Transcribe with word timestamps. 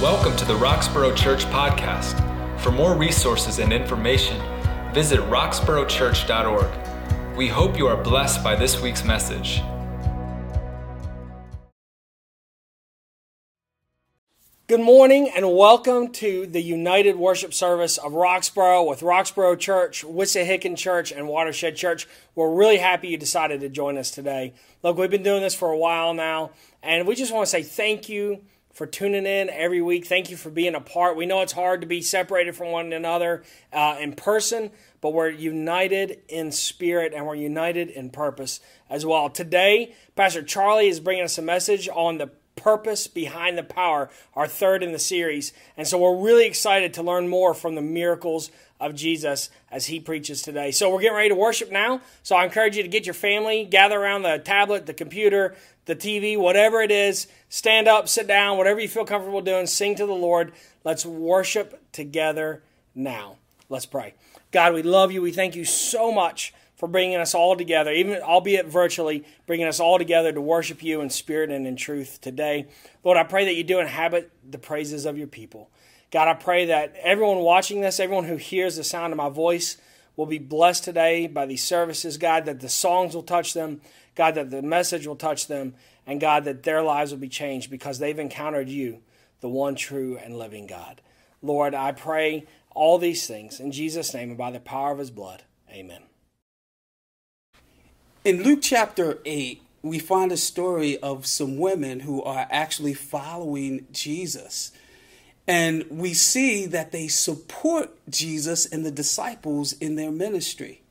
Welcome 0.00 0.34
to 0.38 0.46
the 0.46 0.54
Roxborough 0.54 1.14
Church 1.14 1.44
Podcast. 1.44 2.16
For 2.60 2.72
more 2.72 2.96
resources 2.96 3.58
and 3.58 3.70
information, 3.70 4.40
visit 4.94 5.20
roxboroughchurch.org. 5.20 7.36
We 7.36 7.48
hope 7.48 7.76
you 7.76 7.86
are 7.86 8.02
blessed 8.02 8.42
by 8.42 8.56
this 8.56 8.80
week's 8.80 9.04
message. 9.04 9.60
Good 14.68 14.80
morning 14.80 15.30
and 15.36 15.54
welcome 15.54 16.10
to 16.12 16.46
the 16.46 16.62
United 16.62 17.16
Worship 17.16 17.52
Service 17.52 17.98
of 17.98 18.14
Roxborough 18.14 18.88
with 18.88 19.02
Roxborough 19.02 19.58
Church, 19.58 20.02
Wissahickon 20.02 20.78
Church, 20.78 21.12
and 21.12 21.28
Watershed 21.28 21.76
Church. 21.76 22.08
We're 22.34 22.54
really 22.54 22.78
happy 22.78 23.08
you 23.08 23.18
decided 23.18 23.60
to 23.60 23.68
join 23.68 23.98
us 23.98 24.10
today. 24.10 24.54
Look, 24.82 24.96
we've 24.96 25.10
been 25.10 25.22
doing 25.22 25.42
this 25.42 25.54
for 25.54 25.70
a 25.70 25.76
while 25.76 26.14
now, 26.14 26.52
and 26.82 27.06
we 27.06 27.14
just 27.14 27.34
want 27.34 27.44
to 27.44 27.50
say 27.50 27.62
thank 27.62 28.08
you 28.08 28.40
for 28.72 28.86
tuning 28.86 29.26
in 29.26 29.50
every 29.50 29.82
week. 29.82 30.06
Thank 30.06 30.30
you 30.30 30.36
for 30.36 30.50
being 30.50 30.74
a 30.74 30.80
part. 30.80 31.16
We 31.16 31.26
know 31.26 31.42
it's 31.42 31.52
hard 31.52 31.80
to 31.80 31.86
be 31.86 32.02
separated 32.02 32.54
from 32.54 32.70
one 32.70 32.92
another 32.92 33.42
uh, 33.72 33.96
in 34.00 34.14
person, 34.14 34.70
but 35.00 35.12
we're 35.12 35.30
united 35.30 36.20
in 36.28 36.52
spirit 36.52 37.12
and 37.14 37.26
we're 37.26 37.34
united 37.34 37.90
in 37.90 38.10
purpose 38.10 38.60
as 38.88 39.04
well. 39.04 39.28
Today, 39.28 39.94
Pastor 40.16 40.42
Charlie 40.42 40.88
is 40.88 41.00
bringing 41.00 41.24
us 41.24 41.38
a 41.38 41.42
message 41.42 41.88
on 41.92 42.18
the 42.18 42.30
purpose 42.56 43.06
behind 43.06 43.56
the 43.56 43.62
power, 43.62 44.10
our 44.34 44.46
third 44.46 44.82
in 44.82 44.92
the 44.92 44.98
series. 44.98 45.52
And 45.76 45.86
so 45.86 45.98
we're 45.98 46.22
really 46.22 46.46
excited 46.46 46.94
to 46.94 47.02
learn 47.02 47.28
more 47.28 47.54
from 47.54 47.74
the 47.74 47.82
miracles 47.82 48.50
of 48.78 48.94
Jesus 48.94 49.50
as 49.70 49.86
he 49.86 50.00
preaches 50.00 50.42
today. 50.42 50.70
So 50.70 50.90
we're 50.90 51.00
getting 51.00 51.16
ready 51.16 51.28
to 51.30 51.34
worship 51.34 51.70
now. 51.70 52.00
So 52.22 52.36
I 52.36 52.44
encourage 52.44 52.76
you 52.76 52.82
to 52.82 52.88
get 52.88 53.06
your 53.06 53.14
family, 53.14 53.64
gather 53.64 53.98
around 53.98 54.22
the 54.22 54.38
tablet, 54.38 54.86
the 54.86 54.94
computer, 54.94 55.54
the 55.90 55.96
TV, 55.96 56.38
whatever 56.38 56.80
it 56.80 56.92
is, 56.92 57.26
stand 57.48 57.88
up, 57.88 58.08
sit 58.08 58.28
down, 58.28 58.56
whatever 58.56 58.78
you 58.78 58.86
feel 58.86 59.04
comfortable 59.04 59.40
doing, 59.40 59.66
sing 59.66 59.96
to 59.96 60.06
the 60.06 60.12
Lord. 60.12 60.52
Let's 60.84 61.04
worship 61.04 61.82
together 61.90 62.62
now. 62.94 63.38
Let's 63.68 63.86
pray. 63.86 64.14
God, 64.52 64.72
we 64.72 64.82
love 64.82 65.10
you. 65.10 65.20
We 65.20 65.32
thank 65.32 65.56
you 65.56 65.64
so 65.64 66.12
much 66.12 66.54
for 66.76 66.86
bringing 66.86 67.16
us 67.16 67.34
all 67.34 67.56
together, 67.56 67.90
even 67.90 68.22
albeit 68.22 68.66
virtually, 68.66 69.24
bringing 69.48 69.66
us 69.66 69.80
all 69.80 69.98
together 69.98 70.32
to 70.32 70.40
worship 70.40 70.80
you 70.80 71.00
in 71.00 71.10
spirit 71.10 71.50
and 71.50 71.66
in 71.66 71.74
truth 71.74 72.20
today. 72.20 72.68
Lord, 73.02 73.18
I 73.18 73.24
pray 73.24 73.44
that 73.46 73.56
you 73.56 73.64
do 73.64 73.80
inhabit 73.80 74.30
the 74.48 74.58
praises 74.58 75.06
of 75.06 75.18
your 75.18 75.26
people. 75.26 75.70
God, 76.12 76.28
I 76.28 76.34
pray 76.34 76.66
that 76.66 76.94
everyone 77.02 77.38
watching 77.38 77.80
this, 77.80 77.98
everyone 77.98 78.24
who 78.24 78.36
hears 78.36 78.76
the 78.76 78.84
sound 78.84 79.12
of 79.12 79.16
my 79.16 79.28
voice, 79.28 79.76
will 80.16 80.26
be 80.26 80.38
blessed 80.38 80.84
today 80.84 81.26
by 81.26 81.46
these 81.46 81.64
services, 81.64 82.16
God, 82.16 82.44
that 82.44 82.60
the 82.60 82.68
songs 82.68 83.14
will 83.14 83.22
touch 83.22 83.54
them, 83.54 83.80
God, 84.14 84.34
that 84.34 84.50
the 84.50 84.62
message 84.62 85.06
will 85.06 85.16
touch 85.16 85.46
them, 85.46 85.74
and 86.06 86.20
God, 86.20 86.44
that 86.44 86.62
their 86.62 86.82
lives 86.82 87.10
will 87.10 87.18
be 87.18 87.28
changed 87.28 87.70
because 87.70 87.98
they've 87.98 88.18
encountered 88.18 88.68
you, 88.68 89.00
the 89.40 89.48
one 89.48 89.74
true 89.74 90.18
and 90.22 90.36
living 90.36 90.66
God. 90.66 91.00
Lord, 91.42 91.74
I 91.74 91.92
pray 91.92 92.46
all 92.74 92.98
these 92.98 93.26
things 93.26 93.60
in 93.60 93.72
Jesus' 93.72 94.14
name 94.14 94.30
and 94.30 94.38
by 94.38 94.50
the 94.50 94.60
power 94.60 94.92
of 94.92 94.98
his 94.98 95.10
blood. 95.10 95.42
Amen. 95.70 96.02
In 98.24 98.42
Luke 98.42 98.60
chapter 98.62 99.18
8, 99.24 99.62
we 99.82 99.98
find 99.98 100.30
a 100.30 100.36
story 100.36 100.98
of 100.98 101.26
some 101.26 101.58
women 101.58 102.00
who 102.00 102.22
are 102.22 102.46
actually 102.50 102.94
following 102.94 103.86
Jesus. 103.92 104.72
And 105.48 105.86
we 105.90 106.12
see 106.12 106.66
that 106.66 106.92
they 106.92 107.08
support 107.08 107.90
Jesus 108.08 108.66
and 108.66 108.84
the 108.84 108.90
disciples 108.90 109.72
in 109.74 109.96
their 109.96 110.10
ministry. 110.10 110.82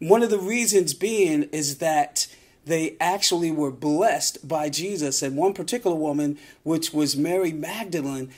One 0.00 0.22
of 0.22 0.30
the 0.30 0.38
reasons 0.38 0.94
being 0.94 1.44
is 1.44 1.78
that 1.78 2.26
they 2.66 2.96
actually 3.00 3.50
were 3.50 3.70
blessed 3.70 4.46
by 4.46 4.68
Jesus. 4.68 5.22
And 5.22 5.36
one 5.36 5.52
particular 5.52 5.96
woman, 5.96 6.38
which 6.62 6.92
was 6.92 7.16
Mary 7.16 7.52
Magdalene, 7.52 8.30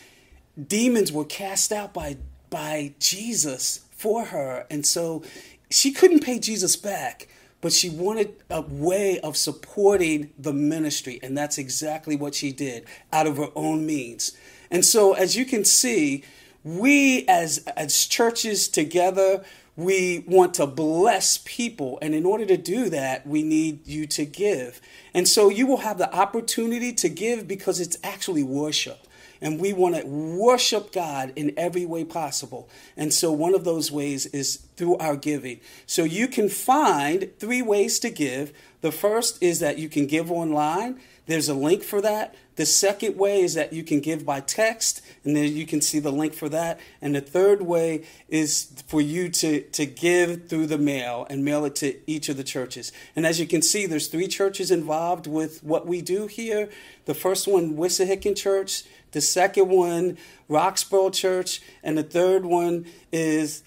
demons 0.66 1.12
were 1.12 1.24
cast 1.24 1.72
out 1.72 1.94
by, 1.94 2.16
by 2.50 2.94
Jesus 2.98 3.84
for 3.90 4.26
her. 4.26 4.66
And 4.70 4.84
so 4.84 5.22
she 5.70 5.92
couldn't 5.92 6.24
pay 6.24 6.38
Jesus 6.38 6.76
back 6.76 7.28
but 7.60 7.72
she 7.72 7.90
wanted 7.90 8.32
a 8.50 8.60
way 8.60 9.18
of 9.20 9.36
supporting 9.36 10.30
the 10.38 10.52
ministry, 10.52 11.18
and 11.22 11.36
that's 11.36 11.58
exactly 11.58 12.14
what 12.14 12.34
she 12.34 12.52
did 12.52 12.84
out 13.12 13.26
of 13.26 13.38
her 13.38 13.48
own 13.56 13.86
means. 13.86 14.36
And 14.70 14.84
so, 14.84 15.14
as 15.14 15.36
you 15.36 15.44
can 15.44 15.64
see, 15.64 16.22
we 16.62 17.26
as 17.26 17.58
as 17.76 18.06
churches 18.06 18.68
together, 18.68 19.44
we 19.76 20.24
want 20.26 20.54
to 20.54 20.66
bless 20.66 21.38
people, 21.38 21.98
and 22.00 22.14
in 22.14 22.24
order 22.24 22.46
to 22.46 22.56
do 22.56 22.88
that, 22.90 23.26
we 23.26 23.42
need 23.42 23.86
you 23.86 24.06
to 24.08 24.24
give. 24.24 24.80
And 25.12 25.28
so, 25.28 25.48
you 25.48 25.66
will 25.66 25.78
have 25.78 25.98
the 25.98 26.12
opportunity 26.14 26.92
to 26.94 27.08
give 27.08 27.46
because 27.46 27.78
it's 27.80 27.96
actually 28.02 28.42
worship 28.42 29.06
and 29.40 29.60
we 29.60 29.72
want 29.72 29.96
to 29.96 30.06
worship 30.06 30.92
God 30.92 31.32
in 31.36 31.52
every 31.56 31.84
way 31.84 32.04
possible. 32.04 32.68
And 32.96 33.12
so 33.12 33.32
one 33.32 33.54
of 33.54 33.64
those 33.64 33.90
ways 33.92 34.26
is 34.26 34.56
through 34.76 34.96
our 34.96 35.16
giving. 35.16 35.60
So 35.86 36.04
you 36.04 36.28
can 36.28 36.48
find 36.48 37.30
three 37.38 37.62
ways 37.62 37.98
to 38.00 38.10
give. 38.10 38.52
The 38.80 38.92
first 38.92 39.42
is 39.42 39.60
that 39.60 39.78
you 39.78 39.88
can 39.88 40.06
give 40.06 40.30
online. 40.30 41.00
There's 41.26 41.48
a 41.48 41.54
link 41.54 41.82
for 41.82 42.00
that. 42.02 42.34
The 42.54 42.66
second 42.66 43.16
way 43.18 43.40
is 43.40 43.54
that 43.54 43.72
you 43.72 43.82
can 43.82 44.00
give 44.00 44.24
by 44.24 44.40
text, 44.40 45.02
and 45.24 45.36
then 45.36 45.54
you 45.54 45.66
can 45.66 45.80
see 45.80 45.98
the 45.98 46.12
link 46.12 46.32
for 46.32 46.48
that. 46.48 46.80
And 47.02 47.14
the 47.14 47.20
third 47.20 47.62
way 47.62 48.04
is 48.28 48.72
for 48.86 49.00
you 49.00 49.28
to, 49.28 49.60
to 49.60 49.86
give 49.86 50.48
through 50.48 50.66
the 50.66 50.78
mail 50.78 51.26
and 51.28 51.44
mail 51.44 51.64
it 51.64 51.74
to 51.76 51.96
each 52.10 52.28
of 52.28 52.36
the 52.36 52.44
churches. 52.44 52.92
And 53.14 53.26
as 53.26 53.38
you 53.38 53.46
can 53.46 53.60
see, 53.60 53.86
there's 53.86 54.08
three 54.08 54.28
churches 54.28 54.70
involved 54.70 55.26
with 55.26 55.62
what 55.62 55.86
we 55.86 56.00
do 56.00 56.28
here. 56.28 56.70
The 57.04 57.14
first 57.14 57.46
one, 57.46 57.76
Wissahickon 57.76 58.36
Church 58.36 58.84
the 59.16 59.22
second 59.22 59.70
one, 59.70 60.18
Roxborough 60.46 61.10
Church, 61.10 61.62
and 61.82 61.96
the 61.96 62.02
third 62.02 62.44
one 62.44 62.84
is 63.10 63.62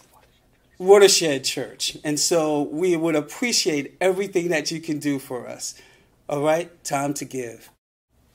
Watershed 0.80 1.44
Church. 1.44 1.98
And 2.06 2.18
so 2.18 2.62
we 2.62 2.96
would 2.96 3.16
appreciate 3.16 3.98
everything 4.00 4.48
that 4.48 4.72
you 4.72 4.80
can 4.80 4.98
do 4.98 5.20
for 5.20 5.46
us. 5.46 5.76
All 6.30 6.42
right, 6.42 6.84
time 6.84 7.14
to 7.16 7.26
give. 7.26 7.70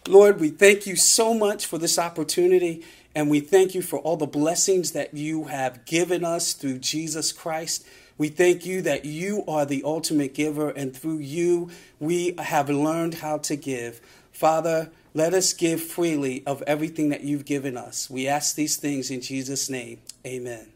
Lord, 0.06 0.38
we 0.38 0.50
thank 0.50 0.86
you 0.86 0.96
so 0.96 1.32
much 1.32 1.64
for 1.64 1.78
this 1.78 1.98
opportunity, 1.98 2.84
and 3.14 3.30
we 3.30 3.40
thank 3.40 3.74
you 3.74 3.80
for 3.80 3.98
all 4.00 4.18
the 4.18 4.26
blessings 4.26 4.92
that 4.92 5.14
you 5.14 5.44
have 5.44 5.86
given 5.86 6.22
us 6.22 6.52
through 6.52 6.80
Jesus 6.80 7.32
Christ. 7.32 7.86
We 8.18 8.28
thank 8.28 8.66
you 8.66 8.82
that 8.82 9.06
you 9.06 9.42
are 9.48 9.64
the 9.64 9.82
ultimate 9.82 10.34
giver, 10.34 10.68
and 10.68 10.94
through 10.94 11.20
you, 11.20 11.70
we 11.98 12.34
have 12.38 12.68
learned 12.68 13.14
how 13.14 13.38
to 13.38 13.56
give. 13.56 14.02
Father, 14.32 14.90
let 15.14 15.32
us 15.32 15.54
give 15.54 15.80
freely 15.82 16.42
of 16.46 16.60
everything 16.66 17.08
that 17.08 17.22
you've 17.22 17.46
given 17.46 17.78
us. 17.78 18.10
We 18.10 18.28
ask 18.28 18.54
these 18.54 18.76
things 18.76 19.10
in 19.10 19.22
Jesus' 19.22 19.70
name. 19.70 20.00
Amen. 20.26 20.73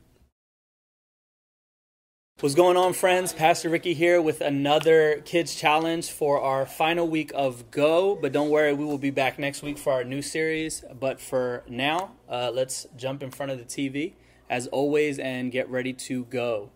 What's 2.40 2.54
going 2.54 2.76
on, 2.76 2.92
friends? 2.92 3.32
Pastor 3.32 3.68
Ricky 3.68 3.94
here 3.94 4.22
with 4.22 4.42
another 4.42 5.20
kids 5.24 5.56
challenge 5.56 6.08
for 6.08 6.40
our 6.40 6.66
final 6.66 7.08
week 7.08 7.32
of 7.34 7.68
Go. 7.72 8.14
But 8.14 8.30
don't 8.30 8.48
worry, 8.48 8.72
we 8.72 8.84
will 8.84 8.96
be 8.96 9.10
back 9.10 9.40
next 9.40 9.60
week 9.60 9.76
for 9.76 9.92
our 9.92 10.04
new 10.04 10.22
series. 10.22 10.84
But 11.00 11.20
for 11.20 11.64
now, 11.68 12.12
uh, 12.28 12.52
let's 12.54 12.86
jump 12.96 13.24
in 13.24 13.32
front 13.32 13.50
of 13.50 13.58
the 13.58 13.64
TV 13.64 14.12
as 14.48 14.68
always 14.68 15.18
and 15.18 15.50
get 15.50 15.68
ready 15.68 15.92
to 15.94 16.26
go. 16.26 16.70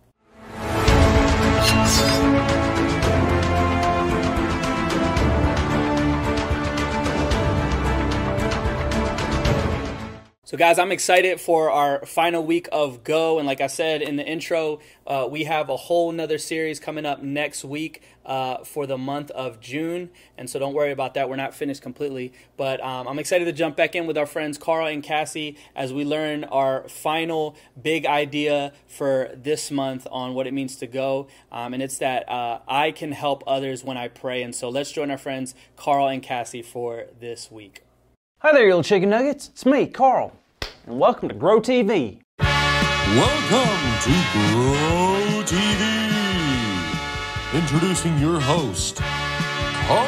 So, 10.53 10.59
guys, 10.59 10.79
I'm 10.79 10.93
excited 10.93 11.41
for 11.41 11.71
our 11.71 12.05
final 12.05 12.45
week 12.45 12.69
of 12.73 13.05
Go. 13.05 13.39
And 13.39 13.47
like 13.47 13.63
I 13.63 13.69
said 13.69 14.03
in 14.03 14.17
the 14.17 14.23
intro, 14.23 14.81
uh, 15.07 15.27
we 15.31 15.45
have 15.45 15.71
a 15.71 15.79
whole 15.79 16.13
nother 16.13 16.37
series 16.37 16.79
coming 16.79 17.07
up 17.07 17.23
next 17.23 17.65
week 17.65 18.03
uh, 18.27 18.59
for 18.59 18.87
the 18.87 18.99
month 18.99 19.31
of 19.31 19.61
June. 19.61 20.11
And 20.37 20.51
so 20.51 20.59
don't 20.59 20.75
worry 20.75 20.93
about 20.93 21.15
that. 21.15 21.31
We're 21.31 21.37
not 21.37 21.55
finished 21.55 21.81
completely. 21.81 22.35
But 22.59 22.85
um, 22.85 23.09
I'm 23.09 23.19
excited 23.19 23.47
to 23.47 23.53
jump 23.53 23.77
back 23.77 23.95
in 23.95 24.07
with 24.07 24.19
our 24.19 24.27
friends 24.27 24.59
Carl 24.59 24.89
and 24.89 25.03
Cassie 25.03 25.57
as 25.75 25.91
we 25.91 26.05
learn 26.05 26.45
our 26.45 26.87
final 26.87 27.57
big 27.83 28.05
idea 28.05 28.75
for 28.87 29.31
this 29.35 29.71
month 29.71 30.07
on 30.11 30.35
what 30.35 30.47
it 30.47 30.53
means 30.53 30.77
to 30.77 30.87
go. 30.87 31.29
Um, 31.51 31.73
and 31.73 31.83
it's 31.83 31.97
that 31.97 32.29
uh, 32.29 32.59
I 32.69 32.91
can 32.91 33.13
help 33.13 33.43
others 33.47 33.85
when 33.85 33.97
I 33.97 34.09
pray. 34.09 34.43
And 34.43 34.55
so 34.55 34.69
let's 34.69 34.93
join 34.93 35.11
our 35.11 35.17
friends 35.17 35.55
Carl 35.77 36.09
and 36.09 36.23
Cassie 36.23 36.61
for 36.61 37.07
this 37.21 37.51
week. 37.51 37.85
Hi 38.41 38.53
there, 38.53 38.65
you 38.65 38.69
little 38.69 38.83
chicken 38.83 39.09
nuggets. 39.09 39.49
It's 39.49 39.65
me, 39.65 39.87
Carl 39.87 40.37
and 40.87 40.99
welcome 40.99 41.29
to 41.29 41.35
Grow 41.35 41.61
TV. 41.61 42.21
Welcome 42.39 43.83
to 44.03 44.11
Grow 44.33 45.43
TV. 45.45 45.83
Introducing 47.55 48.19
your 48.19 48.41
host, 48.41 48.97
Carl, 48.97 50.07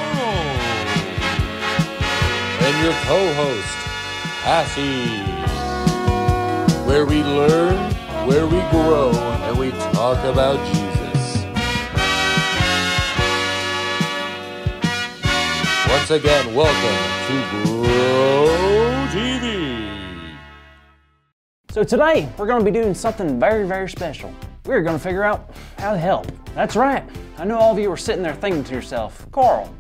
and 2.61 2.85
your 2.85 2.93
co-host, 3.05 3.77
Cassie. 4.43 5.23
Where 6.87 7.07
we 7.07 7.23
learn, 7.23 7.93
where 8.27 8.47
we 8.47 8.61
grow, 8.71 9.13
and 9.13 9.59
we 9.59 9.71
talk 9.93 10.19
about 10.25 10.59
Jesus. 10.67 11.45
Once 15.89 16.11
again, 16.11 16.55
welcome 16.55 16.99
to 17.27 17.67
Grow 17.67 18.44
So 21.75 21.83
today, 21.83 22.29
we're 22.39 22.47
going 22.47 22.65
to 22.65 22.65
be 22.65 22.71
doing 22.71 22.95
something 22.95 23.41
very, 23.41 23.67
very 23.67 23.89
special. 23.89 24.33
We're 24.65 24.85
going 24.85 24.97
to 24.97 25.03
figure 25.03 25.25
out 25.25 25.51
how 25.77 25.91
to 25.91 25.99
help. 25.99 26.31
That's 26.55 26.77
right. 26.77 27.03
I 27.37 27.45
know 27.45 27.59
all 27.59 27.73
of 27.73 27.81
you 27.81 27.91
are 27.91 27.97
sitting 27.97 28.23
there 28.23 28.37
thinking 28.37 28.63
to 28.63 28.75
yourself, 28.75 29.27
Carl, 29.33 29.75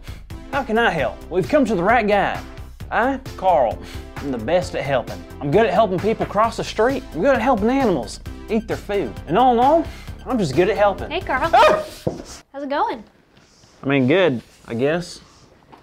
how 0.50 0.64
can 0.64 0.76
I 0.76 0.90
help? 0.90 1.24
We've 1.30 1.48
come 1.48 1.64
to 1.66 1.76
the 1.76 1.84
right 1.84 2.04
guy. 2.04 2.42
I, 2.90 3.20
Carl, 3.36 3.80
am 4.16 4.32
the 4.32 4.38
best 4.38 4.74
at 4.74 4.82
helping. 4.82 5.24
I'm 5.40 5.52
good 5.52 5.66
at 5.66 5.72
helping 5.72 6.00
people 6.00 6.26
cross 6.26 6.56
the 6.56 6.64
street. 6.64 7.04
I'm 7.12 7.20
good 7.20 7.36
at 7.36 7.40
helping 7.40 7.70
animals 7.70 8.18
eat 8.50 8.66
their 8.66 8.76
food. 8.76 9.14
And 9.28 9.38
all 9.38 9.52
in 9.52 9.60
all, 9.60 9.86
I'm 10.26 10.36
just 10.36 10.56
good 10.56 10.68
at 10.68 10.76
helping. 10.76 11.12
Hey, 11.12 11.20
Carl. 11.20 11.48
Ah! 11.54 11.84
How's 12.52 12.64
it 12.64 12.68
going? 12.68 13.04
I 13.84 13.86
mean, 13.86 14.08
good, 14.08 14.42
I 14.66 14.74
guess. 14.74 15.20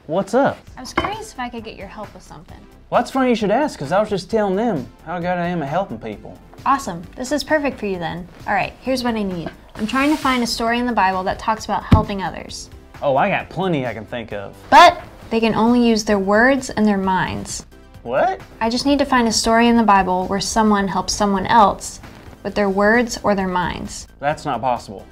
What's 0.08 0.34
up? 0.34 0.58
I 0.76 0.82
was 0.82 0.94
curious 0.94 1.32
if 1.32 1.40
I 1.40 1.48
could 1.48 1.64
get 1.64 1.76
your 1.76 1.88
help 1.88 2.12
with 2.14 2.24
something. 2.24 2.58
Well, 2.90 3.00
that's 3.00 3.12
funny 3.12 3.30
you 3.30 3.36
should 3.36 3.52
ask, 3.52 3.78
because 3.78 3.92
I 3.92 4.00
was 4.00 4.10
just 4.10 4.32
telling 4.32 4.56
them 4.56 4.88
how 5.06 5.20
good 5.20 5.28
I 5.28 5.46
am 5.46 5.62
at 5.62 5.70
helping 5.70 6.00
people. 6.00 6.38
Awesome. 6.66 7.04
This 7.16 7.32
is 7.32 7.44
perfect 7.44 7.80
for 7.80 7.86
you 7.86 8.00
then. 8.00 8.28
All 8.48 8.54
right, 8.54 8.74
here's 8.82 9.04
what 9.04 9.16
I 9.16 9.22
need. 9.22 9.52
I'm 9.76 9.86
trying 9.86 10.10
to 10.10 10.18
find 10.22 10.44
a 10.44 10.48
story 10.48 10.80
in 10.80 10.88
the 10.88 10.92
Bible 10.92 11.24
that 11.24 11.38
talks 11.38 11.66
about 11.66 11.84
helping 11.84 12.24
others. 12.24 12.70
Oh, 13.02 13.16
I 13.16 13.30
got 13.30 13.50
plenty 13.50 13.86
I 13.86 13.94
can 13.94 14.06
think 14.06 14.34
of. 14.34 14.56
But 14.72 15.02
they 15.30 15.40
can 15.40 15.54
only 15.54 15.88
use 15.88 16.04
their 16.04 16.20
words 16.20 16.72
and 16.72 16.86
their 16.86 16.98
minds. 16.98 17.66
What? 18.02 18.42
I 18.60 18.72
just 18.72 18.88
need 18.88 18.98
to 19.00 19.06
find 19.06 19.28
a 19.28 19.32
story 19.32 19.68
in 19.68 19.78
the 19.78 19.84
Bible 19.84 20.26
where 20.28 20.42
someone 20.42 20.88
helps 20.88 21.14
someone 21.14 21.46
else 21.46 22.02
with 22.42 22.56
their 22.56 22.70
words 22.70 23.20
or 23.24 23.36
their 23.36 23.48
minds. 23.48 24.08
That's 24.20 24.46
not 24.46 24.62
possible. 24.62 25.06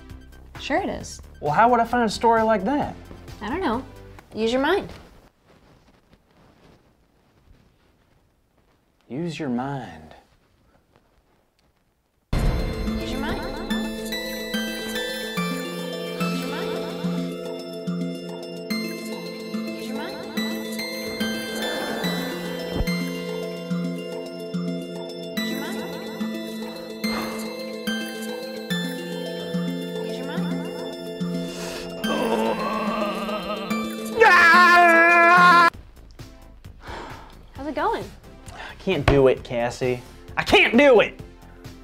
Sure, 0.59 0.81
it 0.81 0.89
is. 0.89 1.21
Well, 1.41 1.51
how 1.51 1.69
would 1.69 1.79
I 1.79 1.85
find 1.85 2.03
a 2.05 2.09
story 2.09 2.41
like 2.41 2.65
that? 2.65 2.95
I 3.39 3.49
don't 3.49 3.61
know. 3.61 3.85
Use 4.35 4.51
your 4.51 4.61
mind. 4.61 4.89
Use 9.07 9.39
your 9.39 9.49
mind. 9.49 10.08
Can't 38.89 39.05
do 39.05 39.27
it, 39.27 39.43
Cassie. 39.43 40.01
I 40.35 40.41
can't 40.41 40.75
do 40.75 41.01
it! 41.01 41.19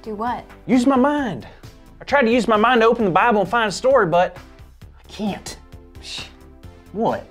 Do 0.02 0.16
what? 0.16 0.44
Use 0.66 0.88
my 0.88 0.96
mind. 0.96 1.46
I 2.00 2.04
tried 2.04 2.22
to 2.22 2.32
use 2.32 2.48
my 2.48 2.56
mind 2.56 2.80
to 2.80 2.88
open 2.88 3.04
the 3.04 3.12
Bible 3.12 3.42
and 3.42 3.48
find 3.48 3.68
a 3.68 3.72
story, 3.72 4.06
but 4.06 4.36
I 4.82 5.02
can't. 5.08 5.56
Shh. 6.02 6.24
What? 6.90 7.24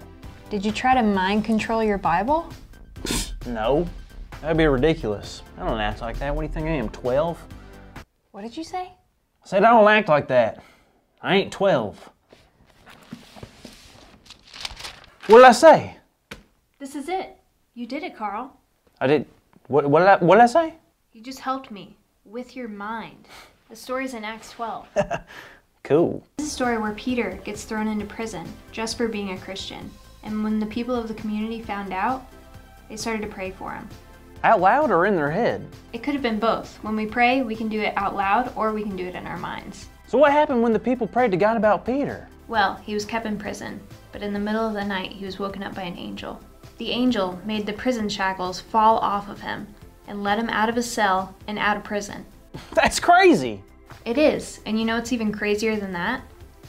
Did 0.49 0.65
you 0.65 0.71
try 0.71 0.93
to 0.95 1.03
mind 1.03 1.43
control 1.43 1.83
your 1.83 1.97
Bible? 1.97 2.49
No. 3.45 3.87
That'd 4.41 4.57
be 4.57 4.65
ridiculous. 4.65 5.43
I 5.55 5.67
don't 5.67 5.79
act 5.79 6.01
like 6.01 6.17
that. 6.17 6.33
What 6.33 6.41
do 6.41 6.47
you 6.47 6.53
think 6.53 6.65
I 6.65 6.71
am, 6.71 6.89
12? 6.89 7.43
What 8.31 8.41
did 8.41 8.57
you 8.57 8.63
say? 8.63 8.91
I 9.43 9.45
said 9.47 9.63
I 9.63 9.69
don't 9.69 9.87
act 9.87 10.09
like 10.09 10.29
that. 10.29 10.63
I 11.21 11.35
ain't 11.35 11.51
12. 11.51 12.09
What 15.27 15.37
did 15.37 15.45
I 15.45 15.51
say? 15.51 15.97
This 16.79 16.95
is 16.95 17.07
it. 17.07 17.37
You 17.75 17.85
did 17.85 18.01
it, 18.01 18.17
Carl. 18.17 18.57
I 18.99 19.05
did. 19.05 19.27
What, 19.67 19.89
what, 19.89 19.99
did, 19.99 20.07
I, 20.07 20.17
what 20.17 20.35
did 20.35 20.43
I 20.43 20.47
say? 20.47 20.73
You 21.11 21.21
just 21.21 21.39
helped 21.39 21.71
me 21.71 21.97
with 22.23 22.55
your 22.55 22.67
mind. 22.67 23.27
The 23.69 23.75
story's 23.75 24.13
in 24.13 24.23
Acts 24.23 24.51
12. 24.51 24.87
Cool. 25.85 26.23
This 26.37 26.47
is 26.47 26.51
a 26.51 26.55
story 26.55 26.79
where 26.79 26.93
Peter 26.93 27.39
gets 27.43 27.63
thrown 27.63 27.87
into 27.87 28.07
prison 28.07 28.51
just 28.71 28.97
for 28.97 29.07
being 29.07 29.33
a 29.33 29.37
Christian. 29.37 29.87
And 30.23 30.43
when 30.43 30.59
the 30.59 30.65
people 30.65 30.95
of 30.95 31.07
the 31.07 31.13
community 31.13 31.61
found 31.61 31.93
out, 31.93 32.25
they 32.89 32.97
started 32.97 33.21
to 33.21 33.27
pray 33.27 33.51
for 33.51 33.71
him. 33.71 33.87
Out 34.43 34.61
loud 34.61 34.89
or 34.89 35.05
in 35.05 35.15
their 35.15 35.29
head? 35.29 35.63
It 35.93 36.01
could 36.01 36.15
have 36.15 36.23
been 36.23 36.39
both. 36.39 36.75
When 36.77 36.95
we 36.95 37.05
pray, 37.05 37.43
we 37.43 37.55
can 37.55 37.69
do 37.69 37.81
it 37.81 37.93
out 37.97 38.15
loud 38.15 38.51
or 38.55 38.73
we 38.73 38.81
can 38.81 38.95
do 38.95 39.05
it 39.05 39.13
in 39.13 39.27
our 39.27 39.37
minds. 39.37 39.87
So 40.07 40.17
what 40.17 40.31
happened 40.31 40.63
when 40.63 40.73
the 40.73 40.79
people 40.79 41.05
prayed 41.05 41.29
to 41.29 41.37
God 41.37 41.55
about 41.55 41.85
Peter? 41.85 42.27
Well, 42.47 42.77
he 42.77 42.95
was 42.95 43.05
kept 43.05 43.27
in 43.27 43.37
prison, 43.37 43.79
but 44.11 44.23
in 44.23 44.33
the 44.33 44.39
middle 44.39 44.67
of 44.67 44.73
the 44.73 44.83
night, 44.83 45.11
he 45.11 45.23
was 45.23 45.37
woken 45.37 45.61
up 45.61 45.75
by 45.75 45.83
an 45.83 45.99
angel. 45.99 46.41
The 46.77 46.91
angel 46.91 47.39
made 47.45 47.65
the 47.65 47.73
prison 47.73 48.09
shackles 48.09 48.59
fall 48.59 48.97
off 48.97 49.29
of 49.29 49.41
him 49.41 49.67
and 50.07 50.23
let 50.23 50.37
him 50.37 50.49
out 50.49 50.69
of 50.69 50.75
his 50.75 50.91
cell 50.91 51.33
and 51.47 51.57
out 51.57 51.77
of 51.77 51.83
prison. 51.83 52.25
That's 52.73 52.99
crazy. 52.99 53.63
It 54.03 54.17
is, 54.17 54.59
and 54.65 54.77
you 54.77 54.85
know 54.85 54.95
what's 54.95 55.13
even 55.13 55.31
crazier 55.31 55.77
than 55.77 55.93
that? 55.93 56.21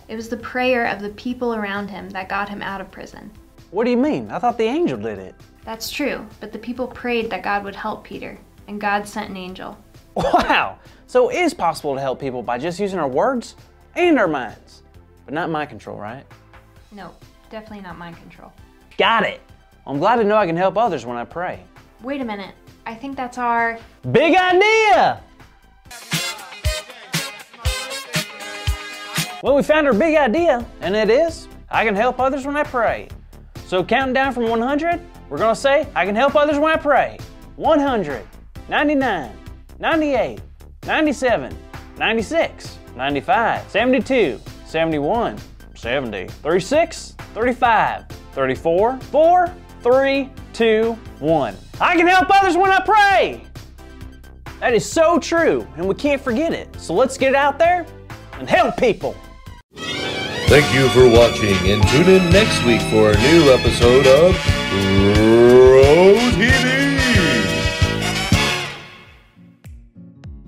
It 0.09 0.17
was 0.17 0.29
the 0.29 0.37
prayer 0.37 0.87
of 0.87 1.01
the 1.01 1.11
people 1.11 1.55
around 1.55 1.89
him 1.89 2.09
that 2.11 2.29
got 2.29 2.49
him 2.49 2.63
out 2.63 2.81
of 2.81 2.91
prison. 2.91 3.31
What 3.73 3.85
do 3.85 3.91
you 3.91 3.97
mean? 3.97 4.31
I 4.31 4.39
thought 4.39 4.57
the 4.57 4.65
angel 4.65 4.97
did 4.97 5.19
it. 5.19 5.35
That's 5.65 5.91
true, 5.91 6.25
but 6.41 6.53
the 6.53 6.59
people 6.59 6.87
prayed 6.87 7.29
that 7.31 7.43
God 7.43 7.65
would 7.65 7.75
help 7.75 8.05
Peter, 8.05 8.39
and 8.69 8.81
God 8.81 9.07
sent 9.07 9.31
an 9.31 9.37
angel. 9.37 9.77
Wow. 10.15 10.79
So 11.09 11.29
it 11.29 11.37
is 11.37 11.53
possible 11.53 11.95
to 11.95 12.01
help 12.01 12.21
people 12.21 12.43
by 12.43 12.59
just 12.59 12.81
using 12.81 12.99
our 12.99 13.09
words 13.09 13.57
and 13.97 14.19
our 14.19 14.29
minds. 14.29 14.83
But 15.25 15.35
not 15.35 15.51
mind 15.51 15.69
control, 15.69 15.99
right? 15.99 16.25
No, 16.93 17.13
definitely 17.51 17.83
not 17.83 17.99
mind 17.99 18.17
control. 18.17 18.53
Got 18.97 19.25
it. 19.25 19.41
I'm 19.87 19.99
glad 19.99 20.17
to 20.17 20.25
know 20.25 20.37
I 20.37 20.47
can 20.47 20.57
help 20.57 20.77
others 20.77 21.07
when 21.07 21.17
I 21.17 21.25
pray. 21.25 21.63
Wait 22.03 22.21
a 22.21 22.25
minute, 22.25 22.55
I 22.85 22.95
think 22.95 23.17
that's 23.17 23.39
our. 23.39 23.79
Big 24.11 24.37
idea! 24.37 25.23
Well, 29.43 29.55
we 29.55 29.63
found 29.63 29.87
our 29.87 29.95
big 29.95 30.17
idea, 30.17 30.67
and 30.81 30.97
it 30.97 31.09
is 31.09 31.47
I 31.71 31.85
can 31.85 31.95
help 31.95 32.19
others 32.19 32.45
when 32.45 32.57
I 32.57 32.65
pray. 32.65 33.09
So, 33.67 33.85
counting 33.85 34.13
down 34.13 34.33
from 34.33 34.49
100, 34.49 35.01
we're 35.29 35.39
going 35.39 35.55
to 35.55 35.61
say 35.61 35.87
I 35.95 36.05
can 36.05 36.17
help 36.17 36.35
others 36.35 36.59
when 36.59 36.73
I 36.73 36.77
pray. 36.77 37.19
100, 37.55 38.27
99, 38.69 39.39
98, 39.79 40.41
97, 40.85 41.59
96, 41.97 42.79
95, 42.97 43.71
72, 43.71 44.41
71, 44.65 45.39
70, 45.75 46.27
36, 46.27 47.15
35, 47.35 48.09
34, 48.33 48.99
4, 48.99 49.55
3, 49.87 50.29
2, 50.53 50.99
1. 51.21 51.57
I 51.81 51.97
can 51.97 52.09
help 52.09 52.29
others 52.29 52.57
when 52.57 52.73
I 52.73 52.81
pray! 52.81 53.45
That 54.59 54.75
is 54.75 54.85
so 54.85 55.21
true, 55.21 55.65
and 55.77 55.87
we 55.87 55.95
can't 55.95 56.21
forget 56.21 56.53
it. 56.53 56.69
So 56.81 56.93
let's 56.93 57.17
get 57.17 57.37
out 57.37 57.61
there 57.61 57.87
and 58.33 58.51
help 58.51 58.77
people. 58.79 59.15
Thank 59.77 60.75
you 60.75 60.89
for 60.89 61.09
watching 61.09 61.55
and 61.71 61.87
tune 61.87 62.09
in 62.09 62.33
next 62.33 62.65
week 62.65 62.81
for 62.91 63.13
a 63.13 63.17
new 63.17 63.53
episode 63.53 64.09
of 64.09 64.35
Grow 65.15 66.15
TV. 66.33 66.77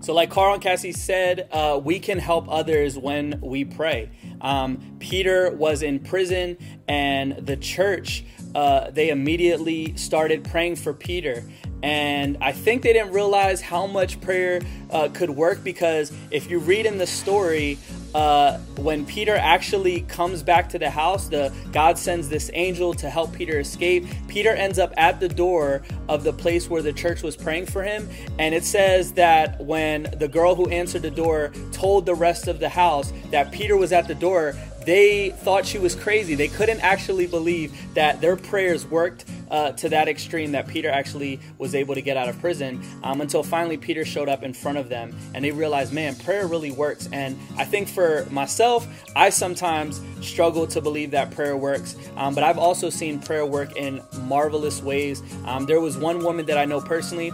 So, 0.08 0.14
like 0.14 0.30
Carl 0.30 0.54
and 0.54 0.62
Cassie 0.62 0.92
said, 0.92 1.50
uh, 1.52 1.78
we 1.84 1.98
can 1.98 2.18
help 2.18 2.46
others 2.48 2.96
when 2.96 3.38
we 3.42 3.66
pray. 3.66 4.10
Um, 4.40 4.96
Peter 4.98 5.50
was 5.50 5.82
in 5.82 5.98
prison, 6.00 6.56
and 6.88 7.36
the 7.36 7.58
church 7.58 8.24
uh, 8.54 8.90
they 8.90 9.10
immediately 9.10 9.96
started 9.96 10.44
praying 10.44 10.76
for 10.76 10.92
Peter. 10.92 11.44
And 11.82 12.38
I 12.40 12.52
think 12.52 12.82
they 12.82 12.92
didn't 12.92 13.12
realize 13.12 13.60
how 13.60 13.86
much 13.86 14.20
prayer 14.20 14.60
uh, 14.90 15.08
could 15.12 15.30
work 15.30 15.62
because 15.62 16.12
if 16.30 16.50
you 16.50 16.58
read 16.58 16.86
in 16.86 16.98
the 16.98 17.06
story, 17.06 17.78
uh, 18.14 18.58
when 18.78 19.04
Peter 19.04 19.36
actually 19.36 20.00
comes 20.02 20.42
back 20.42 20.68
to 20.70 20.78
the 20.78 20.90
house, 20.90 21.28
the 21.28 21.54
God 21.72 21.98
sends 21.98 22.28
this 22.28 22.50
angel 22.54 22.94
to 22.94 23.10
help 23.10 23.32
Peter 23.32 23.60
escape. 23.60 24.06
Peter 24.28 24.50
ends 24.50 24.78
up 24.78 24.92
at 24.96 25.20
the 25.20 25.28
door 25.28 25.82
of 26.08 26.24
the 26.24 26.32
place 26.32 26.70
where 26.70 26.82
the 26.82 26.92
church 26.92 27.22
was 27.22 27.36
praying 27.36 27.66
for 27.66 27.82
him, 27.82 28.08
and 28.38 28.54
it 28.54 28.64
says 28.64 29.12
that 29.12 29.60
when 29.60 30.04
the 30.18 30.28
girl 30.28 30.54
who 30.54 30.68
answered 30.70 31.02
the 31.02 31.10
door 31.10 31.52
told 31.70 32.06
the 32.06 32.14
rest 32.14 32.48
of 32.48 32.60
the 32.60 32.68
house 32.68 33.12
that 33.30 33.52
Peter 33.52 33.76
was 33.76 33.92
at 33.92 34.08
the 34.08 34.14
door, 34.14 34.54
they 34.88 35.28
thought 35.28 35.66
she 35.66 35.78
was 35.78 35.94
crazy. 35.94 36.34
They 36.34 36.48
couldn't 36.48 36.80
actually 36.80 37.26
believe 37.26 37.76
that 37.92 38.22
their 38.22 38.36
prayers 38.36 38.86
worked 38.86 39.26
uh, 39.50 39.72
to 39.72 39.90
that 39.90 40.08
extreme 40.08 40.52
that 40.52 40.66
Peter 40.66 40.88
actually 40.88 41.40
was 41.58 41.74
able 41.74 41.94
to 41.94 42.00
get 42.00 42.16
out 42.16 42.26
of 42.26 42.40
prison 42.40 42.82
um, 43.02 43.20
until 43.20 43.42
finally 43.42 43.76
Peter 43.76 44.06
showed 44.06 44.30
up 44.30 44.42
in 44.42 44.54
front 44.54 44.78
of 44.78 44.88
them 44.88 45.14
and 45.34 45.44
they 45.44 45.50
realized, 45.50 45.92
man, 45.92 46.14
prayer 46.16 46.46
really 46.46 46.70
works. 46.70 47.06
And 47.12 47.38
I 47.58 47.66
think 47.66 47.86
for 47.86 48.26
myself, 48.30 48.88
I 49.14 49.28
sometimes 49.28 50.00
struggle 50.22 50.66
to 50.68 50.80
believe 50.80 51.10
that 51.10 51.32
prayer 51.32 51.54
works, 51.54 51.94
um, 52.16 52.34
but 52.34 52.42
I've 52.42 52.58
also 52.58 52.88
seen 52.88 53.18
prayer 53.18 53.44
work 53.44 53.76
in 53.76 54.00
marvelous 54.22 54.82
ways. 54.82 55.22
Um, 55.44 55.66
there 55.66 55.82
was 55.82 55.98
one 55.98 56.24
woman 56.24 56.46
that 56.46 56.56
I 56.56 56.64
know 56.64 56.80
personally 56.80 57.30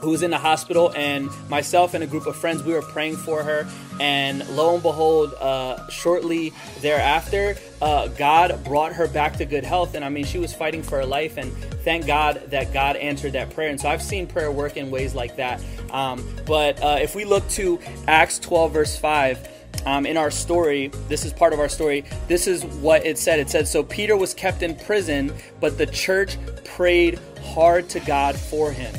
who 0.00 0.10
was 0.10 0.24
in 0.24 0.32
the 0.32 0.38
hospital 0.38 0.92
and 0.96 1.30
myself 1.48 1.94
and 1.94 2.02
a 2.02 2.06
group 2.08 2.26
of 2.26 2.34
friends 2.36 2.64
we 2.64 2.72
were 2.72 2.82
praying 2.82 3.16
for 3.16 3.44
her 3.44 3.64
And 4.00 4.46
lo 4.50 4.74
and 4.74 4.82
behold, 4.82 5.34
uh, 5.34 5.88
shortly 5.88 6.52
thereafter, 6.80 7.56
uh, 7.80 8.08
God 8.08 8.62
brought 8.64 8.92
her 8.94 9.06
back 9.06 9.36
to 9.36 9.44
good 9.44 9.64
health. 9.64 9.94
And 9.94 10.04
I 10.04 10.08
mean, 10.08 10.24
she 10.24 10.38
was 10.38 10.52
fighting 10.52 10.82
for 10.82 10.96
her 10.96 11.06
life. 11.06 11.36
And 11.36 11.52
thank 11.84 12.06
God 12.06 12.42
that 12.50 12.72
God 12.72 12.96
answered 12.96 13.32
that 13.32 13.50
prayer. 13.50 13.70
And 13.70 13.80
so 13.80 13.88
I've 13.88 14.02
seen 14.02 14.26
prayer 14.26 14.50
work 14.50 14.76
in 14.76 14.90
ways 14.90 15.14
like 15.14 15.36
that. 15.36 15.62
Um, 15.90 16.24
but 16.46 16.82
uh, 16.82 16.98
if 17.00 17.14
we 17.14 17.24
look 17.24 17.48
to 17.50 17.78
Acts 18.08 18.38
12, 18.38 18.72
verse 18.72 18.96
5, 18.96 19.48
um, 19.86 20.06
in 20.06 20.16
our 20.16 20.30
story, 20.30 20.88
this 21.08 21.24
is 21.24 21.32
part 21.32 21.52
of 21.52 21.60
our 21.60 21.68
story. 21.68 22.04
This 22.26 22.46
is 22.46 22.64
what 22.64 23.04
it 23.04 23.18
said. 23.18 23.38
It 23.38 23.50
said, 23.50 23.68
So 23.68 23.82
Peter 23.82 24.16
was 24.16 24.34
kept 24.34 24.62
in 24.62 24.76
prison, 24.76 25.32
but 25.60 25.78
the 25.78 25.86
church 25.86 26.38
prayed 26.64 27.18
hard 27.42 27.88
to 27.90 28.00
God 28.00 28.36
for 28.36 28.72
him. 28.72 28.94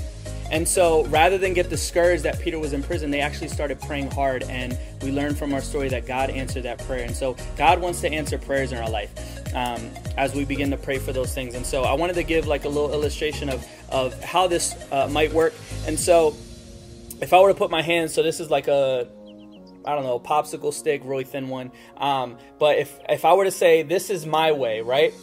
And 0.52 0.68
so 0.68 1.06
rather 1.06 1.38
than 1.38 1.54
get 1.54 1.70
discouraged 1.70 2.24
that 2.24 2.40
Peter 2.40 2.60
was 2.60 2.74
in 2.74 2.84
prison, 2.84 3.12
they 3.12 3.20
actually 3.20 3.48
started 3.48 3.80
praying 3.82 4.12
hard. 4.12 4.44
And 4.44 4.78
we 5.02 5.12
learned 5.12 5.38
from 5.38 5.54
our 5.54 5.62
story 5.62 5.90
that 5.90 6.06
God 6.06 6.30
answered 6.30 6.64
that 6.64 6.80
prayer. 6.86 7.04
And 7.04 7.16
so 7.16 7.36
God 7.58 7.82
wants 7.82 8.02
to 8.02 8.10
answer 8.10 8.38
prayers 8.38 8.72
in 8.72 8.78
our 8.78 8.90
life 8.90 9.12
um, 9.56 9.90
as 10.18 10.36
we 10.36 10.46
begin 10.46 10.70
to 10.72 10.78
pray 10.78 11.00
for 11.00 11.14
those 11.14 11.34
things. 11.34 11.56
And 11.56 11.66
so 11.66 11.84
I 11.84 11.94
wanted 11.94 12.14
to 12.14 12.24
give 12.24 12.48
like 12.48 12.66
a 12.66 12.70
little 12.70 12.94
illustration 12.94 13.50
of, 13.50 13.68
of 13.90 14.22
how 14.24 14.48
this 14.48 14.76
uh, 14.92 15.08
might 15.08 15.34
work. 15.34 15.54
And 15.88 16.00
so 16.00 16.36
if 17.22 17.34
I 17.34 17.40
were 17.40 17.50
to 17.50 17.56
put 17.56 17.72
my 17.72 17.82
hands, 17.82 18.14
so 18.14 18.22
this 18.22 18.40
is 18.40 18.50
like 18.50 18.68
a 18.68 19.08
I 19.86 19.94
don't 19.94 20.04
know, 20.04 20.20
popsicle 20.20 20.74
stick, 20.74 21.02
really 21.06 21.24
thin 21.24 21.48
one. 21.48 21.72
Um, 21.98 22.38
but 22.60 22.78
if 22.78 23.00
if 23.08 23.24
I 23.24 23.34
were 23.34 23.46
to 23.46 23.52
say 23.52 23.84
this 23.84 24.10
is 24.10 24.26
my 24.26 24.52
way, 24.52 24.82
right? 24.82 25.14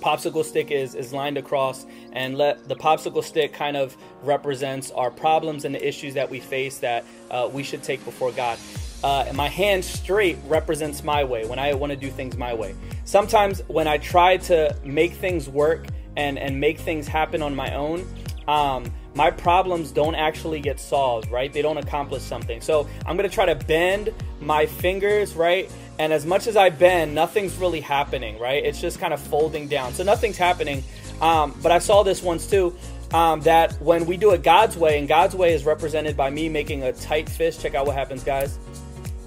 Popsicle 0.00 0.44
stick 0.44 0.70
is 0.70 0.94
is 0.94 1.12
lined 1.12 1.36
across, 1.36 1.84
and 2.12 2.36
let 2.36 2.68
the 2.68 2.76
popsicle 2.76 3.22
stick 3.22 3.52
kind 3.52 3.76
of 3.76 3.96
represents 4.22 4.90
our 4.90 5.10
problems 5.10 5.64
and 5.64 5.74
the 5.74 5.86
issues 5.86 6.14
that 6.14 6.30
we 6.30 6.40
face 6.40 6.78
that 6.78 7.04
uh, 7.30 7.48
we 7.52 7.62
should 7.62 7.82
take 7.82 8.04
before 8.04 8.32
God. 8.32 8.58
Uh, 9.02 9.24
and 9.26 9.36
my 9.36 9.48
hand 9.48 9.84
straight 9.84 10.36
represents 10.46 11.02
my 11.02 11.24
way 11.24 11.46
when 11.46 11.58
I 11.58 11.72
want 11.74 11.90
to 11.90 11.96
do 11.96 12.10
things 12.10 12.36
my 12.36 12.52
way. 12.52 12.74
Sometimes 13.04 13.62
when 13.66 13.88
I 13.88 13.98
try 13.98 14.36
to 14.38 14.76
make 14.84 15.14
things 15.14 15.48
work 15.48 15.86
and 16.16 16.38
and 16.38 16.60
make 16.60 16.78
things 16.78 17.06
happen 17.08 17.40
on 17.40 17.54
my 17.54 17.74
own, 17.74 18.06
um, 18.46 18.92
my 19.14 19.30
problems 19.30 19.90
don't 19.90 20.14
actually 20.14 20.60
get 20.60 20.78
solved, 20.78 21.30
right? 21.30 21.52
They 21.52 21.62
don't 21.62 21.78
accomplish 21.78 22.22
something. 22.22 22.60
So 22.60 22.88
I'm 23.06 23.16
gonna 23.16 23.28
try 23.28 23.46
to 23.46 23.54
bend 23.54 24.12
my 24.40 24.66
fingers, 24.66 25.34
right? 25.34 25.70
And 25.98 26.12
as 26.12 26.24
much 26.24 26.46
as 26.46 26.56
I 26.56 26.70
bend, 26.70 27.14
nothing's 27.14 27.56
really 27.56 27.80
happening, 27.80 28.38
right? 28.38 28.64
It's 28.64 28.80
just 28.80 28.98
kind 28.98 29.12
of 29.12 29.20
folding 29.20 29.68
down. 29.68 29.92
So 29.92 30.02
nothing's 30.02 30.38
happening. 30.38 30.82
Um, 31.20 31.54
but 31.62 31.72
I 31.72 31.78
saw 31.78 32.02
this 32.02 32.22
once 32.22 32.46
too. 32.46 32.76
Um, 33.12 33.40
that 33.40 33.72
when 33.82 34.06
we 34.06 34.16
do 34.16 34.30
it 34.32 34.44
God's 34.44 34.76
way, 34.76 34.98
and 34.98 35.08
God's 35.08 35.34
way 35.34 35.52
is 35.52 35.64
represented 35.64 36.16
by 36.16 36.30
me 36.30 36.48
making 36.48 36.84
a 36.84 36.92
tight 36.92 37.28
fist. 37.28 37.60
Check 37.60 37.74
out 37.74 37.86
what 37.86 37.96
happens, 37.96 38.22
guys. 38.22 38.58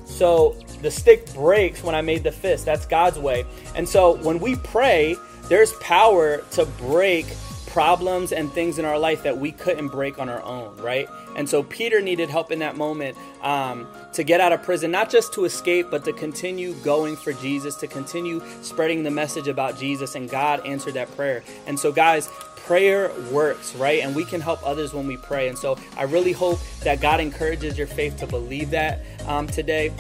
So 0.05 0.55
the 0.81 0.91
stick 0.91 1.33
breaks 1.33 1.83
when 1.83 1.95
I 1.95 2.01
made 2.01 2.23
the 2.23 2.31
fist. 2.31 2.65
That's 2.65 2.85
God's 2.85 3.19
way. 3.19 3.45
And 3.75 3.87
so 3.87 4.15
when 4.23 4.39
we 4.39 4.55
pray, 4.55 5.17
there's 5.49 5.73
power 5.73 6.43
to 6.51 6.65
break 6.65 7.25
problems 7.67 8.31
and 8.31 8.51
things 8.53 8.79
in 8.79 8.85
our 8.85 8.99
life 8.99 9.23
that 9.23 9.37
we 9.37 9.51
couldn't 9.51 9.87
break 9.87 10.19
on 10.19 10.29
our 10.29 10.41
own, 10.43 10.77
right? 10.77 11.09
And 11.35 11.47
so 11.47 11.63
Peter 11.63 12.01
needed 12.01 12.29
help 12.29 12.51
in 12.51 12.59
that 12.59 12.75
moment 12.77 13.17
um, 13.41 13.87
to 14.13 14.23
get 14.23 14.39
out 14.39 14.51
of 14.51 14.63
prison, 14.63 14.91
not 14.91 15.09
just 15.09 15.33
to 15.33 15.45
escape, 15.45 15.87
but 15.89 16.03
to 16.05 16.13
continue 16.13 16.73
going 16.75 17.15
for 17.15 17.33
Jesus, 17.33 17.75
to 17.77 17.87
continue 17.87 18.41
spreading 18.61 19.03
the 19.03 19.11
message 19.11 19.47
about 19.47 19.77
Jesus. 19.77 20.15
And 20.15 20.29
God 20.29 20.65
answered 20.65 20.93
that 20.95 21.13
prayer. 21.15 21.43
And 21.67 21.79
so, 21.79 21.91
guys, 21.91 22.29
prayer 22.65 23.11
works, 23.31 23.75
right? 23.75 24.01
And 24.03 24.15
we 24.15 24.25
can 24.25 24.41
help 24.41 24.65
others 24.65 24.93
when 24.93 25.05
we 25.05 25.17
pray. 25.17 25.49
And 25.49 25.57
so 25.57 25.77
I 25.97 26.03
really 26.03 26.31
hope 26.31 26.59
that 26.83 27.01
God 27.01 27.19
encourages 27.19 27.77
your 27.77 27.87
faith 27.87 28.17
to 28.17 28.27
believe 28.27 28.69
that 28.71 29.01
um, 29.27 29.47
today 29.47 29.91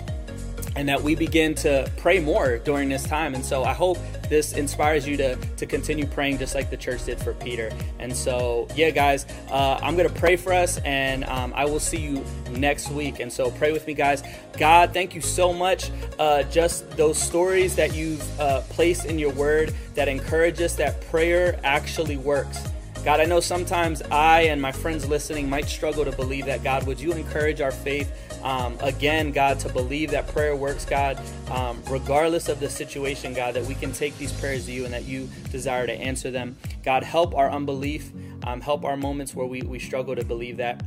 and 0.75 0.87
that 0.89 1.01
we 1.01 1.15
begin 1.15 1.55
to 1.55 1.89
pray 1.97 2.19
more 2.19 2.57
during 2.59 2.89
this 2.89 3.03
time. 3.03 3.35
And 3.35 3.45
so 3.45 3.63
I 3.63 3.73
hope 3.73 3.97
this 4.29 4.53
inspires 4.53 5.07
you 5.07 5.17
to, 5.17 5.35
to 5.35 5.65
continue 5.65 6.05
praying 6.05 6.39
just 6.39 6.55
like 6.55 6.69
the 6.69 6.77
church 6.77 7.05
did 7.05 7.19
for 7.19 7.33
Peter. 7.33 7.71
And 7.99 8.15
so, 8.15 8.67
yeah, 8.75 8.89
guys, 8.89 9.25
uh, 9.49 9.79
I'm 9.81 9.95
going 9.95 10.09
to 10.09 10.15
pray 10.15 10.35
for 10.35 10.53
us 10.53 10.79
and 10.79 11.23
um, 11.25 11.53
I 11.55 11.65
will 11.65 11.79
see 11.79 11.99
you 11.99 12.25
next 12.51 12.89
week. 12.89 13.19
And 13.19 13.31
so 13.31 13.51
pray 13.51 13.71
with 13.71 13.85
me, 13.85 13.93
guys. 13.93 14.23
God, 14.57 14.93
thank 14.93 15.13
you 15.13 15.21
so 15.21 15.53
much. 15.53 15.91
Uh, 16.17 16.43
just 16.43 16.89
those 16.97 17.17
stories 17.17 17.75
that 17.75 17.93
you've 17.93 18.39
uh, 18.39 18.61
placed 18.69 19.05
in 19.05 19.19
your 19.19 19.31
word 19.31 19.73
that 19.95 20.07
encourage 20.07 20.59
us 20.61 20.75
that 20.75 21.01
prayer 21.09 21.59
actually 21.63 22.17
works. 22.17 22.72
God, 23.03 23.19
I 23.19 23.25
know 23.25 23.41
sometimes 23.41 24.01
I 24.03 24.43
and 24.43 24.61
my 24.61 24.71
friends 24.71 25.05
listening 25.05 25.49
might 25.49 25.65
struggle 25.65 26.05
to 26.05 26.11
believe 26.13 26.45
that. 26.45 26.63
God, 26.63 26.87
would 26.87 27.01
you 27.01 27.11
encourage 27.11 27.59
our 27.59 27.71
faith 27.71 28.09
um, 28.43 28.77
again, 28.79 29.31
God, 29.31 29.59
to 29.59 29.69
believe 29.69 30.11
that 30.11 30.25
prayer 30.29 30.55
works, 30.55 30.85
God, 30.85 31.19
um, 31.51 31.83
regardless 31.89 32.47
of 32.47 32.61
the 32.61 32.69
situation, 32.69 33.33
God, 33.33 33.55
that 33.55 33.65
we 33.65 33.75
can 33.75 33.91
take 33.91 34.17
these 34.17 34.31
prayers 34.31 34.67
to 34.67 34.71
you 34.71 34.85
and 34.85 34.93
that 34.93 35.03
you 35.03 35.29
desire 35.51 35.85
to 35.85 35.91
answer 35.91 36.31
them. 36.31 36.55
God, 36.81 37.03
help 37.03 37.35
our 37.35 37.51
unbelief, 37.51 38.09
um, 38.45 38.61
help 38.61 38.85
our 38.85 38.95
moments 38.95 39.35
where 39.35 39.47
we, 39.47 39.63
we 39.63 39.79
struggle 39.79 40.15
to 40.15 40.23
believe 40.23 40.55
that. 40.57 40.81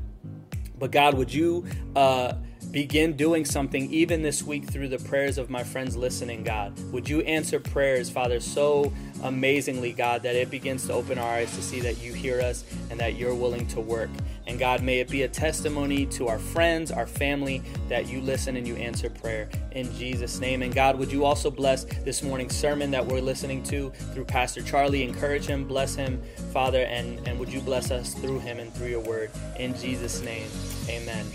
But 0.78 0.92
God, 0.92 1.14
would 1.14 1.32
you 1.32 1.66
uh, 1.94 2.32
begin 2.76 3.16
doing 3.16 3.42
something 3.42 3.90
even 3.90 4.20
this 4.20 4.42
week 4.42 4.68
through 4.70 4.86
the 4.86 4.98
prayers 4.98 5.38
of 5.38 5.48
my 5.48 5.64
friends 5.64 5.96
listening, 5.96 6.44
God? 6.44 6.78
Would 6.92 7.08
you 7.08 7.22
answer 7.22 7.58
prayers, 7.58 8.10
Father, 8.10 8.38
so 8.38 8.92
amazingly, 9.22 9.94
God, 9.94 10.22
that 10.24 10.36
it 10.36 10.50
begins 10.50 10.86
to 10.88 10.92
open 10.92 11.16
our 11.16 11.26
eyes 11.26 11.56
to 11.56 11.62
see 11.62 11.80
that 11.80 12.02
you 12.02 12.12
hear 12.12 12.38
us 12.38 12.66
and 12.90 13.00
that 13.00 13.16
you're 13.16 13.34
willing 13.34 13.66
to 13.68 13.80
work. 13.80 14.10
And 14.46 14.58
God, 14.58 14.82
may 14.82 15.00
it 15.00 15.08
be 15.08 15.22
a 15.22 15.28
testimony 15.28 16.04
to 16.04 16.28
our 16.28 16.38
friends, 16.38 16.92
our 16.92 17.06
family, 17.06 17.62
that 17.88 18.08
you 18.08 18.20
listen 18.20 18.58
and 18.58 18.68
you 18.68 18.76
answer 18.76 19.08
prayer 19.08 19.48
in 19.72 19.90
Jesus' 19.96 20.38
name. 20.38 20.60
And 20.60 20.74
God, 20.74 20.98
would 20.98 21.10
you 21.10 21.24
also 21.24 21.50
bless 21.50 21.84
this 21.84 22.22
morning's 22.22 22.54
sermon 22.54 22.90
that 22.90 23.06
we're 23.06 23.22
listening 23.22 23.62
to 23.64 23.88
through 24.12 24.26
Pastor 24.26 24.60
Charlie? 24.60 25.02
Encourage 25.02 25.46
him, 25.46 25.64
bless 25.64 25.94
him, 25.94 26.20
Father, 26.52 26.82
and, 26.82 27.26
and 27.26 27.38
would 27.38 27.48
you 27.50 27.62
bless 27.62 27.90
us 27.90 28.12
through 28.12 28.40
him 28.40 28.58
and 28.58 28.70
through 28.74 28.88
your 28.88 29.00
word 29.00 29.30
in 29.58 29.74
Jesus' 29.78 30.20
name. 30.20 30.50
Amen. 30.90 31.26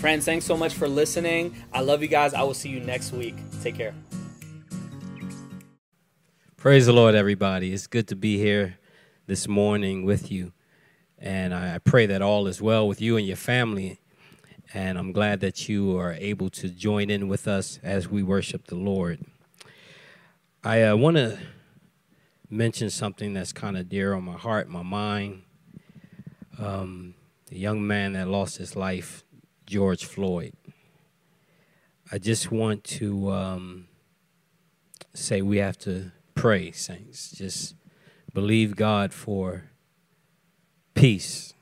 Friends, 0.00 0.24
thanks 0.24 0.46
so 0.46 0.56
much 0.56 0.72
for 0.72 0.88
listening. 0.88 1.54
I 1.74 1.82
love 1.82 2.00
you 2.00 2.08
guys. 2.08 2.32
I 2.32 2.42
will 2.42 2.54
see 2.54 2.70
you 2.70 2.80
next 2.80 3.12
week. 3.12 3.34
Take 3.62 3.74
care. 3.74 3.92
Praise 6.56 6.86
the 6.86 6.94
Lord, 6.94 7.14
everybody. 7.14 7.74
It's 7.74 7.86
good 7.86 8.08
to 8.08 8.16
be 8.16 8.38
here 8.38 8.78
this 9.26 9.46
morning 9.46 10.06
with 10.06 10.32
you. 10.32 10.54
And 11.18 11.52
I 11.52 11.80
pray 11.80 12.06
that 12.06 12.22
all 12.22 12.46
is 12.46 12.62
well 12.62 12.88
with 12.88 13.02
you 13.02 13.18
and 13.18 13.26
your 13.26 13.36
family. 13.36 14.00
And 14.72 14.96
I'm 14.96 15.12
glad 15.12 15.40
that 15.40 15.68
you 15.68 15.98
are 15.98 16.14
able 16.14 16.48
to 16.48 16.70
join 16.70 17.10
in 17.10 17.28
with 17.28 17.46
us 17.46 17.78
as 17.82 18.08
we 18.08 18.22
worship 18.22 18.68
the 18.68 18.76
Lord. 18.76 19.20
I 20.64 20.82
uh, 20.82 20.96
want 20.96 21.18
to 21.18 21.38
mention 22.48 22.88
something 22.88 23.34
that's 23.34 23.52
kind 23.52 23.76
of 23.76 23.90
dear 23.90 24.14
on 24.14 24.24
my 24.24 24.38
heart, 24.38 24.66
my 24.66 24.82
mind. 24.82 25.42
Um, 26.58 27.16
the 27.48 27.58
young 27.58 27.86
man 27.86 28.14
that 28.14 28.28
lost 28.28 28.56
his 28.56 28.74
life, 28.74 29.24
George 29.70 30.04
Floyd. 30.04 30.52
I 32.10 32.18
just 32.18 32.50
want 32.50 32.82
to 32.98 33.30
um, 33.30 33.86
say 35.14 35.42
we 35.42 35.58
have 35.58 35.78
to 35.78 36.10
pray, 36.34 36.72
saints. 36.72 37.30
Just 37.30 37.76
believe 38.34 38.74
God 38.74 39.12
for 39.12 39.70
peace. 40.94 41.54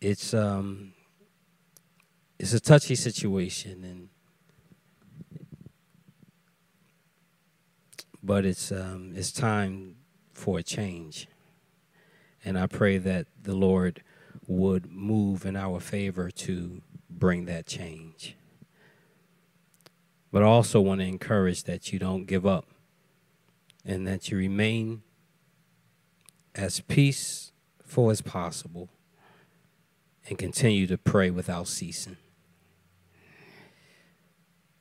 It's 0.00 0.34
um 0.34 0.94
it's 2.40 2.52
a 2.52 2.60
touchy 2.60 2.96
situation 2.96 3.84
and 3.84 4.08
but 8.20 8.44
it's 8.44 8.72
um 8.72 9.12
it's 9.14 9.30
time 9.30 9.94
for 10.34 10.58
a 10.58 10.64
change. 10.64 11.28
And 12.44 12.58
I 12.58 12.66
pray 12.66 12.98
that 12.98 13.26
the 13.42 13.54
Lord 13.54 14.02
would 14.46 14.90
move 14.90 15.44
in 15.44 15.56
our 15.56 15.80
favor 15.80 16.30
to 16.30 16.82
bring 17.10 17.44
that 17.46 17.66
change. 17.66 18.36
But 20.30 20.42
I 20.42 20.46
also 20.46 20.80
want 20.80 21.00
to 21.00 21.06
encourage 21.06 21.64
that 21.64 21.92
you 21.92 21.98
don't 21.98 22.24
give 22.24 22.46
up 22.46 22.66
and 23.84 24.06
that 24.06 24.30
you 24.30 24.36
remain 24.36 25.02
as 26.54 26.80
peaceful 26.80 28.10
as 28.10 28.20
possible 28.20 28.90
and 30.28 30.36
continue 30.36 30.86
to 30.86 30.98
pray 30.98 31.30
without 31.30 31.68
ceasing. 31.68 32.16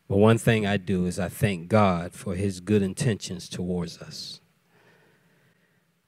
But 0.09 0.17
one 0.17 0.37
thing 0.37 0.65
I 0.65 0.77
do 0.77 1.05
is 1.05 1.19
I 1.19 1.29
thank 1.29 1.67
God 1.67 2.13
for 2.13 2.35
his 2.35 2.59
good 2.59 2.81
intentions 2.81 3.49
towards 3.49 3.99
us. 3.99 4.41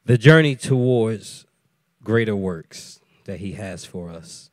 The 0.10 0.18
journey 0.18 0.56
towards 0.56 1.46
greater 2.04 2.36
works 2.36 3.00
that 3.26 3.42
he 3.42 3.52
has 3.52 3.86
for 3.86 4.10
us. 4.10 4.50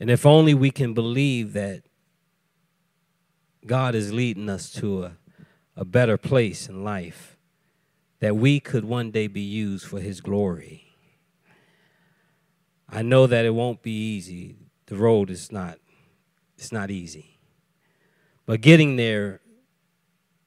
And 0.00 0.10
if 0.10 0.26
only 0.26 0.52
we 0.52 0.72
can 0.72 0.94
believe 0.94 1.52
that 1.52 1.84
God 3.64 3.94
is 3.94 4.12
leading 4.12 4.48
us 4.48 4.72
to 4.72 5.04
a, 5.04 5.12
a 5.76 5.84
better 5.84 6.16
place 6.16 6.68
in 6.68 6.82
life, 6.82 7.36
that 8.18 8.34
we 8.34 8.58
could 8.58 8.84
one 8.84 9.12
day 9.12 9.28
be 9.28 9.42
used 9.42 9.86
for 9.86 10.00
His 10.00 10.20
glory. 10.20 10.86
I 12.88 13.02
know 13.02 13.28
that 13.28 13.44
it 13.44 13.54
won't 13.54 13.80
be 13.80 13.92
easy. 13.92 14.56
The 14.86 14.96
road 14.96 15.30
is 15.30 15.52
not 15.52 15.78
it's 16.58 16.72
not 16.72 16.90
easy. 16.90 17.38
But 18.44 18.60
getting 18.60 18.96
there 18.96 19.40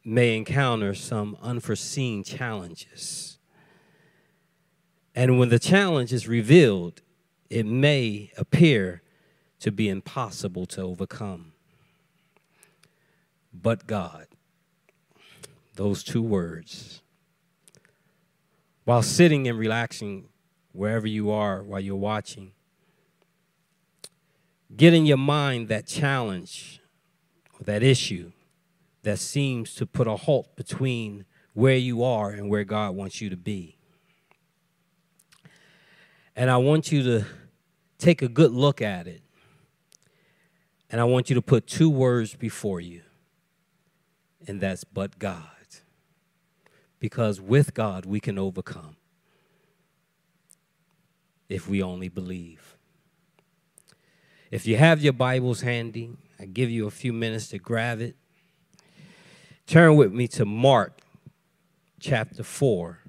may 0.03 0.35
encounter 0.35 0.93
some 0.95 1.37
unforeseen 1.41 2.25
challenges. 2.25 3.34
And 5.15 5.39
when 5.39 5.49
the 5.49 5.59
challenge 5.59 6.11
is 6.11 6.27
revealed, 6.27 7.01
it 7.49 7.65
may 7.65 8.31
appear 8.37 9.01
to 9.61 9.71
be 9.71 9.87
impossible 9.87 10.65
to 10.67 10.81
overcome. 10.81 11.53
But 13.53 13.87
God, 13.87 14.27
those 15.75 16.03
two 16.03 16.21
words, 16.21 17.01
while 18.83 19.01
sitting 19.01 19.47
and 19.47 19.57
relaxing 19.57 20.27
wherever 20.73 21.07
you 21.07 21.31
are 21.31 21.63
while 21.63 21.79
you're 21.79 21.95
watching, 21.95 22.51
get 24.75 24.93
in 24.93 25.05
your 25.05 25.17
mind 25.17 25.69
that 25.69 25.87
challenge 25.87 26.81
that 27.61 27.83
issue 27.83 28.31
that 29.03 29.19
seems 29.19 29.75
to 29.75 29.85
put 29.85 30.07
a 30.07 30.15
halt 30.15 30.55
between 30.55 31.25
where 31.53 31.77
you 31.77 32.03
are 32.03 32.31
and 32.31 32.49
where 32.49 32.63
God 32.63 32.95
wants 32.95 33.21
you 33.21 33.29
to 33.29 33.37
be. 33.37 33.77
And 36.35 36.49
I 36.49 36.57
want 36.57 36.91
you 36.91 37.03
to 37.03 37.25
take 37.97 38.21
a 38.21 38.27
good 38.27 38.51
look 38.51 38.81
at 38.81 39.07
it. 39.07 39.21
And 40.89 41.01
I 41.01 41.03
want 41.05 41.29
you 41.29 41.35
to 41.35 41.41
put 41.41 41.67
two 41.67 41.89
words 41.89 42.35
before 42.35 42.79
you, 42.79 43.01
and 44.47 44.61
that's 44.61 44.83
but 44.83 45.17
God. 45.19 45.43
Because 46.99 47.39
with 47.39 47.73
God, 47.73 48.05
we 48.05 48.19
can 48.19 48.39
overcome 48.39 48.95
if 51.49 51.67
we 51.67 51.81
only 51.81 52.09
believe. 52.09 52.75
If 54.51 54.65
you 54.65 54.77
have 54.77 55.01
your 55.01 55.13
Bibles 55.13 55.61
handy, 55.61 56.11
I 56.39 56.45
give 56.45 56.69
you 56.69 56.87
a 56.87 56.91
few 56.91 57.13
minutes 57.13 57.49
to 57.49 57.59
grab 57.59 57.99
it. 57.99 58.15
Turn 59.67 59.95
with 59.95 60.13
me 60.13 60.27
to 60.29 60.45
Mark 60.45 61.01
chapter 61.99 62.43
4, 62.43 62.99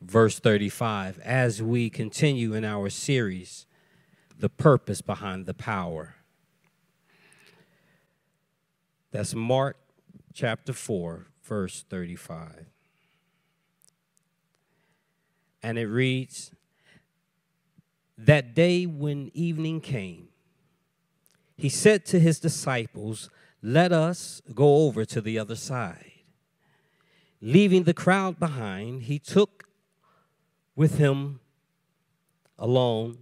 verse 0.00 0.38
35, 0.38 1.18
as 1.20 1.62
we 1.62 1.90
continue 1.90 2.54
in 2.54 2.64
our 2.64 2.88
series, 2.88 3.66
The 4.38 4.48
Purpose 4.48 5.02
Behind 5.02 5.46
the 5.46 5.54
Power. 5.54 6.16
That's 9.10 9.34
Mark 9.34 9.76
chapter 10.32 10.72
4, 10.72 11.26
verse 11.42 11.84
35. 11.88 12.66
And 15.62 15.78
it 15.78 15.86
reads 15.86 16.52
That 18.16 18.54
day 18.54 18.86
when 18.86 19.30
evening 19.34 19.80
came, 19.80 20.28
he 21.56 21.68
said 21.68 22.06
to 22.06 22.18
his 22.18 22.40
disciples, 22.40 23.28
Let 23.62 23.92
us 23.92 24.40
go 24.54 24.86
over 24.86 25.04
to 25.04 25.20
the 25.20 25.38
other 25.38 25.56
side. 25.56 26.06
Leaving 27.42 27.84
the 27.84 27.94
crowd 27.94 28.38
behind, 28.38 29.02
he 29.02 29.18
took 29.18 29.69
with 30.80 30.96
him 30.96 31.38
alone, 32.58 33.18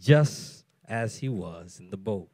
just 0.00 0.64
as 0.88 1.18
he 1.18 1.28
was 1.28 1.78
in 1.78 1.90
the 1.90 1.96
boat. 1.96 2.28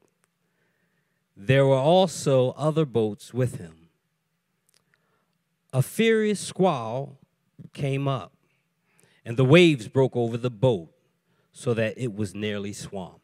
There 1.37 1.67
were 1.67 1.77
also 1.77 2.53
other 2.53 2.87
boats 2.87 3.35
with 3.35 3.59
him. 3.59 3.91
A 5.71 5.83
furious 5.83 6.41
squall 6.41 7.19
came 7.75 8.09
up, 8.09 8.33
and 9.23 9.37
the 9.37 9.45
waves 9.45 9.87
broke 9.87 10.17
over 10.17 10.39
the 10.39 10.49
boat 10.49 10.95
so 11.53 11.75
that 11.75 11.99
it 11.99 12.15
was 12.15 12.35
nearly 12.35 12.73
swamped. 12.73 13.21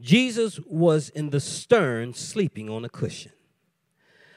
Jesus 0.00 0.60
was 0.66 1.08
in 1.08 1.30
the 1.30 1.40
stern, 1.40 2.14
sleeping 2.14 2.70
on 2.70 2.84
a 2.84 2.88
cushion. 2.88 3.32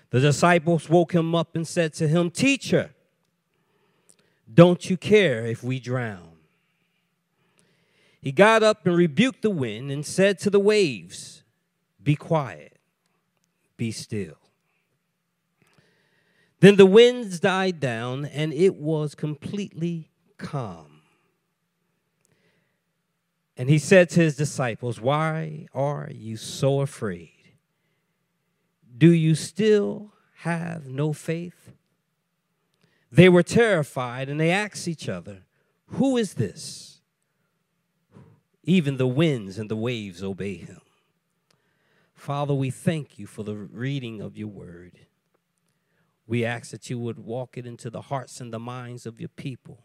The 0.10 0.19
disciples 0.19 0.89
woke 0.89 1.13
him 1.13 1.36
up 1.36 1.55
and 1.55 1.67
said 1.67 1.93
to 1.93 2.07
him, 2.07 2.31
Teacher, 2.31 2.92
don't 4.53 4.89
you 4.89 4.98
care 4.98 5.45
if 5.45 5.63
we 5.63 5.79
drown? 5.79 6.29
He 8.22 8.31
got 8.31 8.63
up 8.63 8.85
and 8.85 8.96
rebuked 8.96 9.42
the 9.42 9.50
wind 9.50 9.92
and 9.92 10.05
said 10.05 10.39
to 10.39 10.50
the 10.50 10.59
waves, 10.59 11.44
Be 12.01 12.16
quiet, 12.16 12.77
be 13.75 13.92
still. 13.92 14.37
Then 16.61 16.77
the 16.77 16.85
winds 16.85 17.42
died 17.42 17.81
down 17.81 18.24
and 18.25 18.53
it 18.53 18.75
was 18.75 19.16
completely 19.16 20.09
calm. 20.37 21.01
And 23.57 23.70
he 23.70 23.77
said 23.77 24.09
to 24.11 24.22
his 24.22 24.37
disciples, 24.37 25.01
Why 25.01 25.68
are 25.74 26.09
you 26.11 26.37
so 26.37 26.79
afraid? 26.79 27.29
Do 28.98 29.11
you 29.11 29.35
still 29.35 30.13
have 30.37 30.87
no 30.87 31.11
faith? 31.13 31.62
They 33.13 33.29
were 33.29 33.43
terrified 33.43 34.27
and 34.27 34.39
they 34.39 34.49
asked 34.49 34.87
each 34.87 35.07
other, 35.07 35.43
Who 35.85 36.17
is 36.17 36.33
this? 36.33 37.01
Even 38.63 38.97
the 38.97 39.05
winds 39.05 39.59
and 39.59 39.69
the 39.69 39.75
waves 39.75 40.23
obey 40.23 40.55
him. 40.55 40.81
Father, 42.15 42.55
we 42.55 42.71
thank 42.71 43.19
you 43.19 43.27
for 43.27 43.43
the 43.43 43.55
reading 43.55 44.19
of 44.19 44.35
your 44.35 44.47
word. 44.47 44.93
We 46.25 46.43
ask 46.43 46.71
that 46.71 46.89
you 46.89 46.97
would 46.97 47.19
walk 47.19 47.55
it 47.55 47.67
into 47.67 47.91
the 47.91 48.01
hearts 48.01 48.41
and 48.41 48.51
the 48.51 48.57
minds 48.57 49.05
of 49.05 49.19
your 49.19 49.29
people. 49.29 49.83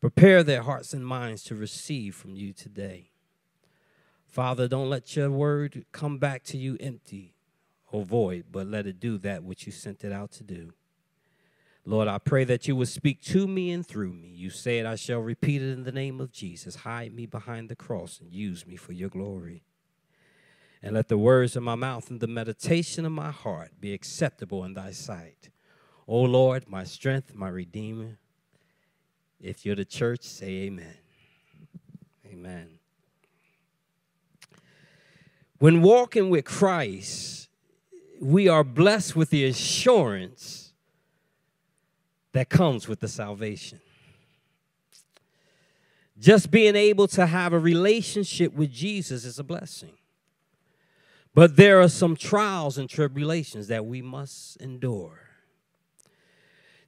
Prepare 0.00 0.42
their 0.42 0.62
hearts 0.62 0.92
and 0.92 1.06
minds 1.06 1.44
to 1.44 1.54
receive 1.54 2.16
from 2.16 2.34
you 2.34 2.52
today. 2.52 3.12
Father, 4.26 4.66
don't 4.66 4.90
let 4.90 5.14
your 5.14 5.30
word 5.30 5.84
come 5.92 6.18
back 6.18 6.42
to 6.44 6.58
you 6.58 6.76
empty 6.80 7.36
or 7.92 8.04
void, 8.04 8.46
but 8.50 8.66
let 8.66 8.88
it 8.88 8.98
do 8.98 9.18
that 9.18 9.44
which 9.44 9.66
you 9.66 9.72
sent 9.72 10.02
it 10.02 10.10
out 10.10 10.32
to 10.32 10.42
do. 10.42 10.72
Lord, 11.84 12.06
I 12.06 12.18
pray 12.18 12.44
that 12.44 12.68
you 12.68 12.76
would 12.76 12.88
speak 12.88 13.20
to 13.22 13.48
me 13.48 13.72
and 13.72 13.84
through 13.84 14.12
me. 14.12 14.28
You 14.28 14.50
said, 14.50 14.86
I 14.86 14.94
shall 14.94 15.18
repeat 15.18 15.62
it 15.62 15.72
in 15.72 15.82
the 15.82 15.90
name 15.90 16.20
of 16.20 16.30
Jesus. 16.30 16.76
Hide 16.76 17.12
me 17.12 17.26
behind 17.26 17.68
the 17.68 17.74
cross 17.74 18.20
and 18.20 18.32
use 18.32 18.66
me 18.66 18.76
for 18.76 18.92
your 18.92 19.08
glory. 19.08 19.64
And 20.80 20.94
let 20.94 21.08
the 21.08 21.18
words 21.18 21.56
of 21.56 21.64
my 21.64 21.74
mouth 21.74 22.08
and 22.08 22.20
the 22.20 22.28
meditation 22.28 23.04
of 23.04 23.12
my 23.12 23.30
heart 23.32 23.72
be 23.80 23.92
acceptable 23.92 24.64
in 24.64 24.74
thy 24.74 24.92
sight. 24.92 25.50
O 26.06 26.20
Lord, 26.20 26.68
my 26.68 26.84
strength, 26.84 27.34
my 27.34 27.48
redeemer, 27.48 28.18
if 29.40 29.66
you're 29.66 29.76
the 29.76 29.84
church, 29.84 30.22
say 30.22 30.66
amen. 30.66 30.96
Amen. 32.26 32.78
When 35.58 35.82
walking 35.82 36.30
with 36.30 36.44
Christ, 36.44 37.48
we 38.20 38.48
are 38.48 38.64
blessed 38.64 39.16
with 39.16 39.30
the 39.30 39.44
assurance 39.44 40.61
that 42.32 42.48
comes 42.48 42.88
with 42.88 43.00
the 43.00 43.08
salvation. 43.08 43.80
Just 46.18 46.50
being 46.50 46.76
able 46.76 47.08
to 47.08 47.26
have 47.26 47.52
a 47.52 47.58
relationship 47.58 48.52
with 48.54 48.70
Jesus 48.70 49.24
is 49.24 49.38
a 49.38 49.44
blessing. 49.44 49.92
But 51.34 51.56
there 51.56 51.80
are 51.80 51.88
some 51.88 52.14
trials 52.14 52.78
and 52.78 52.88
tribulations 52.88 53.68
that 53.68 53.86
we 53.86 54.02
must 54.02 54.56
endure. 54.58 55.18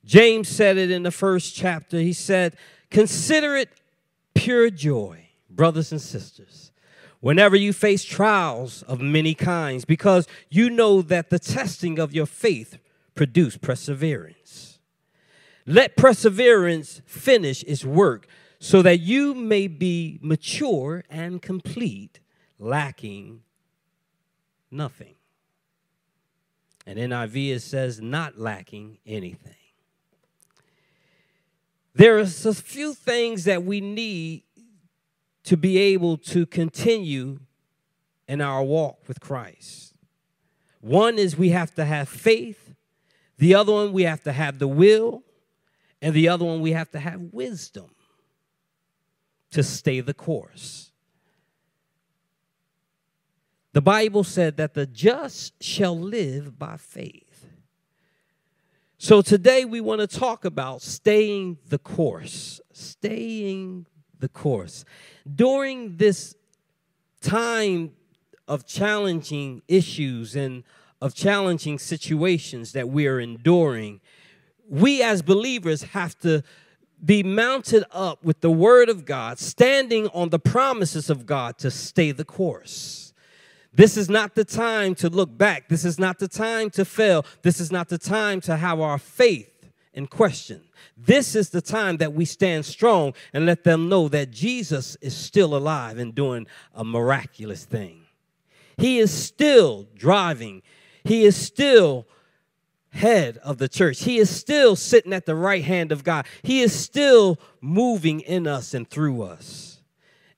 James 0.04 0.48
said 0.48 0.76
it 0.76 0.90
in 0.90 1.02
the 1.02 1.10
first 1.10 1.54
chapter. 1.54 1.98
He 1.98 2.12
said, 2.12 2.56
Consider 2.90 3.56
it 3.56 3.70
pure 4.34 4.70
joy, 4.70 5.28
brothers 5.48 5.90
and 5.92 6.00
sisters, 6.00 6.72
whenever 7.20 7.56
you 7.56 7.72
face 7.72 8.04
trials 8.04 8.82
of 8.82 9.00
many 9.00 9.34
kinds, 9.34 9.84
because 9.84 10.28
you 10.50 10.68
know 10.68 11.00
that 11.02 11.30
the 11.30 11.38
testing 11.38 11.98
of 11.98 12.14
your 12.14 12.26
faith 12.26 12.78
produce 13.14 13.56
perseverance. 13.56 14.73
Let 15.66 15.96
perseverance 15.96 17.00
finish 17.06 17.62
its 17.64 17.84
work 17.84 18.26
so 18.58 18.82
that 18.82 19.00
you 19.00 19.34
may 19.34 19.66
be 19.66 20.18
mature 20.22 21.04
and 21.10 21.40
complete, 21.40 22.20
lacking 22.58 23.42
nothing. 24.70 25.14
And 26.86 26.98
NIV 26.98 27.56
it 27.56 27.60
says, 27.60 28.00
not 28.00 28.38
lacking 28.38 28.98
anything. 29.06 29.54
There 31.94 32.16
are 32.16 32.20
a 32.20 32.26
few 32.26 32.92
things 32.92 33.44
that 33.44 33.64
we 33.64 33.80
need 33.80 34.42
to 35.44 35.56
be 35.56 35.78
able 35.78 36.16
to 36.18 36.44
continue 36.44 37.38
in 38.26 38.40
our 38.40 38.62
walk 38.62 39.06
with 39.06 39.20
Christ. 39.20 39.94
One 40.80 41.18
is 41.18 41.36
we 41.36 41.50
have 41.50 41.74
to 41.76 41.84
have 41.84 42.08
faith, 42.08 42.74
the 43.38 43.54
other 43.54 43.72
one, 43.72 43.92
we 43.92 44.02
have 44.02 44.22
to 44.24 44.32
have 44.32 44.58
the 44.58 44.68
will, 44.68 45.22
and 46.04 46.12
the 46.12 46.28
other 46.28 46.44
one, 46.44 46.60
we 46.60 46.72
have 46.72 46.90
to 46.90 46.98
have 46.98 47.18
wisdom 47.32 47.86
to 49.52 49.62
stay 49.62 50.02
the 50.02 50.12
course. 50.12 50.92
The 53.72 53.80
Bible 53.80 54.22
said 54.22 54.58
that 54.58 54.74
the 54.74 54.84
just 54.84 55.62
shall 55.62 55.98
live 55.98 56.58
by 56.58 56.76
faith. 56.76 57.46
So 58.98 59.22
today 59.22 59.64
we 59.64 59.80
want 59.80 60.02
to 60.02 60.06
talk 60.06 60.44
about 60.44 60.82
staying 60.82 61.56
the 61.68 61.78
course, 61.78 62.60
staying 62.74 63.86
the 64.18 64.28
course. 64.28 64.84
During 65.34 65.96
this 65.96 66.34
time 67.22 67.92
of 68.46 68.66
challenging 68.66 69.62
issues 69.68 70.36
and 70.36 70.64
of 71.00 71.14
challenging 71.14 71.78
situations 71.78 72.72
that 72.72 72.90
we 72.90 73.06
are 73.06 73.18
enduring, 73.18 74.02
we 74.68 75.02
as 75.02 75.22
believers 75.22 75.82
have 75.82 76.18
to 76.20 76.42
be 77.04 77.22
mounted 77.22 77.84
up 77.90 78.24
with 78.24 78.40
the 78.40 78.50
Word 78.50 78.88
of 78.88 79.04
God, 79.04 79.38
standing 79.38 80.08
on 80.08 80.30
the 80.30 80.38
promises 80.38 81.10
of 81.10 81.26
God 81.26 81.58
to 81.58 81.70
stay 81.70 82.12
the 82.12 82.24
course. 82.24 83.12
This 83.72 83.96
is 83.96 84.08
not 84.08 84.34
the 84.34 84.44
time 84.44 84.94
to 84.96 85.08
look 85.10 85.36
back. 85.36 85.68
This 85.68 85.84
is 85.84 85.98
not 85.98 86.18
the 86.18 86.28
time 86.28 86.70
to 86.70 86.84
fail. 86.84 87.26
This 87.42 87.60
is 87.60 87.72
not 87.72 87.88
the 87.88 87.98
time 87.98 88.40
to 88.42 88.56
have 88.56 88.80
our 88.80 88.98
faith 88.98 89.50
in 89.92 90.06
question. 90.06 90.62
This 90.96 91.34
is 91.34 91.50
the 91.50 91.60
time 91.60 91.96
that 91.96 92.12
we 92.12 92.24
stand 92.24 92.64
strong 92.64 93.14
and 93.32 93.46
let 93.46 93.64
them 93.64 93.88
know 93.88 94.08
that 94.08 94.30
Jesus 94.30 94.96
is 95.00 95.16
still 95.16 95.56
alive 95.56 95.98
and 95.98 96.14
doing 96.14 96.46
a 96.72 96.84
miraculous 96.84 97.64
thing. 97.64 98.02
He 98.76 98.98
is 98.98 99.12
still 99.12 99.88
driving, 99.96 100.62
He 101.02 101.24
is 101.24 101.36
still 101.36 102.06
head 102.94 103.38
of 103.38 103.58
the 103.58 103.68
church. 103.68 104.04
He 104.04 104.18
is 104.18 104.30
still 104.30 104.76
sitting 104.76 105.12
at 105.12 105.26
the 105.26 105.34
right 105.34 105.64
hand 105.64 105.92
of 105.92 106.04
God. 106.04 106.26
He 106.42 106.62
is 106.62 106.74
still 106.74 107.38
moving 107.60 108.20
in 108.20 108.46
us 108.46 108.72
and 108.72 108.88
through 108.88 109.22
us. 109.22 109.82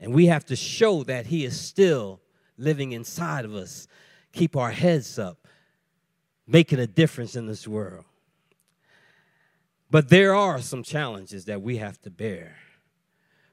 And 0.00 0.12
we 0.12 0.26
have 0.26 0.44
to 0.46 0.56
show 0.56 1.04
that 1.04 1.26
He 1.26 1.44
is 1.44 1.58
still 1.58 2.20
living 2.58 2.92
inside 2.92 3.44
of 3.44 3.54
us. 3.54 3.86
Keep 4.32 4.56
our 4.56 4.70
heads 4.70 5.18
up, 5.18 5.46
making 6.46 6.78
a 6.78 6.86
difference 6.86 7.36
in 7.36 7.46
this 7.46 7.68
world. 7.68 8.04
But 9.90 10.08
there 10.08 10.34
are 10.34 10.60
some 10.60 10.82
challenges 10.82 11.44
that 11.44 11.62
we 11.62 11.76
have 11.76 12.00
to 12.02 12.10
bear. 12.10 12.56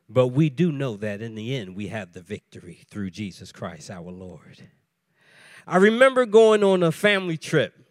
But 0.10 0.28
we 0.28 0.50
do 0.50 0.72
know 0.72 0.98
that 0.98 1.22
in 1.22 1.36
the 1.36 1.56
end, 1.56 1.76
we 1.76 1.88
have 1.88 2.14
the 2.14 2.22
victory 2.22 2.82
through 2.90 3.12
Jesus 3.12 3.52
Christ 3.52 3.90
our 3.90 4.12
Lord. 4.12 4.68
I 5.66 5.78
remember 5.78 6.26
going 6.26 6.64
on 6.64 6.84
a 6.84 6.92
family 6.92 7.38
trip, 7.38 7.83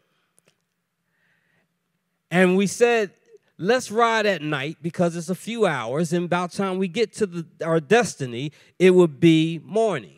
and 2.32 2.56
we 2.56 2.66
said, 2.66 3.10
let's 3.58 3.90
ride 3.90 4.24
at 4.24 4.40
night 4.40 4.78
because 4.80 5.14
it's 5.16 5.28
a 5.28 5.34
few 5.34 5.66
hours, 5.66 6.14
and 6.14 6.24
about 6.24 6.50
time 6.50 6.78
we 6.78 6.88
get 6.88 7.12
to 7.12 7.26
the, 7.26 7.46
our 7.62 7.78
destiny, 7.78 8.52
it 8.78 8.92
would 8.92 9.20
be 9.20 9.60
morning. 9.64 10.16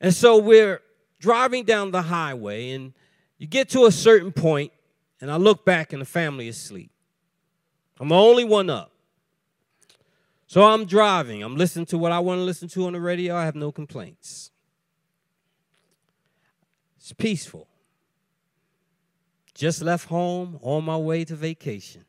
And 0.00 0.14
so 0.14 0.38
we're 0.38 0.80
driving 1.18 1.64
down 1.64 1.90
the 1.90 2.02
highway, 2.02 2.70
and 2.70 2.92
you 3.36 3.48
get 3.48 3.68
to 3.70 3.86
a 3.86 3.90
certain 3.90 4.30
point, 4.30 4.72
and 5.20 5.28
I 5.28 5.38
look 5.38 5.64
back, 5.64 5.92
and 5.92 6.00
the 6.00 6.06
family 6.06 6.46
is 6.46 6.56
asleep. 6.56 6.92
I'm 7.98 8.08
the 8.08 8.14
only 8.14 8.44
one 8.44 8.70
up. 8.70 8.92
So 10.46 10.62
I'm 10.62 10.84
driving. 10.84 11.42
I'm 11.42 11.56
listening 11.56 11.86
to 11.86 11.98
what 11.98 12.12
I 12.12 12.20
want 12.20 12.38
to 12.38 12.44
listen 12.44 12.68
to 12.68 12.86
on 12.86 12.92
the 12.92 13.00
radio. 13.00 13.34
I 13.34 13.44
have 13.44 13.56
no 13.56 13.72
complaints. 13.72 14.52
It's 16.98 17.12
peaceful. 17.12 17.66
Just 19.62 19.80
left 19.80 20.08
home 20.08 20.58
on 20.60 20.82
my 20.82 20.96
way 20.96 21.24
to 21.24 21.36
vacation. 21.36 22.04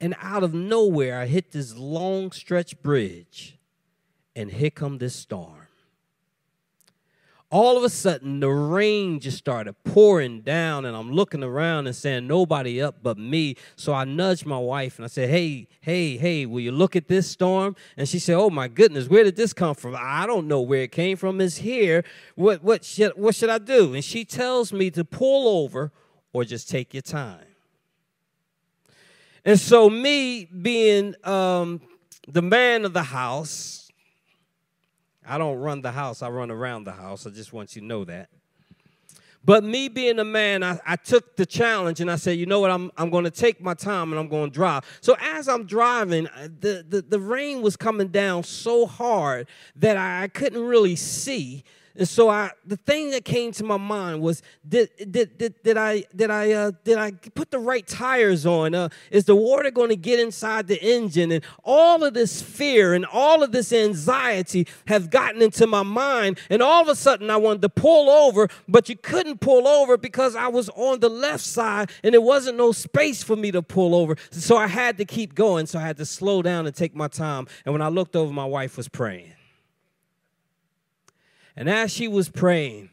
And 0.00 0.16
out 0.20 0.42
of 0.42 0.52
nowhere, 0.52 1.20
I 1.20 1.26
hit 1.26 1.52
this 1.52 1.76
long 1.76 2.32
stretch 2.32 2.82
bridge, 2.82 3.56
and 4.34 4.50
here 4.50 4.70
come 4.70 4.98
this 4.98 5.14
storm. 5.14 5.68
All 7.50 7.76
of 7.76 7.84
a 7.84 7.88
sudden 7.88 8.40
the 8.40 8.48
rain 8.48 9.20
just 9.20 9.38
started 9.38 9.76
pouring 9.84 10.40
down 10.40 10.84
and 10.84 10.96
i'm 10.96 11.12
looking 11.12 11.44
around 11.44 11.86
and 11.86 11.94
saying 11.94 12.26
nobody 12.26 12.82
up 12.82 12.96
but 13.00 13.16
me. 13.16 13.54
So 13.76 13.92
i 13.92 14.02
nudged 14.04 14.44
my 14.44 14.58
wife 14.58 14.98
and 14.98 15.04
i 15.04 15.08
said 15.08 15.28
hey 15.28 15.68
hey 15.82 16.16
hey 16.16 16.46
will 16.46 16.58
you 16.58 16.72
look 16.72 16.96
at 16.96 17.06
this 17.06 17.30
storm? 17.30 17.76
And 17.96 18.08
she 18.08 18.18
said 18.18 18.34
oh 18.34 18.50
my 18.50 18.66
goodness 18.66 19.08
where 19.08 19.22
did 19.22 19.36
this 19.36 19.52
come 19.52 19.76
from? 19.76 19.94
I 19.96 20.26
don't 20.26 20.48
know 20.48 20.62
where 20.62 20.82
it 20.82 20.90
came 20.90 21.16
from. 21.16 21.40
It's 21.40 21.58
here. 21.58 22.02
What 22.34 22.64
what 22.64 22.84
should 22.84 23.12
what 23.14 23.36
should 23.36 23.50
i 23.50 23.58
do? 23.58 23.94
And 23.94 24.02
she 24.02 24.24
tells 24.24 24.72
me 24.72 24.90
to 24.90 25.04
pull 25.04 25.62
over 25.62 25.92
or 26.34 26.44
just 26.44 26.68
take 26.68 26.92
your 26.92 27.02
time 27.02 27.46
and 29.46 29.58
so 29.58 29.88
me 29.88 30.44
being 30.44 31.14
um, 31.24 31.80
the 32.28 32.42
man 32.42 32.84
of 32.84 32.92
the 32.92 33.02
house 33.02 33.84
I 35.26 35.38
don't 35.38 35.58
run 35.58 35.80
the 35.80 35.92
house, 35.92 36.22
I 36.22 36.28
run 36.28 36.50
around 36.50 36.84
the 36.84 36.92
house. 36.92 37.26
I 37.26 37.30
just 37.30 37.52
want 37.52 37.74
you 37.74 37.80
to 37.80 37.86
know 37.86 38.04
that. 38.04 38.28
But 39.42 39.62
me 39.62 39.88
being 39.88 40.18
a 40.18 40.24
man, 40.24 40.62
I, 40.62 40.80
I, 40.86 40.96
took 40.96 41.36
the 41.36 41.44
challenge 41.44 42.00
and 42.00 42.10
I 42.10 42.16
said, 42.16 42.38
you 42.38 42.46
know 42.46 42.60
what, 42.60 42.70
I'm, 42.70 42.90
I'm 42.96 43.10
going 43.10 43.24
to 43.24 43.30
take 43.30 43.60
my 43.60 43.74
time 43.74 44.10
and 44.10 44.18
I'm 44.18 44.28
going 44.28 44.50
to 44.50 44.54
drive. 44.54 44.84
So 45.02 45.16
as 45.20 45.48
I'm 45.48 45.66
driving, 45.66 46.28
uh, 46.28 46.48
the, 46.60 46.84
the, 46.88 47.02
the 47.02 47.20
rain 47.20 47.60
was 47.60 47.76
coming 47.76 48.08
down 48.08 48.42
so 48.42 48.86
hard 48.86 49.46
that 49.76 49.98
I, 49.98 50.22
I 50.22 50.28
couldn't 50.28 50.62
really 50.64 50.96
see. 50.96 51.62
And 51.96 52.08
so 52.08 52.28
I, 52.28 52.50
the 52.66 52.76
thing 52.76 53.10
that 53.10 53.24
came 53.24 53.52
to 53.52 53.62
my 53.64 53.76
mind 53.76 54.20
was, 54.20 54.42
did, 54.68 54.90
did, 55.12 55.38
did, 55.38 55.62
did 55.62 55.76
I, 55.76 56.04
did 56.14 56.28
I, 56.28 56.50
uh, 56.50 56.72
did 56.82 56.98
I 56.98 57.12
put 57.12 57.52
the 57.52 57.60
right 57.60 57.86
tires 57.86 58.44
on? 58.44 58.74
Uh, 58.74 58.88
is 59.12 59.26
the 59.26 59.36
water 59.36 59.70
going 59.70 59.90
to 59.90 59.96
get 59.96 60.18
inside 60.18 60.66
the 60.66 60.82
engine? 60.82 61.30
And 61.30 61.44
all 61.62 62.02
of 62.02 62.14
this 62.14 62.42
fear 62.42 62.94
and 62.94 63.06
all 63.06 63.44
of 63.44 63.52
this 63.52 63.72
anxiety 63.72 64.66
have 64.88 65.08
gotten 65.08 65.40
into 65.40 65.68
my 65.68 65.84
mind. 65.84 66.40
And 66.50 66.62
all 66.62 66.82
of 66.82 66.88
a 66.88 66.96
sudden 66.96 67.30
I 67.30 67.36
wanted 67.36 67.62
to 67.62 67.68
pull 67.68 68.10
over, 68.10 68.48
but 68.68 68.88
you 68.88 68.96
couldn't 68.96 69.38
pull 69.38 69.68
over 69.68 69.96
because 69.96 70.34
I 70.34 70.48
was 70.48 70.68
on 70.70 70.98
the 70.98 71.08
left 71.08 71.44
side 71.44 71.92
and 72.02 72.12
there 72.12 72.20
wasn't 72.20 72.56
no 72.56 72.72
space 72.72 73.22
for 73.22 73.36
me 73.36 73.52
to 73.52 73.62
pull 73.62 73.94
over. 73.94 74.16
So 74.30 74.56
I 74.56 74.66
had 74.66 74.98
to 74.98 75.04
keep 75.04 75.36
going. 75.36 75.66
So 75.66 75.78
I 75.78 75.82
had 75.82 75.96
to 75.98 76.06
slow 76.06 76.42
down 76.42 76.66
and 76.66 76.74
take 76.74 76.96
my 76.96 77.06
time. 77.06 77.46
And 77.64 77.72
when 77.72 77.82
I 77.82 77.88
looked 77.88 78.16
over, 78.16 78.32
my 78.32 78.44
wife 78.44 78.76
was 78.76 78.88
praying. 78.88 79.30
And 81.56 81.68
as 81.68 81.92
she 81.92 82.08
was 82.08 82.28
praying, 82.28 82.90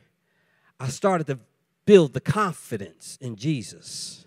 I 0.79 0.87
started 0.87 1.27
to 1.27 1.39
build 1.85 2.13
the 2.13 2.21
confidence 2.21 3.17
in 3.21 3.35
Jesus 3.35 4.25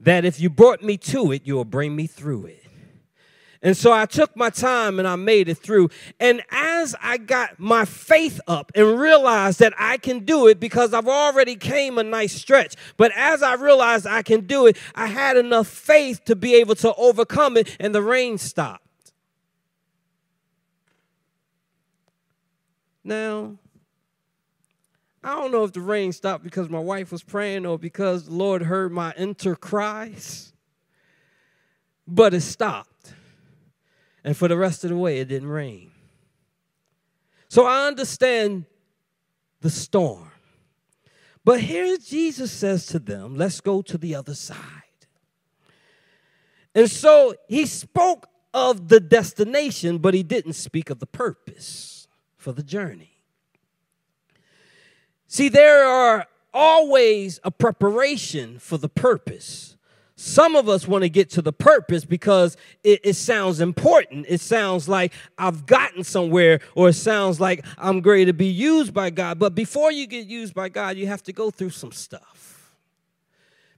that 0.00 0.24
if 0.24 0.40
you 0.40 0.50
brought 0.50 0.82
me 0.82 0.96
to 0.98 1.32
it, 1.32 1.42
you'll 1.44 1.64
bring 1.64 1.96
me 1.96 2.06
through 2.06 2.46
it. 2.46 2.64
And 3.64 3.74
so 3.74 3.90
I 3.92 4.04
took 4.04 4.36
my 4.36 4.50
time 4.50 4.98
and 4.98 5.08
I 5.08 5.16
made 5.16 5.48
it 5.48 5.56
through. 5.56 5.88
And 6.20 6.42
as 6.50 6.94
I 7.00 7.16
got 7.16 7.58
my 7.58 7.86
faith 7.86 8.38
up 8.46 8.70
and 8.74 9.00
realized 9.00 9.58
that 9.60 9.72
I 9.78 9.96
can 9.96 10.26
do 10.26 10.46
it 10.48 10.60
because 10.60 10.92
I've 10.92 11.08
already 11.08 11.56
came 11.56 11.96
a 11.96 12.02
nice 12.02 12.34
stretch, 12.34 12.76
but 12.98 13.10
as 13.16 13.42
I 13.42 13.54
realized 13.54 14.06
I 14.06 14.22
can 14.22 14.42
do 14.42 14.66
it, 14.66 14.76
I 14.94 15.06
had 15.06 15.38
enough 15.38 15.66
faith 15.66 16.26
to 16.26 16.36
be 16.36 16.54
able 16.56 16.74
to 16.76 16.94
overcome 16.96 17.56
it 17.56 17.74
and 17.80 17.94
the 17.94 18.02
rain 18.02 18.36
stopped. 18.36 18.83
Now, 23.04 23.58
I 25.22 25.34
don't 25.34 25.52
know 25.52 25.64
if 25.64 25.72
the 25.72 25.80
rain 25.80 26.12
stopped 26.12 26.42
because 26.42 26.68
my 26.68 26.78
wife 26.78 27.12
was 27.12 27.22
praying 27.22 27.66
or 27.66 27.78
because 27.78 28.26
the 28.26 28.34
Lord 28.34 28.62
heard 28.62 28.92
my 28.92 29.12
inter 29.16 29.54
cries, 29.54 30.52
but 32.06 32.34
it 32.34 32.40
stopped. 32.40 33.14
And 34.22 34.36
for 34.36 34.48
the 34.48 34.56
rest 34.56 34.84
of 34.84 34.90
the 34.90 34.96
way, 34.96 35.18
it 35.18 35.28
didn't 35.28 35.48
rain. 35.48 35.90
So 37.48 37.66
I 37.66 37.86
understand 37.86 38.64
the 39.60 39.70
storm. 39.70 40.30
But 41.44 41.60
here 41.60 41.96
Jesus 41.98 42.50
says 42.50 42.86
to 42.86 42.98
them, 42.98 43.36
let's 43.36 43.60
go 43.60 43.82
to 43.82 43.98
the 43.98 44.14
other 44.14 44.34
side. 44.34 44.58
And 46.74 46.90
so 46.90 47.34
he 47.48 47.66
spoke 47.66 48.26
of 48.52 48.88
the 48.88 49.00
destination, 49.00 49.98
but 49.98 50.14
he 50.14 50.22
didn't 50.22 50.54
speak 50.54 50.90
of 50.90 51.00
the 51.00 51.06
purpose 51.06 52.03
for 52.44 52.52
the 52.52 52.62
journey. 52.62 53.16
See, 55.26 55.48
there 55.48 55.86
are 55.86 56.26
always 56.52 57.40
a 57.42 57.50
preparation 57.50 58.58
for 58.58 58.76
the 58.76 58.88
purpose. 58.88 59.78
Some 60.14 60.54
of 60.54 60.68
us 60.68 60.86
want 60.86 61.04
to 61.04 61.08
get 61.08 61.30
to 61.30 61.42
the 61.42 61.54
purpose 61.54 62.04
because 62.04 62.58
it, 62.84 63.00
it, 63.02 63.14
sounds 63.14 63.60
important. 63.60 64.26
It 64.28 64.42
sounds 64.42 64.90
like 64.90 65.14
I've 65.38 65.64
gotten 65.64 66.04
somewhere, 66.04 66.60
or 66.74 66.90
it 66.90 66.92
sounds 66.92 67.40
like 67.40 67.64
I'm 67.78 68.02
ready 68.02 68.26
to 68.26 68.34
be 68.34 68.48
used 68.48 68.92
by 68.92 69.08
God. 69.08 69.38
But 69.38 69.54
before 69.54 69.90
you 69.90 70.06
get 70.06 70.26
used 70.26 70.52
by 70.52 70.68
God, 70.68 70.98
you 70.98 71.06
have 71.06 71.22
to 71.22 71.32
go 71.32 71.50
through 71.50 71.70
some 71.70 71.92
stuff. 71.92 72.53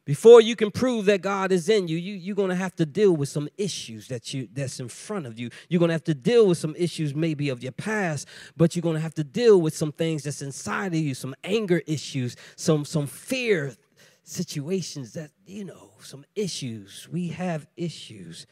Before 0.06 0.40
you 0.40 0.54
can 0.54 0.70
prove 0.70 1.06
that 1.06 1.20
God 1.20 1.50
is 1.50 1.68
in 1.68 1.88
you, 1.88 1.96
you 1.96 2.14
you're 2.14 2.36
going 2.36 2.50
to 2.50 2.54
have 2.54 2.76
to 2.76 2.86
deal 2.86 3.16
with 3.16 3.28
some 3.28 3.48
issues 3.58 4.06
that 4.06 4.32
you 4.32 4.48
that's 4.52 4.78
in 4.78 4.88
front 4.88 5.26
of 5.26 5.36
you. 5.36 5.50
You're 5.68 5.80
going 5.80 5.88
to 5.88 5.94
have 5.94 6.04
to 6.04 6.14
deal 6.14 6.46
with 6.46 6.58
some 6.58 6.76
issues 6.78 7.12
maybe 7.12 7.48
of 7.48 7.60
your 7.60 7.72
past, 7.72 8.28
but 8.56 8.76
you're 8.76 8.84
going 8.84 8.94
to 8.94 9.00
have 9.00 9.14
to 9.14 9.24
deal 9.24 9.60
with 9.60 9.76
some 9.76 9.90
things 9.90 10.22
that's 10.22 10.42
inside 10.42 10.94
of 10.94 11.00
you, 11.00 11.12
some 11.12 11.34
anger 11.42 11.82
issues, 11.88 12.36
some 12.54 12.84
some 12.84 13.08
fear 13.08 13.74
situations 14.22 15.12
that, 15.14 15.32
you 15.44 15.64
know, 15.64 15.90
some 15.98 16.24
issues. 16.36 17.08
We 17.10 17.28
have 17.28 17.66
issues. 17.76 18.46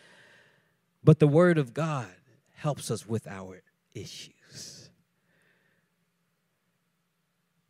But 1.05 1.21
the 1.21 1.29
word 1.29 1.57
of 1.57 1.73
God 1.73 2.11
helps 2.55 2.91
us 2.91 3.07
with 3.07 3.29
our 3.29 3.63
issues. 3.95 4.91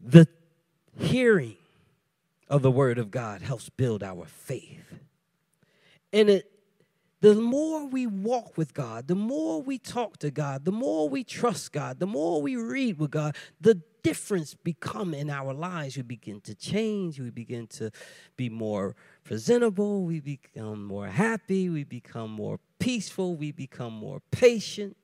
The 0.01 0.27
hearing 0.99 1.57
of 2.55 2.62
the 2.62 2.71
Word 2.71 2.99
of 2.99 3.11
God 3.11 3.43
helps 3.43 3.69
build 3.69 4.05
our 4.05 4.27
faith. 4.27 4.95
And 6.12 6.31
it 6.31 6.51
the 7.21 7.35
more 7.35 7.87
we 7.87 8.07
walk 8.07 8.59
with 8.59 8.75
God, 8.75 9.09
the 9.09 9.14
more 9.14 9.61
we 9.62 9.79
talk 9.79 10.19
to 10.19 10.31
God, 10.31 10.67
the 10.67 10.73
more 10.73 11.09
we 11.09 11.25
trust 11.25 11.73
God, 11.73 11.99
the 11.99 12.07
more 12.07 12.43
we 12.43 12.55
read 12.55 12.99
with 12.99 13.12
God, 13.12 13.35
the 13.59 13.81
difference 14.03 14.53
become 14.53 15.14
in 15.14 15.31
our 15.31 15.55
lives. 15.55 15.97
We 15.97 16.03
begin 16.03 16.43
to 16.43 16.55
change. 16.55 17.19
We 17.19 17.31
begin 17.31 17.67
to 17.69 17.90
be 18.37 18.51
more 18.51 18.95
presentable. 19.25 20.05
We 20.05 20.21
become 20.21 20.85
more 20.85 21.07
happy. 21.07 21.71
We 21.71 21.83
become 21.83 22.31
more 22.31 22.61
peaceful. 22.79 23.37
We 23.37 23.53
become 23.53 23.95
more 23.95 24.21
patient 24.31 24.95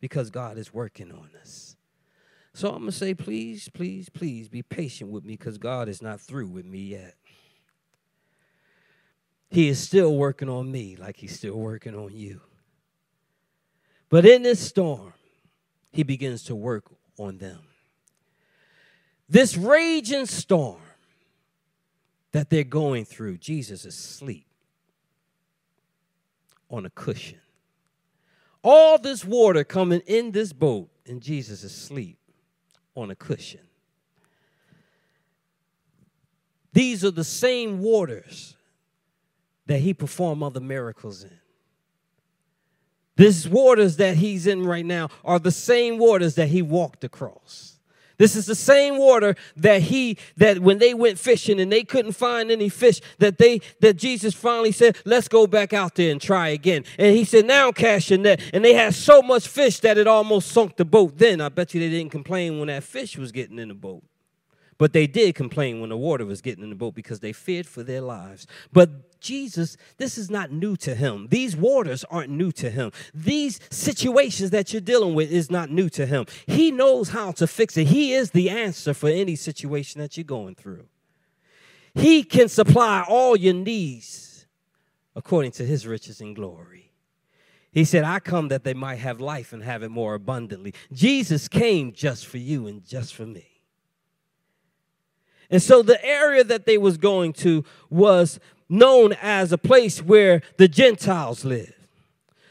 because 0.00 0.30
God 0.30 0.56
is 0.56 0.72
working 0.72 1.12
on 1.12 1.28
us. 1.42 1.69
So 2.60 2.68
I'm 2.68 2.80
going 2.80 2.90
to 2.90 2.92
say, 2.92 3.14
please, 3.14 3.70
please, 3.72 4.10
please 4.10 4.50
be 4.50 4.62
patient 4.62 5.10
with 5.10 5.24
me 5.24 5.32
because 5.32 5.56
God 5.56 5.88
is 5.88 6.02
not 6.02 6.20
through 6.20 6.48
with 6.48 6.66
me 6.66 6.80
yet. 6.80 7.14
He 9.48 9.68
is 9.68 9.78
still 9.78 10.14
working 10.14 10.50
on 10.50 10.70
me 10.70 10.94
like 10.94 11.16
He's 11.16 11.34
still 11.34 11.56
working 11.56 11.94
on 11.94 12.14
you. 12.14 12.42
But 14.10 14.26
in 14.26 14.42
this 14.42 14.60
storm, 14.60 15.14
He 15.90 16.02
begins 16.02 16.44
to 16.44 16.54
work 16.54 16.84
on 17.16 17.38
them. 17.38 17.60
This 19.26 19.56
raging 19.56 20.26
storm 20.26 20.82
that 22.32 22.50
they're 22.50 22.62
going 22.62 23.06
through, 23.06 23.38
Jesus 23.38 23.86
is 23.86 23.94
asleep 23.94 24.48
on 26.68 26.84
a 26.84 26.90
cushion. 26.90 27.40
All 28.62 28.98
this 28.98 29.24
water 29.24 29.64
coming 29.64 30.02
in 30.06 30.32
this 30.32 30.52
boat, 30.52 30.90
and 31.06 31.22
Jesus 31.22 31.64
is 31.64 31.72
asleep 31.72 32.18
on 33.00 33.10
a 33.10 33.14
cushion. 33.14 33.60
These 36.72 37.04
are 37.04 37.10
the 37.10 37.24
same 37.24 37.80
waters 37.80 38.56
that 39.66 39.78
he 39.78 39.94
performed 39.94 40.42
other 40.42 40.60
miracles 40.60 41.24
in. 41.24 41.38
These 43.16 43.48
waters 43.48 43.96
that 43.96 44.16
he's 44.16 44.46
in 44.46 44.64
right 44.64 44.84
now 44.84 45.08
are 45.24 45.38
the 45.38 45.50
same 45.50 45.98
waters 45.98 46.36
that 46.36 46.48
he 46.48 46.62
walked 46.62 47.04
across. 47.04 47.69
This 48.20 48.36
is 48.36 48.44
the 48.44 48.54
same 48.54 48.98
water 48.98 49.34
that 49.56 49.80
he 49.80 50.18
that 50.36 50.58
when 50.58 50.76
they 50.76 50.92
went 50.92 51.18
fishing 51.18 51.58
and 51.58 51.72
they 51.72 51.82
couldn't 51.82 52.12
find 52.12 52.50
any 52.50 52.68
fish 52.68 53.00
that 53.18 53.38
they 53.38 53.62
that 53.80 53.96
Jesus 53.96 54.34
finally 54.34 54.72
said, 54.72 54.98
"Let's 55.06 55.26
go 55.26 55.46
back 55.46 55.72
out 55.72 55.94
there 55.94 56.12
and 56.12 56.20
try 56.20 56.48
again." 56.48 56.84
And 56.98 57.16
he 57.16 57.24
said, 57.24 57.46
"Now 57.46 57.72
cast 57.72 58.10
your 58.10 58.18
net." 58.18 58.42
And 58.52 58.62
they 58.62 58.74
had 58.74 58.94
so 58.94 59.22
much 59.22 59.48
fish 59.48 59.80
that 59.80 59.96
it 59.96 60.06
almost 60.06 60.52
sunk 60.52 60.76
the 60.76 60.84
boat. 60.84 61.16
Then 61.16 61.40
I 61.40 61.48
bet 61.48 61.72
you 61.72 61.80
they 61.80 61.88
didn't 61.88 62.12
complain 62.12 62.58
when 62.58 62.66
that 62.66 62.84
fish 62.84 63.16
was 63.16 63.32
getting 63.32 63.58
in 63.58 63.68
the 63.68 63.74
boat. 63.74 64.02
But 64.76 64.92
they 64.92 65.06
did 65.06 65.34
complain 65.34 65.80
when 65.80 65.88
the 65.88 65.96
water 65.96 66.26
was 66.26 66.42
getting 66.42 66.62
in 66.62 66.68
the 66.68 66.76
boat 66.76 66.94
because 66.94 67.20
they 67.20 67.32
feared 67.32 67.66
for 67.66 67.82
their 67.82 68.02
lives. 68.02 68.46
But 68.70 68.90
Jesus, 69.20 69.76
this 69.96 70.16
is 70.16 70.30
not 70.30 70.50
new 70.50 70.76
to 70.76 70.94
him. 70.94 71.28
These 71.30 71.56
waters 71.56 72.04
aren't 72.10 72.30
new 72.30 72.52
to 72.52 72.70
him. 72.70 72.92
These 73.12 73.60
situations 73.70 74.50
that 74.50 74.72
you're 74.72 74.80
dealing 74.80 75.14
with 75.14 75.30
is 75.30 75.50
not 75.50 75.70
new 75.70 75.88
to 75.90 76.06
him. 76.06 76.26
He 76.46 76.70
knows 76.70 77.10
how 77.10 77.32
to 77.32 77.46
fix 77.46 77.76
it. 77.76 77.88
He 77.88 78.12
is 78.12 78.30
the 78.30 78.50
answer 78.50 78.94
for 78.94 79.08
any 79.08 79.36
situation 79.36 80.00
that 80.00 80.16
you're 80.16 80.24
going 80.24 80.54
through. 80.54 80.86
He 81.94 82.22
can 82.22 82.48
supply 82.48 83.04
all 83.08 83.36
your 83.36 83.54
needs 83.54 84.46
according 85.14 85.52
to 85.52 85.66
his 85.66 85.86
riches 85.86 86.20
and 86.20 86.34
glory. 86.34 86.92
He 87.72 87.84
said, 87.84 88.04
I 88.04 88.18
come 88.18 88.48
that 88.48 88.64
they 88.64 88.74
might 88.74 88.96
have 88.96 89.20
life 89.20 89.52
and 89.52 89.62
have 89.62 89.82
it 89.82 89.90
more 89.90 90.14
abundantly. 90.14 90.74
Jesus 90.92 91.46
came 91.46 91.92
just 91.92 92.26
for 92.26 92.38
you 92.38 92.66
and 92.66 92.84
just 92.84 93.14
for 93.14 93.26
me. 93.26 93.46
And 95.50 95.60
so 95.60 95.82
the 95.82 96.02
area 96.04 96.44
that 96.44 96.64
they 96.64 96.78
was 96.78 96.96
going 96.96 97.32
to 97.34 97.64
was 97.88 98.38
known 98.70 99.12
as 99.20 99.52
a 99.52 99.58
place 99.58 100.00
where 100.00 100.40
the 100.56 100.68
Gentiles 100.68 101.44
live. 101.44 101.74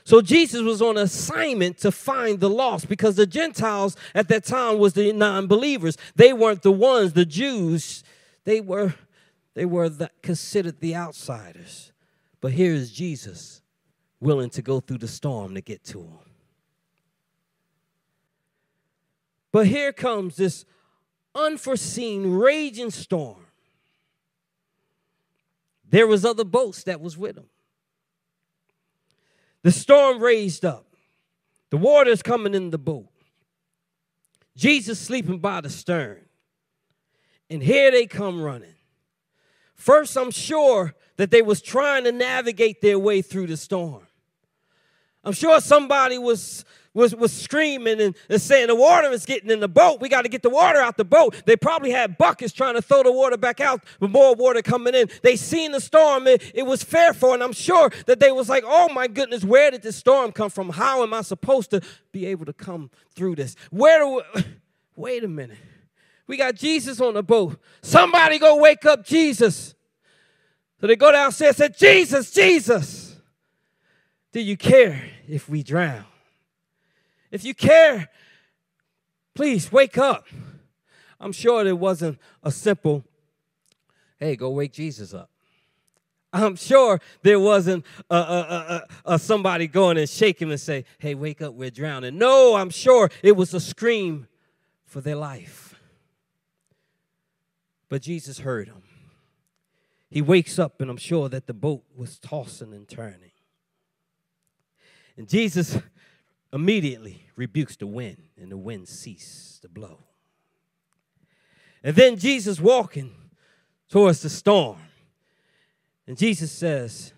So 0.03 0.21
Jesus 0.21 0.61
was 0.61 0.81
on 0.81 0.97
assignment 0.97 1.77
to 1.79 1.91
find 1.91 2.39
the 2.39 2.49
lost 2.49 2.89
because 2.89 3.15
the 3.15 3.27
Gentiles 3.27 3.95
at 4.13 4.27
that 4.27 4.43
time 4.43 4.79
was 4.79 4.93
the 4.93 5.13
non-believers. 5.13 5.97
They 6.15 6.33
weren't 6.33 6.63
the 6.63 6.71
ones, 6.71 7.13
the 7.13 7.25
Jews. 7.25 8.03
They 8.43 8.59
were 8.59 8.95
they 9.53 9.65
were 9.65 9.89
the, 9.89 10.09
considered 10.21 10.79
the 10.79 10.95
outsiders. 10.95 11.91
But 12.41 12.53
here 12.53 12.73
is 12.73 12.91
Jesus 12.91 13.61
willing 14.19 14.49
to 14.51 14.61
go 14.61 14.79
through 14.79 14.99
the 14.99 15.07
storm 15.07 15.55
to 15.55 15.61
get 15.61 15.83
to 15.85 15.97
them. 15.97 16.31
But 19.51 19.67
here 19.67 19.91
comes 19.91 20.37
this 20.37 20.65
unforeseen 21.35 22.31
raging 22.31 22.91
storm 22.91 23.45
there 25.89 26.07
was 26.07 26.25
other 26.25 26.43
boats 26.43 26.83
that 26.83 27.01
was 27.01 27.17
with 27.17 27.37
him. 27.37 27.49
The 29.63 29.71
storm 29.71 30.21
raised 30.21 30.63
up. 30.63 30.85
The 31.69 31.77
water's 31.77 32.21
coming 32.21 32.53
in 32.53 32.69
the 32.69 32.77
boat. 32.77 33.09
Jesus 34.55 34.99
sleeping 34.99 35.39
by 35.39 35.61
the 35.61 35.69
stern. 35.69 36.21
And 37.49 37.63
here 37.63 37.91
they 37.91 38.05
come 38.05 38.41
running. 38.41 38.75
First, 39.75 40.17
I'm 40.17 40.31
sure 40.31 40.93
that 41.17 41.31
they 41.31 41.41
was 41.41 41.61
trying 41.61 42.03
to 42.03 42.11
navigate 42.11 42.81
their 42.81 42.99
way 42.99 43.21
through 43.21 43.47
the 43.47 43.57
storm. 43.57 44.05
I'm 45.23 45.33
sure 45.33 45.59
somebody 45.59 46.17
was 46.17 46.65
was, 46.93 47.15
was 47.15 47.31
screaming 47.31 48.01
and, 48.01 48.15
and 48.29 48.41
saying, 48.41 48.67
The 48.67 48.75
water 48.75 49.09
is 49.09 49.25
getting 49.25 49.49
in 49.49 49.59
the 49.59 49.67
boat. 49.67 50.01
We 50.01 50.09
got 50.09 50.23
to 50.23 50.29
get 50.29 50.41
the 50.41 50.49
water 50.49 50.79
out 50.79 50.97
the 50.97 51.05
boat. 51.05 51.41
They 51.45 51.55
probably 51.55 51.91
had 51.91 52.17
buckets 52.17 52.53
trying 52.53 52.75
to 52.75 52.81
throw 52.81 53.03
the 53.03 53.11
water 53.11 53.37
back 53.37 53.59
out 53.59 53.83
with 53.99 54.11
more 54.11 54.35
water 54.35 54.61
coming 54.61 54.95
in. 54.95 55.09
They 55.23 55.35
seen 55.35 55.71
the 55.71 55.81
storm. 55.81 56.27
It, 56.27 56.51
it 56.53 56.63
was 56.63 56.83
fearful. 56.83 57.33
And 57.33 57.43
I'm 57.43 57.53
sure 57.53 57.91
that 58.07 58.19
they 58.19 58.31
was 58.31 58.49
like, 58.49 58.63
Oh 58.65 58.89
my 58.89 59.07
goodness, 59.07 59.43
where 59.43 59.71
did 59.71 59.81
this 59.81 59.95
storm 59.95 60.31
come 60.31 60.49
from? 60.49 60.69
How 60.69 61.03
am 61.03 61.13
I 61.13 61.21
supposed 61.21 61.71
to 61.71 61.81
be 62.11 62.25
able 62.25 62.45
to 62.45 62.53
come 62.53 62.89
through 63.15 63.35
this? 63.35 63.55
Where 63.69 63.99
do 63.99 64.21
we, 64.35 64.43
wait 64.95 65.23
a 65.23 65.27
minute. 65.27 65.57
We 66.27 66.37
got 66.37 66.53
Jesus 66.53 67.01
on 67.01 67.15
the 67.15 67.23
boat. 67.23 67.59
Somebody 67.81 68.37
go 68.37 68.57
wake 68.57 68.85
up 68.85 69.03
Jesus. 69.03 69.73
So 70.79 70.87
they 70.87 70.95
go 70.95 71.11
downstairs 71.11 71.59
and 71.59 71.73
said, 71.73 71.77
Jesus, 71.77 72.31
Jesus, 72.31 73.15
do 74.31 74.39
you 74.39 74.55
care 74.55 75.01
if 75.27 75.49
we 75.49 75.63
drown? 75.63 76.05
If 77.31 77.43
you 77.43 77.53
care, 77.53 78.09
please 79.35 79.71
wake 79.71 79.97
up. 79.97 80.27
I'm 81.19 81.31
sure 81.31 81.65
it 81.65 81.77
wasn't 81.77 82.17
a 82.43 82.51
simple, 82.51 83.03
hey, 84.17 84.35
go 84.35 84.49
wake 84.49 84.73
Jesus 84.73 85.13
up. 85.13 85.29
I'm 86.31 86.55
sure 86.55 87.01
there 87.23 87.39
wasn't 87.39 87.85
a, 88.09 88.15
a, 88.15 88.19
a, 88.19 89.13
a, 89.13 89.19
somebody 89.19 89.67
going 89.67 89.97
and 89.97 90.07
shake 90.07 90.39
him 90.39 90.51
and 90.51 90.59
say, 90.59 90.85
hey, 90.99 91.15
wake 91.15 91.41
up, 91.41 91.53
we're 91.55 91.71
drowning. 91.71 92.17
No, 92.17 92.55
I'm 92.55 92.69
sure 92.69 93.09
it 93.23 93.35
was 93.35 93.53
a 93.53 93.59
scream 93.59 94.27
for 94.85 95.01
their 95.01 95.15
life. 95.15 95.75
But 97.89 98.03
Jesus 98.03 98.39
heard 98.39 98.67
him. 98.67 98.83
He 100.11 100.21
wakes 100.21 100.59
up, 100.59 100.81
and 100.81 100.89
I'm 100.89 100.97
sure 100.97 101.29
that 101.29 101.47
the 101.47 101.53
boat 101.53 101.83
was 101.95 102.19
tossing 102.19 102.73
and 102.73 102.87
turning. 102.87 103.31
And 105.17 105.27
Jesus 105.27 105.77
immediately 106.51 107.29
rebukes 107.35 107.75
the 107.75 107.87
wind, 107.87 108.23
and 108.37 108.51
the 108.51 108.57
wind 108.57 108.87
ceases 108.87 109.59
to 109.61 109.69
blow. 109.69 109.99
And 111.83 111.95
then 111.95 112.17
Jesus 112.17 112.59
walking 112.59 113.13
towards 113.89 114.21
the 114.21 114.29
storm, 114.29 114.77
and 116.07 116.17
Jesus 116.17 116.51
says, 116.51 117.13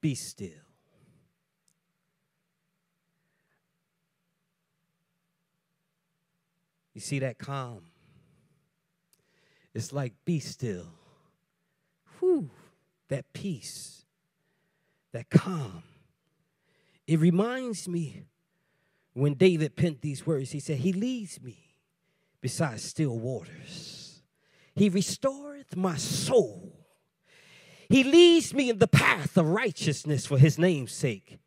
Be 0.00 0.14
still. 0.14 0.50
You 6.94 7.00
see 7.00 7.18
that 7.20 7.38
calm? 7.38 7.86
It's 9.74 9.92
like, 9.92 10.12
Be 10.24 10.38
still. 10.40 10.88
Whew, 12.18 12.50
that 13.08 13.32
peace, 13.32 14.04
that 15.12 15.28
calm. 15.28 15.82
It 17.06 17.18
reminds 17.18 17.88
me 17.88 18.22
when 19.14 19.34
David 19.34 19.76
penned 19.76 20.00
these 20.00 20.26
words, 20.26 20.52
he 20.52 20.60
said, 20.60 20.78
He 20.78 20.92
leads 20.92 21.40
me 21.40 21.76
beside 22.40 22.80
still 22.80 23.18
waters. 23.18 24.22
He 24.74 24.88
restoreth 24.88 25.76
my 25.76 25.96
soul. 25.96 26.72
He 27.88 28.04
leads 28.04 28.54
me 28.54 28.70
in 28.70 28.78
the 28.78 28.88
path 28.88 29.36
of 29.36 29.46
righteousness 29.46 30.24
for 30.24 30.38
his 30.38 30.58
name's 30.58 30.92
sake. 30.92 31.38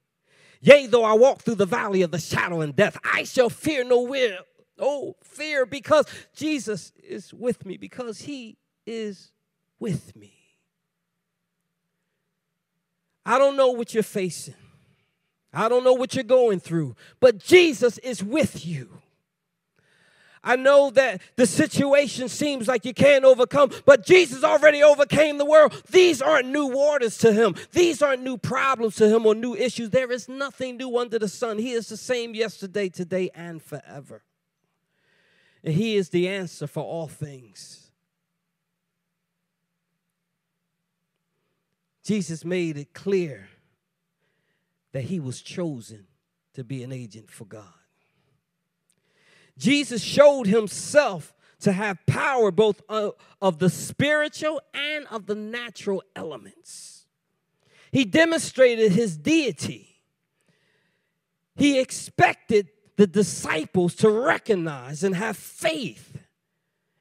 Yea, 0.62 0.86
though 0.86 1.04
I 1.04 1.14
walk 1.14 1.42
through 1.42 1.56
the 1.56 1.66
valley 1.66 2.04
of 2.04 2.12
the 2.12 2.20
shadow 2.20 2.62
and 2.62 2.76
death, 2.76 2.98
I 3.04 3.24
shall 3.24 3.50
fear 3.50 3.84
no 3.84 4.04
will. 4.04 4.38
Oh, 4.80 5.16
fear 5.24 5.66
because 5.66 6.06
Jesus 6.36 6.92
is 7.04 7.34
with 7.34 7.66
me, 7.66 7.78
because 7.78 8.22
he 8.22 8.58
is 8.86 9.32
with 9.80 10.16
me. 10.16 10.34
I 13.26 13.40
don't 13.40 13.58
know 13.58 13.70
what 13.70 13.94
you're 13.94 14.04
facing. 14.04 14.54
I 15.56 15.70
don't 15.70 15.86
know 15.86 15.94
what 15.94 16.14
you're 16.14 16.24
going 16.26 16.60
through, 16.60 16.96
but 17.22 17.40
Jesus 17.40 17.98
is 18.00 18.22
with 18.22 18.66
you. 18.66 19.02
I 20.44 20.58
know 20.58 20.92
that 20.92 21.22
the 21.38 21.48
situation 21.48 22.30
seems 22.30 22.68
like 22.68 22.86
you 22.86 22.94
can't 22.94 23.26
overcome, 23.26 23.72
but 23.86 24.06
Jesus 24.06 24.44
already 24.44 24.84
overcame 24.84 25.40
the 25.40 25.46
world. 25.46 25.82
These 25.90 26.22
aren't 26.22 26.50
new 26.50 26.68
waters 26.68 27.18
to 27.20 27.34
him. 27.34 27.56
These 27.72 28.04
aren't 28.04 28.22
new 28.22 28.38
problems 28.38 28.98
to 28.98 29.10
him 29.10 29.26
or 29.26 29.34
new 29.34 29.56
issues. 29.56 29.90
There 29.90 30.12
is 30.12 30.30
nothing 30.30 30.78
new 30.78 30.98
under 31.00 31.18
the 31.18 31.28
sun. 31.28 31.58
He 31.58 31.72
is 31.72 31.88
the 31.88 31.98
same 31.98 32.36
yesterday, 32.36 32.90
today, 32.90 33.32
and 33.34 33.60
forever. 33.60 34.24
And 35.64 35.74
he 35.74 35.96
is 35.96 36.10
the 36.10 36.28
answer 36.28 36.68
for 36.68 36.84
all 36.84 37.08
things. 37.08 37.90
Jesus 42.04 42.46
made 42.46 42.78
it 42.78 42.94
clear 42.94 43.48
that 44.96 45.04
he 45.04 45.20
was 45.20 45.42
chosen 45.42 46.08
to 46.54 46.64
be 46.64 46.82
an 46.82 46.94
agent 46.94 47.30
for 47.30 47.44
God. 47.44 47.66
Jesus 49.58 50.02
showed 50.02 50.48
himself 50.48 51.34
to 51.60 51.74
have 51.74 51.98
power 52.06 52.50
both 52.50 52.82
of 52.88 53.60
the 53.60 53.70
spiritual 53.70 54.62
and 54.74 55.06
of 55.08 55.26
the 55.26 55.36
natural 55.36 56.02
elements. 56.16 57.08
He 57.92 58.06
demonstrated 58.06 58.94
his 58.94 59.18
deity. 59.18 59.98
He 61.58 61.78
expected 61.78 62.70
the 62.96 63.06
disciples 63.06 63.96
to 63.96 64.10
recognize 64.10 65.04
and 65.04 65.14
have 65.14 65.36
faith 65.36 66.18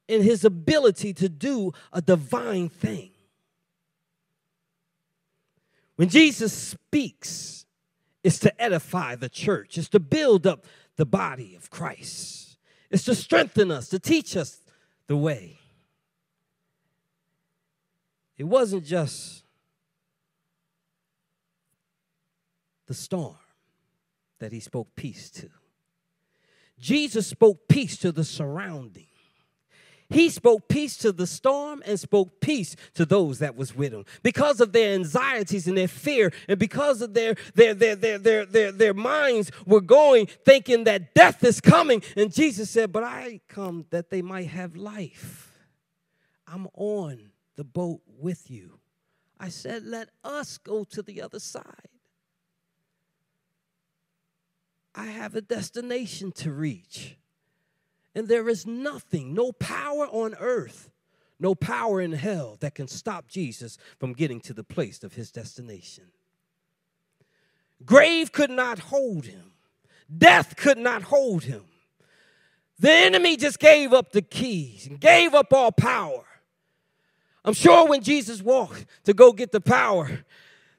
in 0.09 0.21
his 0.21 0.45
ability 0.45 1.15
to 1.15 1.29
do 1.29 1.71
a 1.93 2.03
divine 2.03 2.71
thing. 2.71 3.13
When 5.95 6.09
Jesus 6.09 6.53
speaks, 6.53 7.61
it's 8.25 8.39
to 8.41 8.61
edify 8.61 9.15
the 9.15 9.29
church, 9.29 9.79
it's 9.79 9.91
to 9.91 10.01
build 10.01 10.47
up 10.47 10.65
the 10.97 11.07
body 11.07 11.55
of 11.55 11.71
Christ. 11.71 12.57
It's 12.91 13.05
to 13.05 13.15
strengthen 13.15 13.71
us, 13.71 13.89
to 13.91 13.99
teach 13.99 14.37
us 14.37 14.61
the 15.07 15.17
way. 15.17 15.59
It 18.39 18.45
wasn't 18.45 18.85
just 18.85 19.45
the 22.87 22.95
storm 22.95 23.37
that 24.39 24.53
he 24.53 24.61
spoke 24.61 24.89
peace 24.97 25.31
to. 25.31 25.51
Jesus 26.79 27.27
spoke 27.27 27.69
peace 27.69 27.97
to 27.99 28.11
the 28.11 28.25
surrounding. 28.25 29.07
He 30.14 30.31
spoke 30.31 30.68
peace 30.68 30.96
to 30.98 31.11
the 31.11 31.27
storm 31.27 31.83
and 31.85 31.98
spoke 31.98 32.38
peace 32.38 32.77
to 32.94 33.05
those 33.05 33.40
that 33.40 33.57
was 33.57 33.74
with 33.74 33.92
him. 33.92 34.05
Because 34.22 34.61
of 34.61 34.70
their 34.70 34.94
anxieties 34.94 35.66
and 35.66 35.77
their 35.77 35.88
fear, 35.88 36.33
and 36.46 36.57
because 36.57 37.03
of 37.03 37.14
their 37.14 37.35
their 37.57 37.74
their 37.74 37.96
their 37.96 38.18
their 38.18 38.46
their, 38.46 38.70
their 38.70 38.94
minds 38.94 39.50
were 39.66 39.81
going 39.81 40.29
thinking 40.44 40.85
that 40.85 41.14
death 41.14 41.42
is 41.42 41.61
coming. 41.61 42.00
And 42.16 42.33
Jesus 42.33 42.70
said, 42.70 42.92
But 42.92 43.03
I 43.03 43.40
come 43.48 43.87
that 43.90 44.11
they 44.11 44.22
might 44.22 44.46
have 44.46 44.77
life. 44.77 45.53
I'm 46.46 46.68
on 46.74 47.33
the 47.57 47.64
boat 47.64 48.03
with 48.07 48.48
you. 48.48 48.79
I 49.40 49.48
said, 49.48 49.85
Let 49.85 50.11
us 50.22 50.59
go 50.59 50.85
to 50.85 51.03
the 51.03 51.22
other 51.22 51.40
side. 51.40 51.88
I 54.94 55.07
have 55.07 55.35
a 55.35 55.40
destination 55.40 56.31
to 56.37 56.53
reach. 56.53 57.16
And 58.14 58.29
there 58.29 58.48
is 58.48 58.66
nothing, 58.66 59.35
no 59.35 59.53
power 59.53 60.07
on 60.07 60.35
earth, 60.38 60.90
no 61.40 61.55
power 61.55 62.00
in 62.00 62.12
hell 62.12 62.57
that 62.61 62.74
can 62.74 62.87
stop 62.87 63.29
Jesus 63.29 63.77
from 63.98 64.12
getting 64.12 64.40
to 64.42 64.53
the 64.53 64.62
place 64.64 65.03
of 65.03 65.14
his 65.14 65.33
destination. 65.33 66.05
Grave 67.85 68.33
could 68.33 68.50
not 68.50 68.79
hold 68.79 69.27
him, 69.27 69.53
death 70.16 70.57
could 70.57 70.79
not 70.79 71.03
hold 71.03 71.44
him. 71.44 71.64
The 72.79 72.90
enemy 72.90 73.37
just 73.37 73.59
gave 73.59 73.92
up 73.92 74.12
the 74.12 74.22
keys 74.22 74.87
and 74.87 75.00
gave 75.00 75.35
up 75.35 75.53
all 75.53 75.70
power. 75.70 76.24
I'm 77.44 77.53
sure 77.53 77.87
when 77.87 78.03
Jesus 78.03 78.42
walked 78.42 78.87
to 79.05 79.12
go 79.12 79.33
get 79.33 79.53
the 79.53 79.61
power, 79.61 80.24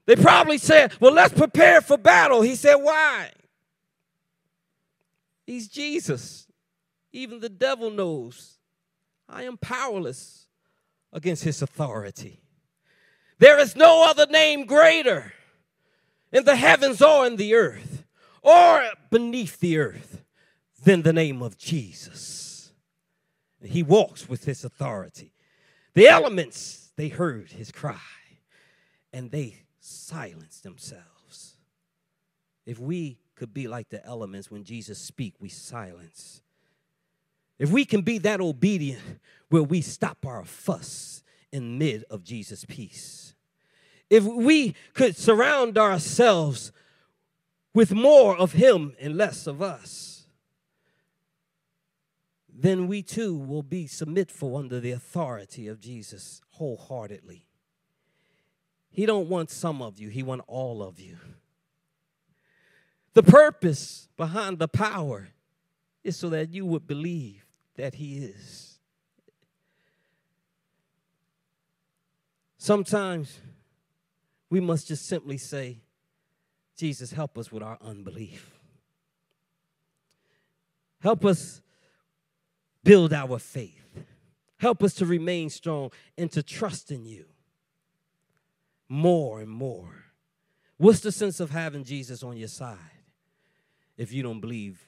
they 0.06 0.16
probably 0.16 0.58
said, 0.58 0.94
Well, 1.00 1.14
let's 1.14 1.34
prepare 1.34 1.82
for 1.82 1.98
battle. 1.98 2.42
He 2.42 2.56
said, 2.56 2.76
Why? 2.76 3.32
He's 5.46 5.68
Jesus. 5.68 6.45
Even 7.16 7.40
the 7.40 7.48
devil 7.48 7.90
knows 7.90 8.58
I 9.30 9.44
am 9.44 9.56
powerless 9.56 10.48
against 11.14 11.46
his 11.46 11.62
authority. 11.62 12.42
There 13.40 13.58
is 13.58 13.74
no 13.74 14.06
other 14.06 14.28
name 14.28 14.66
greater 14.66 15.32
in 16.34 16.44
the 16.44 16.58
heavens 16.58 17.02
or 17.02 17.26
in 17.26 17.38
the 17.38 17.56
earth 17.56 18.04
or 18.42 18.84
beneath 19.10 19.62
the 19.62 19.78
earth 19.78 20.24
than 20.84 21.04
the 21.04 21.14
name 21.14 21.42
of 21.42 21.58
Jesus. 21.58 22.74
He 23.64 23.82
walks 23.82 24.28
with 24.28 24.44
his 24.44 24.66
authority. 24.66 25.32
The 25.94 26.10
elements, 26.10 26.92
they 26.98 27.08
heard 27.08 27.52
his 27.52 27.72
cry 27.72 27.96
and 29.14 29.32
they 29.32 29.64
silenced 29.80 30.64
themselves. 30.64 31.56
If 32.66 32.78
we 32.78 33.20
could 33.36 33.54
be 33.54 33.70
like 33.70 33.88
the 33.88 34.06
elements 34.06 34.52
when 34.52 34.66
Jesus 34.66 35.00
speak, 35.00 35.36
we 35.40 35.48
silence 35.48 36.42
if 37.58 37.70
we 37.72 37.86
can 37.86 38.02
be 38.02 38.18
that 38.20 38.42
obedient 38.42 39.20
where 39.50 39.64
we 39.64 39.82
stop 39.82 40.26
our 40.26 40.44
fuss 40.44 41.24
in 41.52 41.78
mid 41.78 42.04
of 42.10 42.24
Jesus' 42.24 42.66
peace. 42.68 43.34
If 44.10 44.24
we 44.24 44.76
could 44.94 45.16
surround 45.16 45.78
ourselves 45.78 46.72
with 47.74 47.94
more 47.94 48.36
of 48.38 48.54
him 48.54 48.96
and 49.00 49.18
less 49.18 49.48
of 49.48 49.62
us, 49.62 50.28
then 52.58 52.88
we 52.88 53.02
too 53.02 53.38
will 53.38 53.64
be 53.64 53.88
submitful 53.88 54.56
under 54.56 54.80
the 54.80 54.92
authority 54.92 55.68
of 55.68 55.80
Jesus 55.80 56.42
wholeheartedly. 56.52 57.46
He 58.90 59.06
don't 59.06 59.28
want 59.28 59.50
some 59.50 59.82
of 59.82 60.00
you, 60.00 60.10
he 60.10 60.24
want 60.24 60.42
all 60.48 60.82
of 60.82 61.00
you. 61.00 61.18
The 63.14 63.24
purpose 63.24 64.08
behind 64.16 64.60
the 64.60 64.68
power 64.68 65.30
is 66.04 66.16
so 66.16 66.30
that 66.30 66.54
you 66.54 66.66
would 66.66 66.88
believe 66.88 67.45
that 67.76 67.96
He 67.96 68.18
is. 68.18 68.80
Sometimes 72.58 73.40
we 74.50 74.60
must 74.60 74.88
just 74.88 75.06
simply 75.06 75.38
say, 75.38 75.82
Jesus, 76.78 77.12
help 77.12 77.38
us 77.38 77.52
with 77.52 77.64
our 77.64 77.78
unbelief. 77.82 78.52
Help 81.02 81.24
us 81.26 81.62
build 82.84 83.14
our 83.14 83.38
faith. 83.38 84.06
Help 84.58 84.82
us 84.82 84.94
to 84.96 85.06
remain 85.06 85.50
strong 85.50 85.92
and 86.18 86.32
to 86.32 86.42
trust 86.42 86.92
in 86.92 87.06
you 87.06 87.26
more 88.90 89.42
and 89.42 89.50
more. 89.50 90.06
What's 90.78 91.00
the 91.00 91.12
sense 91.12 91.40
of 91.40 91.52
having 91.52 91.84
Jesus 91.84 92.24
on 92.24 92.38
your 92.38 92.48
side 92.48 92.78
if 93.98 94.12
you 94.12 94.24
don't 94.24 94.42
believe 94.42 94.86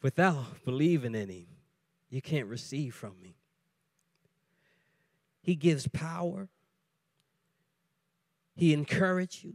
Without 0.00 0.64
believing 0.64 1.14
in 1.14 1.28
Him, 1.28 1.46
you 2.08 2.22
can't 2.22 2.46
receive 2.46 2.94
from 2.94 3.14
me. 3.20 3.36
He 5.42 5.54
gives 5.54 5.88
power, 5.88 6.48
He 8.54 8.72
encourages 8.72 9.44
you, 9.44 9.54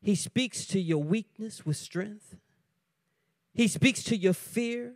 He 0.00 0.14
speaks 0.14 0.66
to 0.66 0.80
your 0.80 1.02
weakness 1.02 1.64
with 1.64 1.76
strength, 1.76 2.36
He 3.54 3.68
speaks 3.68 4.02
to 4.04 4.16
your 4.16 4.34
fear, 4.34 4.94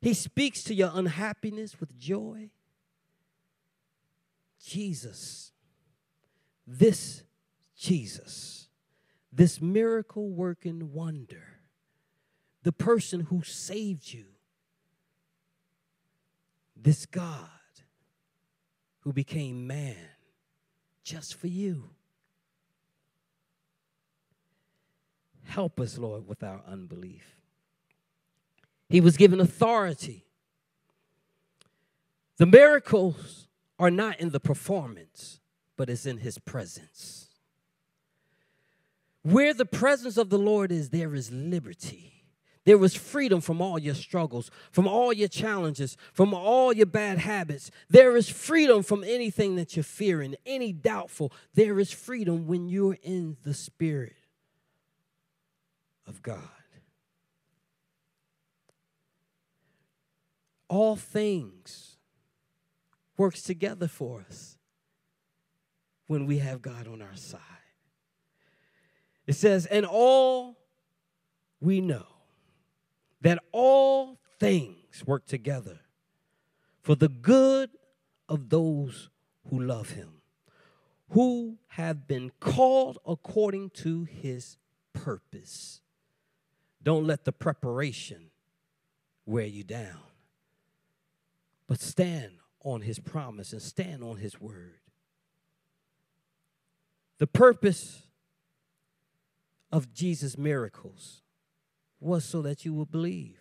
He 0.00 0.14
speaks 0.14 0.62
to 0.64 0.74
your 0.74 0.90
unhappiness 0.94 1.80
with 1.80 1.98
joy. 1.98 2.50
Jesus, 4.64 5.50
this 6.64 7.24
Jesus, 7.76 8.68
this 9.32 9.60
miracle 9.60 10.28
working 10.30 10.92
wonder 10.92 11.61
the 12.62 12.72
person 12.72 13.20
who 13.20 13.42
saved 13.42 14.12
you. 14.12 14.26
This 16.76 17.06
God 17.06 17.48
who 19.00 19.12
became 19.12 19.66
man 19.66 19.96
just 21.02 21.34
for 21.34 21.48
you. 21.48 21.90
Help 25.44 25.80
us, 25.80 25.98
Lord, 25.98 26.26
with 26.26 26.42
our 26.42 26.62
unbelief. 26.66 27.36
He 28.88 29.00
was 29.00 29.16
given 29.16 29.40
authority. 29.40 30.24
The 32.36 32.46
miracles 32.46 33.48
are 33.78 33.90
not 33.90 34.20
in 34.20 34.30
the 34.30 34.40
performance, 34.40 35.40
but 35.76 35.90
it's 35.90 36.06
in 36.06 36.18
his 36.18 36.38
presence. 36.38 37.28
Where 39.22 39.54
the 39.54 39.66
presence 39.66 40.16
of 40.16 40.30
the 40.30 40.38
Lord 40.38 40.72
is, 40.72 40.90
there 40.90 41.14
is 41.14 41.30
liberty. 41.30 42.11
There 42.64 42.78
was 42.78 42.94
freedom 42.94 43.40
from 43.40 43.60
all 43.60 43.78
your 43.78 43.94
struggles, 43.94 44.50
from 44.70 44.86
all 44.86 45.12
your 45.12 45.28
challenges, 45.28 45.96
from 46.12 46.32
all 46.32 46.72
your 46.72 46.86
bad 46.86 47.18
habits. 47.18 47.70
There 47.90 48.16
is 48.16 48.28
freedom 48.28 48.82
from 48.82 49.02
anything 49.02 49.56
that 49.56 49.76
you're 49.76 49.82
fearing, 49.82 50.36
any 50.46 50.72
doubtful. 50.72 51.32
There 51.54 51.80
is 51.80 51.90
freedom 51.90 52.46
when 52.46 52.68
you're 52.68 52.98
in 53.02 53.36
the 53.42 53.54
Spirit. 53.54 54.14
of 56.06 56.22
God. 56.22 56.38
All 60.68 60.96
things 60.96 61.96
works 63.16 63.42
together 63.42 63.88
for 63.88 64.24
us 64.28 64.56
when 66.06 66.26
we 66.26 66.38
have 66.38 66.62
God 66.62 66.88
on 66.88 67.02
our 67.02 67.14
side. 67.14 67.40
It 69.26 69.34
says, 69.34 69.66
and 69.66 69.86
all 69.86 70.58
we 71.60 71.80
know 71.80 72.11
that 73.22 73.38
all 73.52 74.18
things 74.38 75.06
work 75.06 75.26
together 75.26 75.78
for 76.82 76.94
the 76.94 77.08
good 77.08 77.70
of 78.28 78.50
those 78.50 79.08
who 79.48 79.60
love 79.60 79.90
him, 79.90 80.14
who 81.10 81.58
have 81.68 82.06
been 82.06 82.32
called 82.40 82.98
according 83.06 83.70
to 83.70 84.04
his 84.04 84.56
purpose. 84.92 85.80
Don't 86.82 87.06
let 87.06 87.24
the 87.24 87.32
preparation 87.32 88.30
wear 89.24 89.46
you 89.46 89.62
down, 89.62 90.00
but 91.68 91.80
stand 91.80 92.32
on 92.64 92.82
his 92.82 92.98
promise 92.98 93.52
and 93.52 93.62
stand 93.62 94.02
on 94.02 94.16
his 94.16 94.40
word. 94.40 94.80
The 97.18 97.26
purpose 97.28 98.02
of 99.70 99.94
Jesus' 99.94 100.36
miracles 100.36 101.21
was 102.02 102.24
so 102.24 102.42
that 102.42 102.64
you 102.64 102.74
would 102.74 102.90
believe. 102.90 103.38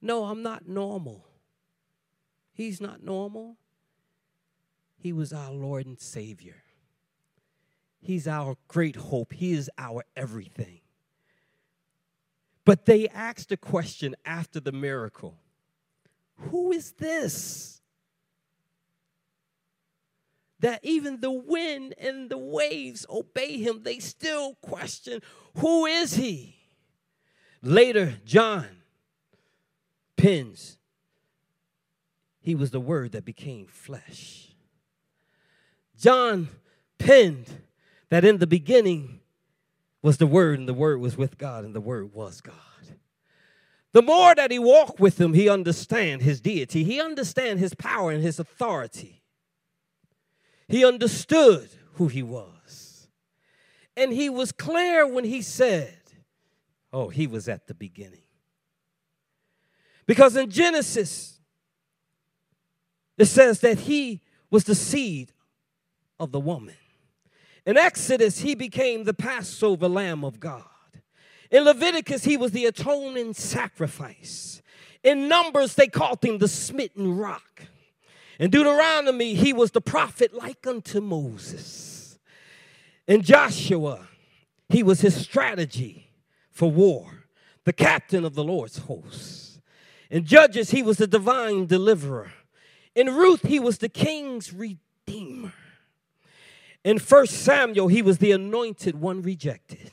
No, 0.00 0.24
I'm 0.24 0.42
not 0.42 0.68
normal. 0.68 1.26
He's 2.52 2.80
not 2.80 3.02
normal. 3.02 3.56
He 4.96 5.12
was 5.12 5.32
our 5.32 5.52
Lord 5.52 5.86
and 5.86 6.00
Savior. 6.00 6.62
He's 8.00 8.28
our 8.28 8.56
great 8.68 8.96
hope. 8.96 9.32
He 9.32 9.52
is 9.52 9.70
our 9.78 10.04
everything. 10.16 10.80
But 12.64 12.84
they 12.84 13.08
asked 13.08 13.50
a 13.50 13.56
question 13.56 14.14
after 14.24 14.60
the 14.60 14.72
miracle 14.72 15.38
Who 16.36 16.72
is 16.72 16.92
this? 16.92 17.80
That 20.60 20.80
even 20.82 21.20
the 21.20 21.30
wind 21.30 21.94
and 21.98 22.28
the 22.28 22.38
waves 22.38 23.06
obey 23.08 23.58
him, 23.58 23.84
they 23.84 24.00
still 24.00 24.56
question, 24.56 25.22
Who 25.56 25.86
is 25.86 26.14
he? 26.14 26.57
Later, 27.62 28.14
John 28.24 28.66
pins, 30.16 30.78
He 32.40 32.54
was 32.54 32.70
the 32.70 32.80
Word 32.80 33.12
that 33.12 33.24
became 33.24 33.66
flesh. 33.66 34.54
John 35.98 36.48
penned 36.98 37.62
that 38.10 38.24
in 38.24 38.38
the 38.38 38.46
beginning 38.46 39.20
was 40.02 40.18
the 40.18 40.26
Word, 40.26 40.58
and 40.58 40.68
the 40.68 40.74
Word 40.74 41.00
was 41.00 41.16
with 41.16 41.38
God, 41.38 41.64
and 41.64 41.74
the 41.74 41.80
Word 41.80 42.14
was 42.14 42.40
God. 42.40 42.54
The 43.92 44.02
more 44.02 44.34
that 44.34 44.50
he 44.50 44.58
walked 44.58 45.00
with 45.00 45.20
him, 45.20 45.32
he 45.32 45.48
understand 45.48 46.22
his 46.22 46.40
deity. 46.40 46.84
He 46.84 47.00
understand 47.00 47.58
his 47.58 47.74
power 47.74 48.10
and 48.10 48.22
his 48.22 48.38
authority. 48.38 49.22
He 50.68 50.84
understood 50.84 51.70
who 51.94 52.08
he 52.08 52.22
was. 52.22 53.08
And 53.96 54.12
he 54.12 54.28
was 54.28 54.52
clear 54.52 55.06
when 55.06 55.24
he 55.24 55.42
said, 55.42 55.97
Oh, 56.92 57.08
he 57.08 57.26
was 57.26 57.48
at 57.48 57.66
the 57.66 57.74
beginning. 57.74 58.22
Because 60.06 60.36
in 60.36 60.50
Genesis, 60.50 61.38
it 63.18 63.26
says 63.26 63.60
that 63.60 63.80
he 63.80 64.22
was 64.50 64.64
the 64.64 64.74
seed 64.74 65.32
of 66.18 66.32
the 66.32 66.40
woman. 66.40 66.76
In 67.66 67.76
Exodus, 67.76 68.38
he 68.38 68.54
became 68.54 69.04
the 69.04 69.12
Passover 69.12 69.88
lamb 69.88 70.24
of 70.24 70.40
God. 70.40 70.64
In 71.50 71.64
Leviticus, 71.64 72.24
he 72.24 72.36
was 72.36 72.52
the 72.52 72.64
atoning 72.64 73.34
sacrifice. 73.34 74.62
In 75.02 75.28
Numbers, 75.28 75.74
they 75.74 75.88
called 75.88 76.24
him 76.24 76.38
the 76.38 76.48
smitten 76.48 77.16
rock. 77.16 77.64
In 78.38 78.50
Deuteronomy, 78.50 79.34
he 79.34 79.52
was 79.52 79.72
the 79.72 79.80
prophet 79.80 80.32
like 80.32 80.66
unto 80.66 81.00
Moses. 81.00 82.18
In 83.06 83.22
Joshua, 83.22 84.08
he 84.68 84.82
was 84.82 85.00
his 85.00 85.14
strategy 85.14 86.07
for 86.58 86.72
war, 86.72 87.24
the 87.62 87.72
captain 87.72 88.24
of 88.24 88.34
the 88.34 88.42
Lord's 88.42 88.78
hosts. 88.78 89.60
In 90.10 90.24
Judges, 90.24 90.72
he 90.72 90.82
was 90.82 90.96
the 90.96 91.06
divine 91.06 91.66
deliverer. 91.66 92.32
In 92.96 93.14
Ruth, 93.14 93.46
he 93.46 93.60
was 93.60 93.78
the 93.78 93.88
king's 93.88 94.52
redeemer. 94.52 95.52
In 96.82 96.98
1 96.98 97.26
Samuel, 97.28 97.86
he 97.86 98.02
was 98.02 98.18
the 98.18 98.32
anointed 98.32 99.00
one 99.00 99.22
rejected. 99.22 99.92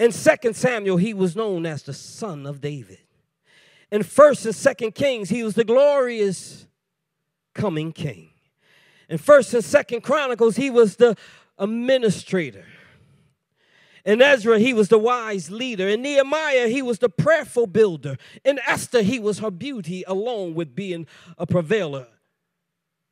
In 0.00 0.10
2 0.10 0.52
Samuel, 0.52 0.96
he 0.96 1.14
was 1.14 1.36
known 1.36 1.64
as 1.64 1.84
the 1.84 1.94
son 1.94 2.44
of 2.44 2.60
David. 2.60 2.98
In 3.92 4.02
1st 4.02 4.46
and 4.46 4.92
2nd 4.92 4.94
Kings, 4.96 5.28
he 5.28 5.44
was 5.44 5.54
the 5.54 5.62
glorious 5.62 6.66
coming 7.54 7.92
king. 7.92 8.30
In 9.08 9.16
1st 9.16 9.54
and 9.54 9.62
2nd 9.62 10.02
Chronicles, 10.02 10.56
he 10.56 10.70
was 10.70 10.96
the 10.96 11.16
administrator. 11.56 12.64
In 14.04 14.22
Ezra, 14.22 14.58
he 14.58 14.72
was 14.72 14.88
the 14.88 14.98
wise 14.98 15.50
leader. 15.50 15.88
In 15.88 16.02
Nehemiah, 16.02 16.68
he 16.68 16.82
was 16.82 16.98
the 16.98 17.08
prayerful 17.08 17.66
builder. 17.66 18.16
In 18.44 18.58
Esther, 18.66 19.02
he 19.02 19.18
was 19.18 19.40
her 19.40 19.50
beauty, 19.50 20.04
along 20.06 20.54
with 20.54 20.74
being 20.74 21.06
a 21.36 21.46
prevailer, 21.46 22.06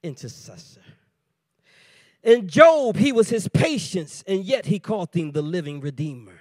intercessor. 0.03 0.83
In 2.23 2.49
Job, 2.49 2.97
he 2.97 3.13
was 3.13 3.29
his 3.29 3.49
patience, 3.49 4.25
and 4.27 4.45
yet 4.45 4.67
he 4.67 4.79
called 4.79 5.15
him 5.15 5.33
the 5.33 5.43
living 5.43 5.81
redeemer. 5.81 6.41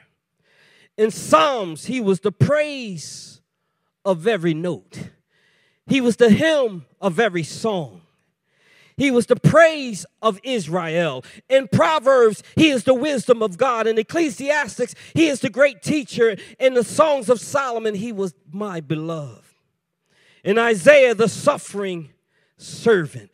In 0.98 1.12
Psalms, 1.12 1.86
he 1.86 2.02
was 2.02 2.22
the 2.22 2.32
praise 2.32 3.42
of 4.04 4.26
every 4.26 4.54
note, 4.54 5.10
he 5.86 6.02
was 6.02 6.16
the 6.16 6.30
hymn 6.30 6.86
of 7.00 7.20
every 7.20 7.44
song. 7.44 8.02
He 8.98 9.12
was 9.12 9.28
the 9.28 9.36
praise 9.36 10.06
of 10.24 10.40
Israel. 10.44 11.24
In 11.50 11.68
Proverbs, 11.68 12.42
he 12.56 12.70
is 12.70 12.84
the 12.84 12.96
wisdom 12.96 13.44
of 13.44 13.56
God. 13.58 13.86
In 13.86 13.98
Ecclesiastics, 13.98 14.96
he 15.14 15.28
is 15.28 15.40
the 15.40 15.52
great 15.52 15.84
teacher. 15.84 16.36
In 16.60 16.74
the 16.74 16.84
Songs 16.84 17.30
of 17.30 17.40
Solomon, 17.40 17.94
he 17.94 18.12
was 18.12 18.34
my 18.52 18.82
beloved. 18.82 19.44
In 20.44 20.58
Isaiah, 20.58 21.14
the 21.14 21.30
suffering 21.30 22.10
servant. 22.58 23.30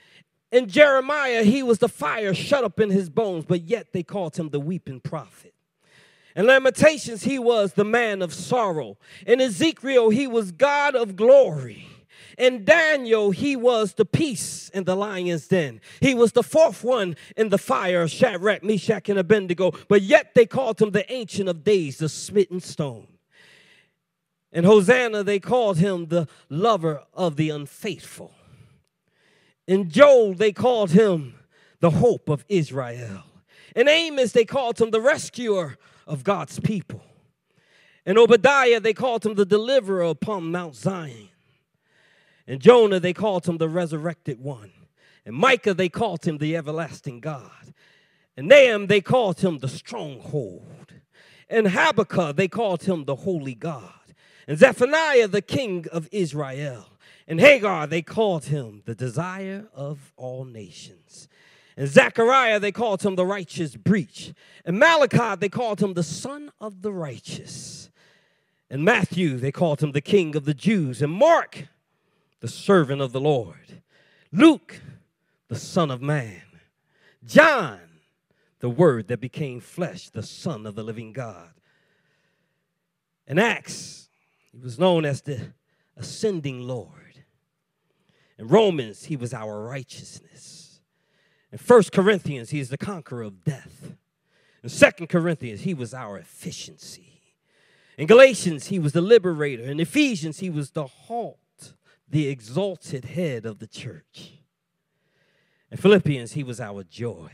In 0.52 0.68
Jeremiah, 0.68 1.44
he 1.44 1.64
was 1.64 1.80
the 1.80 1.90
fire 1.90 2.34
shut 2.34 2.64
up 2.64 2.80
in 2.80 2.90
his 2.90 3.10
bones, 3.10 3.46
but 3.46 3.62
yet 3.62 3.94
they 3.94 4.04
called 4.04 4.36
him 4.36 4.50
the 4.50 4.60
weeping 4.60 5.00
prophet. 5.00 5.54
In 6.36 6.46
Lamentations, 6.46 7.24
he 7.24 7.40
was 7.40 7.74
the 7.74 7.86
man 7.86 8.22
of 8.22 8.34
sorrow. 8.34 8.98
In 9.26 9.40
Ezekiel, 9.40 10.10
he 10.10 10.28
was 10.28 10.52
God 10.52 10.96
of 10.96 11.16
glory. 11.16 11.88
In 12.38 12.66
Daniel, 12.66 13.32
he 13.32 13.56
was 13.56 13.94
the 13.94 14.06
peace 14.06 14.70
in 14.70 14.86
the 14.86 14.96
lion's 14.96 15.48
den. 15.48 15.82
He 16.02 16.16
was 16.16 16.32
the 16.32 16.44
fourth 16.44 16.84
one 16.84 17.16
in 17.38 17.50
the 17.50 17.58
fire 17.58 18.02
of 18.02 18.12
Shadrach, 18.12 18.64
Meshach, 18.64 19.10
and 19.10 19.20
Abednego, 19.20 19.72
but 19.88 20.02
yet 20.02 20.34
they 20.34 20.46
called 20.46 20.82
him 20.82 20.92
the 20.92 21.12
Ancient 21.12 21.50
of 21.50 21.64
Days, 21.64 21.98
the 21.98 22.10
smitten 22.10 22.60
stone. 22.60 23.08
In 24.52 24.64
Hosea, 24.64 25.24
they 25.24 25.40
called 25.40 25.78
him 25.78 26.08
the 26.08 26.28
lover 26.50 27.04
of 27.14 27.36
the 27.36 27.50
unfaithful. 27.50 28.34
In 29.68 29.90
Joel, 29.90 30.34
they 30.34 30.52
called 30.52 30.92
him 30.92 31.36
the 31.80 31.90
hope 31.92 32.30
of 32.30 32.46
Israel. 32.48 33.24
In 33.76 33.88
Amos, 33.88 34.32
they 34.32 34.46
called 34.46 34.80
him 34.80 34.92
the 34.92 35.02
rescuer 35.02 35.78
of 36.06 36.24
God's 36.24 36.60
people. 36.60 37.02
In 38.06 38.18
Obadiah, 38.18 38.80
they 38.80 38.94
called 38.94 39.26
him 39.26 39.36
the 39.36 39.46
deliverer 39.46 40.04
upon 40.04 40.52
Mount 40.52 40.76
Zion. 40.76 41.30
In 42.48 42.60
Jonah, 42.60 43.00
they 43.00 43.14
called 43.14 43.48
him 43.48 43.58
the 43.58 43.70
resurrected 43.70 44.40
one. 44.40 44.72
And 45.26 45.36
Micah, 45.36 45.74
they 45.74 45.90
called 45.90 46.26
him 46.26 46.38
the 46.38 46.56
everlasting 46.58 47.20
God. 47.20 47.74
And 48.36 48.48
Nahum, 48.48 48.88
they 48.88 49.02
called 49.02 49.40
him 49.40 49.60
the 49.60 49.70
stronghold. 49.70 50.94
And 51.50 51.68
Habakkuk, 51.68 52.36
they 52.36 52.48
called 52.48 52.84
him 52.84 53.06
the 53.06 53.16
holy 53.16 53.56
God. 53.56 53.92
And 54.48 54.58
Zephaniah, 54.58 55.28
the 55.28 55.42
king 55.42 55.86
of 55.92 56.10
Israel. 56.12 56.88
And 57.28 57.40
Haggai, 57.40 57.86
they 57.86 58.02
called 58.02 58.46
him 58.46 58.82
the 58.86 58.96
desire 58.96 59.68
of 59.74 60.12
all 60.18 60.44
nations. 60.44 61.30
And 61.78 61.88
Zechariah, 61.88 62.60
they 62.60 62.72
called 62.72 63.04
him 63.04 63.16
the 63.16 63.26
righteous 63.26 63.76
breach. 63.76 64.34
And 64.66 64.78
Malachi, 64.78 65.38
they 65.40 65.50
called 65.50 65.82
him 65.82 65.94
the 65.94 66.04
son 66.04 66.52
of 66.60 66.82
the 66.82 66.92
righteous. 66.92 67.90
And 68.70 68.84
Matthew, 68.84 69.38
they 69.38 69.52
called 69.52 69.82
him 69.82 69.92
the 69.92 70.02
king 70.02 70.36
of 70.36 70.46
the 70.46 70.54
Jews. 70.54 71.02
And 71.02 71.12
Mark, 71.12 71.68
the 72.44 72.50
servant 72.50 73.02
of 73.02 73.14
the 73.14 73.22
Lord. 73.22 73.82
Luke, 74.34 74.82
the 75.48 75.56
Son 75.56 75.90
of 75.90 76.02
Man. 76.02 76.42
John, 77.26 77.80
the 78.60 78.70
Word 78.70 79.08
that 79.08 79.22
became 79.22 79.62
flesh, 79.62 80.10
the 80.10 80.24
Son 80.24 80.66
of 80.66 80.76
the 80.76 80.84
living 80.84 81.14
God. 81.14 81.52
In 83.28 83.40
Acts, 83.40 84.10
he 84.52 84.58
was 84.58 84.78
known 84.78 85.06
as 85.06 85.22
the 85.22 85.54
ascending 85.96 86.68
Lord. 86.68 87.24
In 88.38 88.50
Romans, 88.50 89.06
he 89.06 89.16
was 89.16 89.34
our 89.34 89.64
righteousness. 89.64 90.82
In 91.50 91.60
First 91.60 91.94
Corinthians, 91.94 92.50
he 92.50 92.60
is 92.60 92.68
the 92.68 92.78
conqueror 92.78 93.24
of 93.24 93.46
death. 93.46 93.94
In 94.62 94.68
Second 94.68 95.08
Corinthians, 95.08 95.62
he 95.62 95.74
was 95.74 95.94
our 95.94 96.18
efficiency. 96.18 97.22
In 97.98 98.06
Galatians, 98.06 98.68
he 98.68 98.80
was 98.80 98.92
the 98.92 99.00
liberator. 99.00 99.64
In 99.64 99.80
Ephesians, 99.80 100.40
he 100.40 100.50
was 100.50 100.72
the 100.72 100.88
halt, 100.88 101.40
the 102.14 102.28
exalted 102.28 103.06
head 103.06 103.44
of 103.44 103.58
the 103.58 103.66
church. 103.66 104.34
In 105.72 105.78
Philippians, 105.78 106.34
he 106.34 106.44
was 106.44 106.62
our 106.62 106.84
joy. 106.84 107.32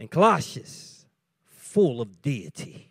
In 0.00 0.08
Colossians, 0.08 1.06
full 1.44 2.00
of 2.00 2.20
deity. 2.20 2.90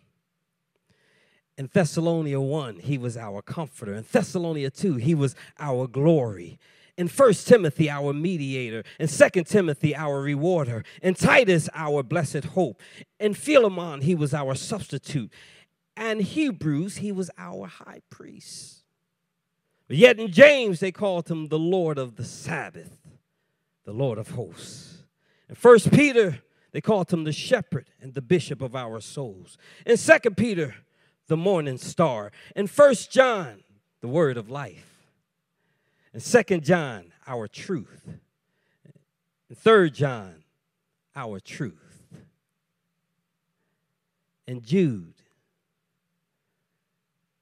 In 1.58 1.68
Thessalonica 1.70 2.40
1, 2.40 2.78
he 2.78 2.96
was 2.96 3.18
our 3.18 3.42
comforter. 3.42 3.92
In 3.92 4.06
Thessalonica 4.10 4.70
2, 4.70 4.94
he 4.94 5.14
was 5.14 5.36
our 5.58 5.86
glory. 5.86 6.58
In 6.96 7.08
1 7.08 7.34
Timothy, 7.34 7.90
our 7.90 8.14
mediator. 8.14 8.82
In 8.98 9.08
2 9.08 9.44
Timothy, 9.44 9.94
our 9.94 10.22
rewarder. 10.22 10.84
In 11.02 11.12
Titus, 11.12 11.68
our 11.74 12.02
blessed 12.02 12.44
hope. 12.44 12.80
In 13.20 13.34
Philemon, 13.34 14.00
he 14.00 14.14
was 14.14 14.32
our 14.32 14.54
substitute. 14.54 15.30
And 15.98 16.22
Hebrews, 16.22 16.96
he 16.96 17.12
was 17.12 17.30
our 17.36 17.66
high 17.66 18.00
priest. 18.08 18.85
Yet 19.88 20.18
in 20.18 20.32
James, 20.32 20.80
they 20.80 20.90
called 20.90 21.28
him 21.30 21.46
the 21.46 21.58
Lord 21.58 21.98
of 21.98 22.16
the 22.16 22.24
Sabbath, 22.24 22.98
the 23.84 23.92
Lord 23.92 24.18
of 24.18 24.30
hosts. 24.30 25.04
In 25.48 25.54
1 25.54 25.78
Peter, 25.92 26.40
they 26.72 26.80
called 26.80 27.12
him 27.12 27.24
the 27.24 27.32
shepherd 27.32 27.88
and 28.00 28.12
the 28.12 28.22
bishop 28.22 28.60
of 28.60 28.74
our 28.74 29.00
souls. 29.00 29.56
In 29.86 29.96
2 29.96 30.30
Peter, 30.30 30.74
the 31.28 31.36
morning 31.36 31.78
star. 31.78 32.32
In 32.54 32.66
First 32.66 33.12
John, 33.12 33.62
the 34.00 34.08
word 34.08 34.36
of 34.36 34.50
life. 34.50 35.08
In 36.12 36.20
Second 36.20 36.64
John, 36.64 37.12
our 37.26 37.46
truth. 37.46 38.08
In 39.48 39.56
Third 39.56 39.94
John, 39.94 40.42
our 41.14 41.38
truth. 41.38 42.02
In 44.46 44.62
Jude, 44.62 45.14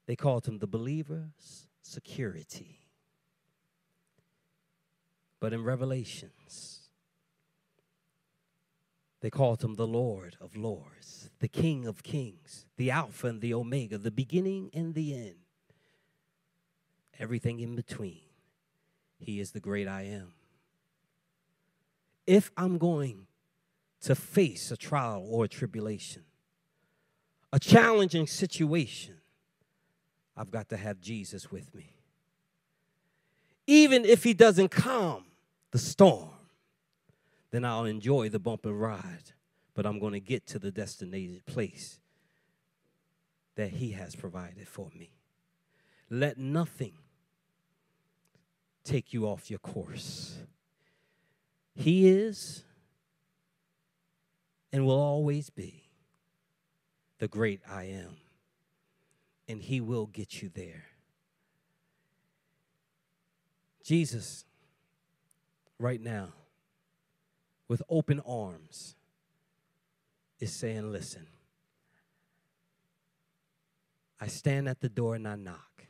they 0.05 0.15
called 0.15 0.47
him 0.47 0.59
the 0.59 0.67
believer's 0.67 1.64
security. 1.85 2.81
But 5.39 5.53
in 5.53 5.63
Revelations, 5.63 6.81
they 9.21 9.29
called 9.29 9.63
him 9.63 9.75
the 9.75 9.87
Lord 9.87 10.37
of 10.41 10.55
Lords, 10.55 11.29
the 11.39 11.47
King 11.47 11.85
of 11.85 12.03
Kings, 12.03 12.65
the 12.77 12.91
Alpha 12.91 13.27
and 13.27 13.41
the 13.41 13.53
Omega, 13.53 13.97
the 13.97 14.11
beginning 14.11 14.69
and 14.73 14.93
the 14.93 15.13
end. 15.13 15.35
Everything 17.19 17.59
in 17.59 17.75
between. 17.75 18.21
He 19.19 19.39
is 19.39 19.51
the 19.51 19.59
great 19.59 19.87
I 19.87 20.03
am. 20.03 20.33
If 22.27 22.51
I'm 22.57 22.77
going 22.77 23.27
to 24.01 24.15
face 24.15 24.71
a 24.71 24.77
trial 24.77 25.25
or 25.29 25.45
a 25.45 25.49
tribulation, 25.49 26.23
a 27.53 27.59
challenging 27.59 28.27
situation, 28.27 29.15
I've 30.37 30.51
got 30.51 30.69
to 30.69 30.77
have 30.77 30.99
Jesus 30.99 31.51
with 31.51 31.73
me. 31.73 31.95
Even 33.67 34.05
if 34.05 34.23
he 34.23 34.33
doesn't 34.33 34.69
calm 34.69 35.25
the 35.71 35.79
storm, 35.79 36.29
then 37.51 37.63
I'll 37.63 37.85
enjoy 37.85 38.29
the 38.29 38.39
bump 38.39 38.65
and 38.65 38.79
ride. 38.79 39.31
But 39.73 39.85
I'm 39.85 39.99
going 39.99 40.13
to 40.13 40.19
get 40.19 40.45
to 40.47 40.59
the 40.59 40.71
designated 40.71 41.45
place 41.45 41.99
that 43.55 43.71
He 43.71 43.91
has 43.91 44.15
provided 44.15 44.67
for 44.67 44.89
me. 44.97 45.11
Let 46.09 46.37
nothing 46.37 46.93
take 48.83 49.13
you 49.13 49.25
off 49.25 49.49
your 49.49 49.59
course. 49.59 50.37
He 51.73 52.07
is 52.07 52.63
and 54.71 54.85
will 54.85 54.99
always 54.99 55.49
be 55.49 55.89
the 57.19 57.27
great 57.27 57.61
I 57.69 57.85
am, 57.85 58.17
and 59.47 59.61
He 59.61 59.81
will 59.81 60.05
get 60.07 60.41
you 60.41 60.49
there. 60.53 60.85
Jesus, 63.83 64.45
right 65.77 66.01
now, 66.01 66.29
with 67.67 67.83
open 67.89 68.19
arms 68.25 68.95
is 70.39 70.51
saying, 70.51 70.91
Listen, 70.91 71.27
I 74.19 74.27
stand 74.27 74.67
at 74.67 74.81
the 74.81 74.89
door 74.89 75.15
and 75.15 75.27
I 75.27 75.35
knock. 75.35 75.85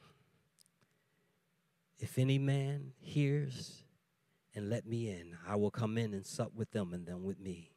If 1.99 2.17
any 2.17 2.37
man 2.37 2.91
hears 2.99 3.83
and 4.53 4.69
let 4.69 4.85
me 4.85 5.09
in, 5.09 5.37
I 5.47 5.55
will 5.55 5.71
come 5.71 5.97
in 5.97 6.13
and 6.13 6.25
sup 6.25 6.51
with 6.53 6.71
them 6.71 6.93
and 6.93 7.05
them 7.05 7.23
with 7.23 7.39
me. 7.39 7.71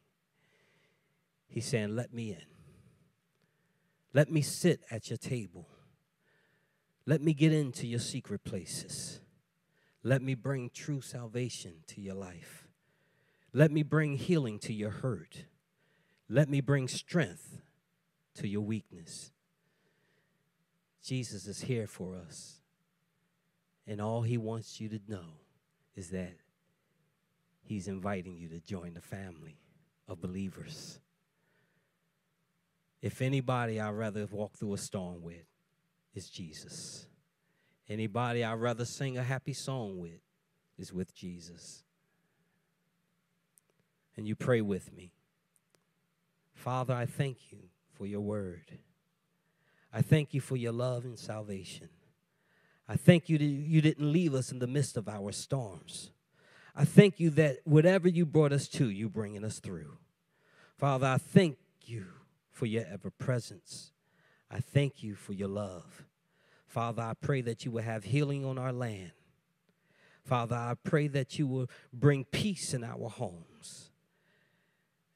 He's 1.46 1.66
saying, 1.66 1.94
Let 1.94 2.12
me 2.12 2.30
in. 2.30 2.57
Let 4.14 4.30
me 4.30 4.42
sit 4.42 4.80
at 4.90 5.10
your 5.10 5.18
table. 5.18 5.68
Let 7.06 7.22
me 7.22 7.34
get 7.34 7.52
into 7.52 7.86
your 7.86 8.00
secret 8.00 8.44
places. 8.44 9.20
Let 10.02 10.22
me 10.22 10.34
bring 10.34 10.70
true 10.72 11.00
salvation 11.00 11.76
to 11.88 12.00
your 12.00 12.14
life. 12.14 12.68
Let 13.52 13.70
me 13.70 13.82
bring 13.82 14.16
healing 14.16 14.58
to 14.60 14.72
your 14.72 14.90
hurt. 14.90 15.44
Let 16.28 16.48
me 16.48 16.60
bring 16.60 16.88
strength 16.88 17.60
to 18.34 18.46
your 18.46 18.60
weakness. 18.60 19.32
Jesus 21.02 21.46
is 21.46 21.62
here 21.62 21.86
for 21.86 22.16
us. 22.16 22.60
And 23.86 24.00
all 24.00 24.22
he 24.22 24.36
wants 24.36 24.80
you 24.80 24.88
to 24.90 25.00
know 25.08 25.40
is 25.96 26.10
that 26.10 26.36
he's 27.62 27.88
inviting 27.88 28.36
you 28.36 28.48
to 28.48 28.60
join 28.60 28.92
the 28.94 29.00
family 29.00 29.56
of 30.06 30.20
believers. 30.20 31.00
If 33.00 33.22
anybody 33.22 33.80
I'd 33.80 33.90
rather 33.90 34.26
walk 34.30 34.58
through 34.58 34.74
a 34.74 34.78
storm 34.78 35.22
with 35.22 35.46
is 36.14 36.28
Jesus. 36.28 37.06
Anybody 37.88 38.44
I'd 38.44 38.54
rather 38.54 38.84
sing 38.84 39.16
a 39.16 39.22
happy 39.22 39.54
song 39.54 39.98
with 39.98 40.20
is 40.76 40.92
with 40.92 41.14
Jesus 41.14 41.84
and 44.18 44.26
you 44.26 44.34
pray 44.34 44.60
with 44.60 44.92
me. 44.92 45.12
Father, 46.52 46.92
I 46.92 47.06
thank 47.06 47.52
you 47.52 47.58
for 47.94 48.04
your 48.04 48.20
word. 48.20 48.78
I 49.92 50.02
thank 50.02 50.34
you 50.34 50.40
for 50.40 50.56
your 50.56 50.72
love 50.72 51.04
and 51.04 51.16
salvation. 51.16 51.88
I 52.88 52.96
thank 52.96 53.28
you 53.28 53.38
that 53.38 53.44
you 53.44 53.80
didn't 53.80 54.12
leave 54.12 54.34
us 54.34 54.50
in 54.50 54.58
the 54.58 54.66
midst 54.66 54.96
of 54.96 55.08
our 55.08 55.30
storms. 55.30 56.10
I 56.74 56.84
thank 56.84 57.20
you 57.20 57.30
that 57.30 57.58
whatever 57.64 58.08
you 58.08 58.26
brought 58.26 58.52
us 58.52 58.66
to, 58.70 58.90
you're 58.90 59.08
bringing 59.08 59.44
us 59.44 59.60
through. 59.60 59.98
Father, 60.76 61.06
I 61.06 61.18
thank 61.18 61.58
you 61.84 62.06
for 62.58 62.66
your 62.66 62.84
ever 62.92 63.08
presence. 63.08 63.92
I 64.50 64.58
thank 64.58 65.00
you 65.00 65.14
for 65.14 65.32
your 65.32 65.46
love. 65.46 66.04
Father, 66.66 67.02
I 67.02 67.14
pray 67.14 67.40
that 67.42 67.64
you 67.64 67.70
will 67.70 67.84
have 67.84 68.02
healing 68.02 68.44
on 68.44 68.58
our 68.58 68.72
land. 68.72 69.12
Father, 70.24 70.56
I 70.56 70.74
pray 70.82 71.06
that 71.06 71.38
you 71.38 71.46
will 71.46 71.70
bring 71.92 72.24
peace 72.24 72.74
in 72.74 72.82
our 72.82 73.08
homes 73.08 73.92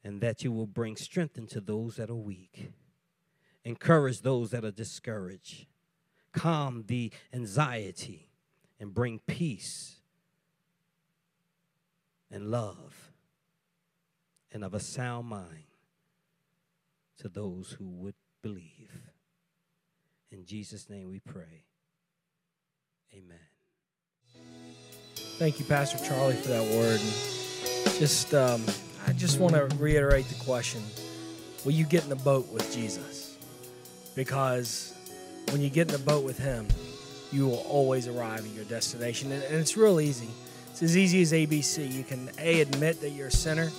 and 0.04 0.20
that 0.20 0.44
you 0.44 0.52
will 0.52 0.68
bring 0.68 0.94
strength 0.94 1.36
into 1.36 1.60
those 1.60 1.96
that 1.96 2.10
are 2.10 2.14
weak. 2.14 2.70
Encourage 3.64 4.20
those 4.20 4.52
that 4.52 4.64
are 4.64 4.70
discouraged. 4.70 5.66
Calm 6.32 6.84
the 6.86 7.10
anxiety 7.34 8.28
and 8.78 8.94
bring 8.94 9.18
peace 9.26 9.96
and 12.30 12.52
love 12.52 13.10
and 14.52 14.62
of 14.62 14.74
a 14.74 14.80
sound 14.80 15.26
mind 15.26 15.71
to 17.22 17.28
those 17.28 17.76
who 17.78 17.88
would 17.88 18.14
believe. 18.42 18.90
In 20.30 20.44
Jesus' 20.44 20.90
name 20.90 21.08
we 21.08 21.20
pray. 21.20 21.64
Amen. 23.14 23.38
Thank 25.38 25.58
you, 25.58 25.64
Pastor 25.64 25.98
Charlie, 26.04 26.34
for 26.34 26.48
that 26.48 26.62
word. 26.74 27.00
And 27.00 27.98
just 27.98 28.34
um, 28.34 28.64
I 29.06 29.12
just 29.12 29.38
want 29.38 29.54
to 29.54 29.64
reiterate 29.76 30.26
the 30.26 30.44
question 30.44 30.82
Will 31.64 31.72
you 31.72 31.84
get 31.84 32.02
in 32.02 32.08
the 32.08 32.16
boat 32.16 32.48
with 32.52 32.72
Jesus? 32.74 33.38
Because 34.16 34.92
when 35.50 35.60
you 35.60 35.70
get 35.70 35.92
in 35.92 35.92
the 35.92 36.04
boat 36.04 36.24
with 36.24 36.38
Him, 36.38 36.66
you 37.30 37.46
will 37.46 37.64
always 37.68 38.08
arrive 38.08 38.40
at 38.40 38.52
your 38.52 38.64
destination. 38.64 39.30
And, 39.30 39.42
it's 39.44 39.76
real 39.76 40.00
easy. 40.00 40.28
It's 40.72 40.82
as 40.82 40.96
easy 40.96 41.22
as 41.22 41.32
ABC. 41.32 41.90
You 41.92 42.02
can 42.02 42.30
A, 42.38 42.62
admit 42.62 43.00
that 43.00 43.10
you're 43.10 43.28
a 43.28 43.30
sinner, 43.30 43.70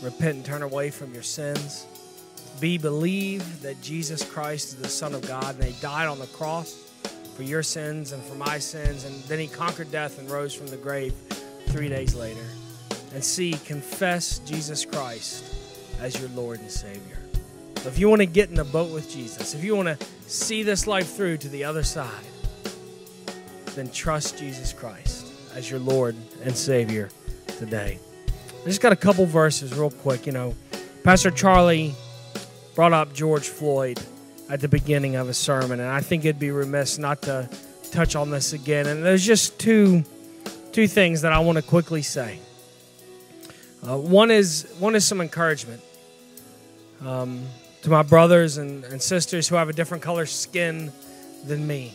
repent 0.00 0.36
and 0.36 0.44
turn 0.44 0.62
away 0.62 0.90
from 0.90 1.12
your 1.12 1.24
sins. 1.24 1.86
B, 2.60 2.78
believe 2.78 3.62
that 3.62 3.80
Jesus 3.82 4.24
Christ 4.24 4.68
is 4.68 4.76
the 4.76 4.88
Son 4.88 5.14
of 5.14 5.26
God 5.26 5.56
and 5.56 5.64
He 5.64 5.80
died 5.80 6.06
on 6.06 6.18
the 6.18 6.26
cross 6.26 6.90
for 7.36 7.42
your 7.42 7.62
sins 7.62 8.12
and 8.12 8.22
for 8.22 8.34
my 8.34 8.58
sins. 8.58 9.04
And 9.04 9.22
then 9.24 9.38
He 9.38 9.46
conquered 9.48 9.90
death 9.90 10.18
and 10.18 10.30
rose 10.30 10.54
from 10.54 10.68
the 10.68 10.76
grave 10.76 11.14
three 11.66 11.88
days 11.88 12.14
later 12.14 12.44
and 13.14 13.22
C, 13.22 13.52
confess 13.64 14.40
Jesus 14.40 14.84
Christ 14.84 15.44
as 16.00 16.18
your 16.18 16.28
Lord 16.30 16.58
and 16.60 16.70
Savior. 16.70 17.18
So 17.76 17.88
if 17.88 17.98
you 17.98 18.08
want 18.08 18.20
to 18.20 18.26
get 18.26 18.48
in 18.48 18.56
the 18.56 18.64
boat 18.64 18.92
with 18.92 19.08
Jesus, 19.08 19.54
if 19.54 19.62
you 19.62 19.76
want 19.76 19.98
to 19.98 20.06
see 20.26 20.64
this 20.64 20.86
life 20.86 21.14
through 21.14 21.38
to 21.38 21.48
the 21.48 21.62
other 21.64 21.84
side, 21.84 22.10
then 23.76 23.90
trust 23.90 24.36
Jesus 24.36 24.72
Christ 24.72 25.26
as 25.54 25.70
your 25.70 25.78
Lord 25.78 26.16
and 26.42 26.56
Savior 26.56 27.08
today. 27.58 28.00
I 28.28 28.66
just 28.66 28.80
got 28.80 28.92
a 28.92 28.96
couple 28.96 29.26
verses 29.26 29.72
real 29.74 29.90
quick. 29.90 30.26
You 30.26 30.32
know, 30.32 30.54
Pastor 31.04 31.30
Charlie 31.30 31.94
brought 32.74 32.92
up 32.92 33.14
George 33.14 33.48
Floyd 33.48 34.00
at 34.48 34.60
the 34.60 34.68
beginning 34.68 35.16
of 35.16 35.26
his 35.26 35.38
sermon, 35.38 35.80
and 35.80 35.88
I 35.88 36.00
think 36.00 36.24
it'd 36.24 36.38
be 36.38 36.50
remiss 36.50 36.98
not 36.98 37.22
to 37.22 37.48
touch 37.90 38.16
on 38.16 38.30
this 38.30 38.52
again. 38.52 38.86
And 38.86 39.04
there's 39.04 39.24
just 39.24 39.58
two 39.58 40.04
two 40.72 40.88
things 40.88 41.22
that 41.22 41.32
I 41.32 41.38
want 41.38 41.56
to 41.56 41.62
quickly 41.62 42.02
say. 42.02 42.40
Uh, 43.86 43.96
one 43.96 44.30
is 44.30 44.66
one 44.78 44.94
is 44.94 45.06
some 45.06 45.20
encouragement 45.20 45.82
um, 47.04 47.44
to 47.82 47.90
my 47.90 48.02
brothers 48.02 48.56
and, 48.56 48.84
and 48.84 49.00
sisters 49.00 49.46
who 49.46 49.56
have 49.56 49.68
a 49.68 49.72
different 49.72 50.02
color 50.02 50.26
skin 50.26 50.92
than 51.44 51.66
me. 51.66 51.92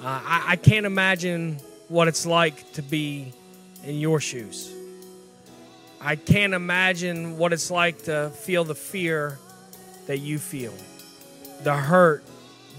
Uh, 0.00 0.20
I, 0.24 0.44
I 0.48 0.56
can't 0.56 0.86
imagine 0.86 1.58
what 1.88 2.08
it's 2.08 2.24
like 2.24 2.72
to 2.72 2.82
be 2.82 3.32
in 3.84 3.96
your 3.96 4.20
shoes. 4.20 4.72
I 6.00 6.16
can't 6.16 6.54
imagine 6.54 7.36
what 7.38 7.52
it's 7.52 7.70
like 7.70 8.04
to 8.04 8.30
feel 8.30 8.64
the 8.64 8.74
fear 8.74 9.38
that 10.06 10.18
you 10.18 10.38
feel, 10.38 10.74
the 11.62 11.74
hurt 11.74 12.24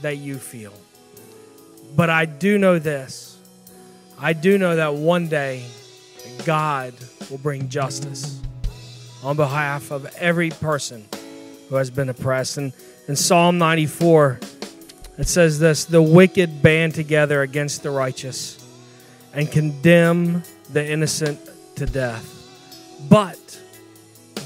that 0.01 0.17
you 0.17 0.37
feel. 0.37 0.73
But 1.95 2.09
I 2.09 2.25
do 2.25 2.57
know 2.57 2.79
this 2.79 3.33
I 4.19 4.33
do 4.33 4.57
know 4.57 4.75
that 4.75 4.95
one 4.95 5.27
day 5.27 5.65
God 6.45 6.93
will 7.29 7.39
bring 7.39 7.67
justice 7.67 8.39
on 9.21 9.35
behalf 9.35 9.91
of 9.91 10.05
every 10.17 10.49
person 10.49 11.05
who 11.69 11.75
has 11.75 11.89
been 11.89 12.09
oppressed. 12.09 12.57
And 12.57 12.73
in 13.07 13.15
Psalm 13.15 13.57
94, 13.57 14.39
it 15.17 15.27
says 15.27 15.59
this 15.59 15.85
The 15.85 16.01
wicked 16.01 16.61
band 16.61 16.95
together 16.95 17.41
against 17.41 17.83
the 17.83 17.91
righteous 17.91 18.63
and 19.33 19.51
condemn 19.51 20.43
the 20.71 20.87
innocent 20.87 21.39
to 21.75 21.85
death. 21.85 22.29
But, 23.09 23.59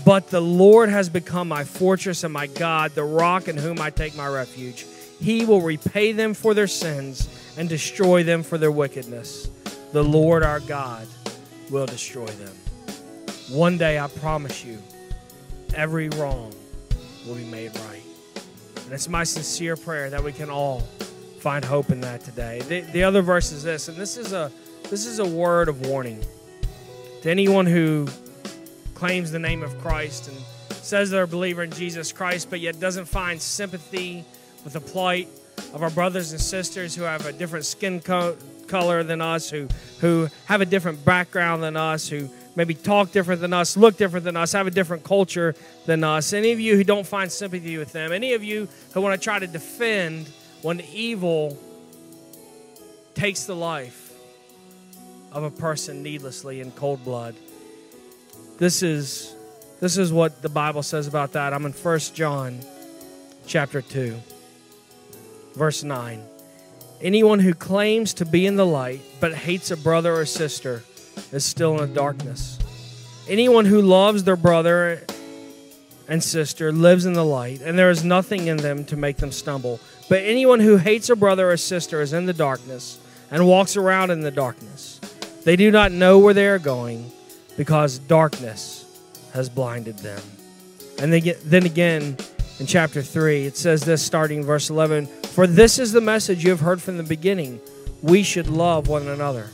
but 0.08 0.30
the 0.30 0.39
Lord 0.39 0.88
has 0.88 1.10
become 1.10 1.49
my 1.49 1.66
fortress 1.66 2.24
and 2.24 2.32
my 2.32 2.47
God, 2.47 2.95
the 2.95 3.03
rock 3.03 3.49
in 3.49 3.58
whom 3.58 3.82
I 3.82 3.89
take 3.89 4.16
my 4.16 4.26
refuge. 4.26 4.86
He 5.20 5.43
will 5.43 5.60
repay 5.60 6.14
them 6.14 6.34
for 6.34 6.53
their 6.53 6.66
sins 6.66 7.28
and 7.58 7.68
destroy 7.68 8.24
them 8.24 8.41
for 8.41 8.58
their 8.58 8.72
wickedness. 8.72 9.49
The 9.91 10.01
Lord 10.01 10.43
our 10.43 10.62
God 10.62 11.05
will 11.70 11.86
destroy 11.86 12.28
them. 12.28 12.55
One 13.49 13.78
day, 13.78 13.99
I 13.99 14.08
promise 14.08 14.64
you, 14.64 14.82
every 15.76 16.08
wrong 16.08 16.53
will 17.26 17.36
be 17.36 17.43
made 17.43 17.76
right. 17.76 18.03
And 18.86 18.93
it's 18.93 19.10
my 19.10 19.26
sincere 19.26 19.76
prayer 19.76 20.10
that 20.10 20.24
we 20.24 20.32
can 20.32 20.49
all 20.49 20.84
find 21.41 21.66
hope 21.66 21.89
in 21.89 21.99
that 21.99 22.22
today. 22.22 22.62
The, 22.62 22.80
the 22.80 23.03
other 23.03 23.22
verse 23.22 23.51
is 23.51 23.62
this, 23.62 23.89
and 23.89 23.97
this 23.97 24.16
is 24.16 24.32
a 24.32 24.53
this 24.89 25.05
is 25.05 25.20
a 25.20 25.28
word 25.28 25.68
of 25.68 25.86
warning 25.86 26.24
to 27.24 27.30
anyone 27.30 27.66
who 27.66 28.08
claims 28.98 29.30
the 29.30 29.38
name 29.38 29.62
of 29.62 29.78
Christ 29.78 30.28
and 30.28 30.36
says 30.72 31.12
they're 31.12 31.22
a 31.22 31.28
believer 31.28 31.62
in 31.62 31.70
Jesus 31.70 32.12
Christ, 32.12 32.50
but 32.50 32.60
yet 32.60 32.80
doesn't 32.80 33.06
find 33.06 33.39
sympathy 33.39 34.26
with 34.64 34.74
the 34.74 34.82
plight 34.82 35.28
of 35.76 35.84
our 35.84 35.91
brothers 35.91 36.32
and 36.32 36.41
sisters 36.41 36.95
who 36.95 37.04
have 37.04 37.24
a 37.28 37.32
different 37.32 37.66
skin 37.66 38.02
co- 38.02 38.36
color 38.68 39.04
than 39.04 39.22
us, 39.22 39.52
who 39.52 39.68
who 40.00 40.28
have 40.45 40.62
a 40.62 40.66
different 40.66 41.06
background 41.06 41.62
than 41.62 41.78
us, 41.78 42.10
who 42.10 42.28
maybe 42.56 42.74
talk 42.74 43.12
different 43.12 43.39
than 43.39 43.54
us, 43.54 43.78
look 43.78 43.98
different 43.98 44.26
than 44.26 44.36
us, 44.36 44.54
have 44.54 44.66
a 44.66 44.72
different 44.72 45.04
culture 45.04 45.54
than 45.86 46.04
us. 46.04 46.34
Any 46.34 46.52
of 46.52 46.60
you 46.60 46.76
who 46.76 46.84
don't 46.84 47.06
find 47.06 47.32
sympathy 47.32 47.78
with 47.78 47.93
them, 47.93 48.12
any 48.12 48.34
of 48.34 48.43
you 48.43 48.68
who 48.95 49.02
want 49.02 49.14
to 49.14 49.24
try 49.24 49.38
to 49.38 49.45
defend 49.45 50.28
when 50.64 50.82
evil 50.91 51.56
takes 53.14 53.43
the 53.43 53.56
life 53.56 54.12
of 55.32 55.43
a 55.43 55.52
person 55.52 56.02
needlessly 56.02 56.62
in 56.62 56.72
cold 56.72 57.04
blood. 57.04 57.36
This 58.58 58.84
is 58.84 59.36
this 59.80 59.98
is 59.98 60.12
what 60.12 60.42
the 60.42 60.50
Bible 60.50 60.84
says 60.84 61.08
about 61.08 61.34
that. 61.34 61.54
I'm 61.54 61.66
in 61.66 61.72
1 61.72 62.00
John 62.14 62.60
chapter 63.46 63.82
2 63.82 64.20
verse 65.58 65.84
9. 65.84 66.24
Anyone 67.02 67.40
who 67.40 67.54
claims 67.54 68.14
to 68.16 68.26
be 68.26 68.46
in 68.46 68.56
the 68.56 68.66
light 68.66 69.02
but 69.20 69.34
hates 69.34 69.72
a 69.72 69.78
brother 69.78 70.14
or 70.14 70.26
sister 70.26 70.84
is 71.32 71.44
still 71.44 71.80
in 71.80 71.90
the 71.90 71.96
darkness. 71.96 72.58
Anyone 73.28 73.66
who 73.66 73.82
loves 73.82 74.24
their 74.24 74.36
brother 74.36 75.04
and 76.08 76.24
sister 76.24 76.72
lives 76.72 77.06
in 77.06 77.14
the 77.14 77.26
light, 77.26 77.62
and 77.62 77.78
there 77.78 77.90
is 77.90 78.04
nothing 78.04 78.48
in 78.48 78.58
them 78.58 78.86
to 78.86 78.96
make 78.96 79.18
them 79.18 79.32
stumble. 79.32 79.80
But 80.08 80.24
anyone 80.24 80.62
who 80.62 80.78
hates 80.78 81.10
a 81.10 81.16
brother 81.16 81.52
or 81.52 81.58
sister 81.58 82.02
is 82.02 82.14
in 82.14 82.26
the 82.26 82.34
darkness 82.34 83.00
and 83.30 83.46
walks 83.46 83.76
around 83.76 84.12
in 84.12 84.22
the 84.22 84.32
darkness. 84.32 85.00
They 85.44 85.56
do 85.56 85.70
not 85.70 85.92
know 85.92 86.18
where 86.20 86.34
they 86.34 86.48
are 86.48 86.60
going 86.60 87.12
because 87.58 87.99
darkness 87.99 88.86
has 89.34 89.49
blinded 89.49 89.97
them. 89.99 90.22
And 90.99 91.12
then 91.12 91.66
again 91.66 92.16
in 92.60 92.66
chapter 92.66 93.01
3, 93.01 93.45
it 93.45 93.58
says 93.58 93.82
this 93.82 94.01
starting 94.01 94.43
verse 94.43 94.70
11 94.70 95.08
For 95.08 95.45
this 95.45 95.78
is 95.78 95.91
the 95.91 96.01
message 96.01 96.43
you 96.43 96.51
have 96.51 96.62
heard 96.62 96.82
from 96.82 96.97
the 96.97 97.03
beginning 97.03 97.60
we 98.01 98.24
should 98.24 98.47
love 98.47 98.88
one 98.88 99.08
another. 99.08 99.49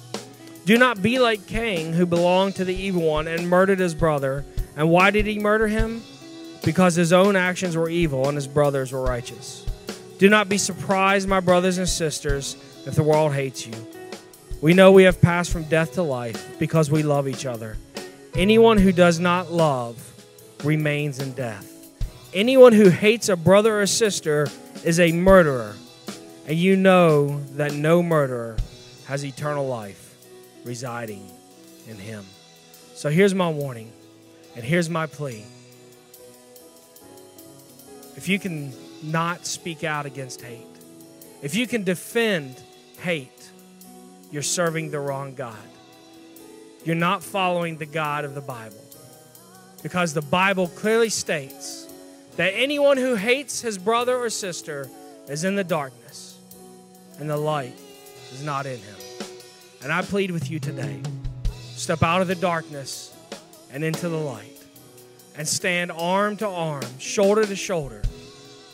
Do 0.66 0.78
not 0.78 1.01
be 1.01 1.20
like 1.20 1.45
Cain, 1.47 1.93
who 1.93 2.06
belonged 2.06 2.56
to 2.56 2.66
the 2.66 2.76
evil 2.76 3.01
one 3.01 3.28
and 3.28 3.49
murdered 3.49 3.80
his 3.80 3.93
brother. 3.93 4.45
And 4.78 4.89
why 4.89 5.12
did 5.12 5.26
he 5.26 5.39
murder 5.39 5.68
him? 5.68 6.01
Because 6.64 6.95
his 6.95 7.12
own 7.12 7.36
actions 7.36 7.76
were 7.76 7.89
evil 7.89 8.28
and 8.28 8.36
his 8.36 8.47
brothers 8.47 8.91
were 8.91 9.01
righteous. 9.01 9.66
Do 10.20 10.30
not 10.30 10.47
be 10.47 10.58
surprised, 10.58 11.28
my 11.28 11.41
brothers 11.41 11.78
and 11.78 11.89
sisters, 11.89 12.56
if 12.86 12.95
the 12.95 13.04
world 13.04 13.34
hates 13.34 13.68
you. 13.68 13.74
We 14.62 14.74
know 14.74 14.93
we 14.93 15.04
have 15.04 15.20
passed 15.22 15.51
from 15.51 15.64
death 15.64 15.93
to 15.95 16.04
life 16.04 16.58
because 16.60 16.89
we 16.89 17.04
love 17.04 17.28
each 17.28 17.45
other. 17.45 17.76
Anyone 18.36 18.80
who 18.80 18.92
does 18.92 19.20
not 19.20 19.52
love 19.52 19.96
remains 20.64 21.20
in 21.20 21.34
death. 21.34 21.70
Anyone 22.34 22.74
who 22.74 22.90
hates 22.90 23.30
a 23.30 23.36
brother 23.36 23.80
or 23.80 23.86
sister 23.86 24.48
is 24.84 25.00
a 25.00 25.12
murderer, 25.12 25.76
and 26.48 26.58
you 26.58 26.76
know 26.76 27.42
that 27.52 27.74
no 27.74 28.02
murderer 28.02 28.58
has 29.06 29.24
eternal 29.24 29.68
life 29.68 30.16
residing 30.64 31.30
in 31.88 31.98
him. 31.98 32.26
So 32.96 33.12
here's 33.12 33.36
my 33.36 33.50
warning, 33.50 33.92
and 34.56 34.64
here's 34.64 34.90
my 34.90 35.06
plea. 35.06 35.46
If 38.16 38.28
you 38.28 38.40
can 38.40 38.74
not 39.04 39.46
speak 39.46 39.84
out 39.84 40.08
against 40.08 40.42
hate, 40.42 40.66
if 41.44 41.54
you 41.54 41.68
can 41.68 41.84
defend 41.84 42.60
hate, 43.00 43.52
you're 44.32 44.42
serving 44.42 44.90
the 44.90 45.00
wrong 45.00 45.36
God. 45.36 45.56
You're 46.84 46.96
not 46.96 47.24
following 47.24 47.78
the 47.78 47.86
God 47.86 48.26
of 48.26 48.36
the 48.36 48.42
Bible. 48.42 48.84
Because 49.82 50.14
the 50.14 50.22
Bible 50.22 50.68
clearly 50.68 51.10
states 51.10 51.88
that 52.36 52.54
anyone 52.56 52.98
who 52.98 53.16
hates 53.16 53.62
his 53.62 53.78
brother 53.78 54.18
or 54.18 54.30
sister 54.30 54.90
is 55.30 55.44
in 55.44 55.56
the 55.56 55.64
darkness, 55.64 56.38
and 57.20 57.30
the 57.30 57.38
light 57.38 57.78
is 58.32 58.44
not 58.44 58.66
in 58.66 58.78
him. 58.78 58.96
And 59.82 59.92
I 59.92 60.02
plead 60.02 60.32
with 60.32 60.50
you 60.50 60.60
today 60.60 61.02
step 61.76 62.04
out 62.04 62.22
of 62.22 62.28
the 62.28 62.36
darkness 62.36 63.14
and 63.72 63.84
into 63.84 64.08
the 64.08 64.18
light 64.18 64.58
and 65.38 65.48
stand 65.48 65.92
arm 65.92 66.38
to 66.38 66.48
arm, 66.48 66.84
shoulder 67.00 67.46
to 67.46 67.56
shoulder 67.56 68.02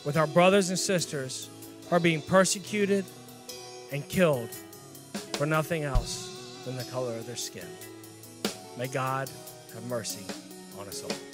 with 0.04 0.16
our 0.16 0.26
brothers 0.26 0.70
and 0.70 0.78
sisters 0.78 1.48
who 1.88 1.96
are 1.96 2.00
being 2.00 2.22
persecuted 2.22 3.04
and 3.92 4.08
killed 4.08 4.50
for 5.32 5.46
nothing 5.46 5.84
else 5.84 6.62
than 6.64 6.76
the 6.76 6.84
color 6.84 7.16
of 7.16 7.26
their 7.26 7.36
skin. 7.36 7.66
May 8.80 8.86
God 8.86 9.28
have 9.74 9.84
mercy 9.90 10.24
on 10.78 10.88
us 10.88 11.04
all. 11.04 11.29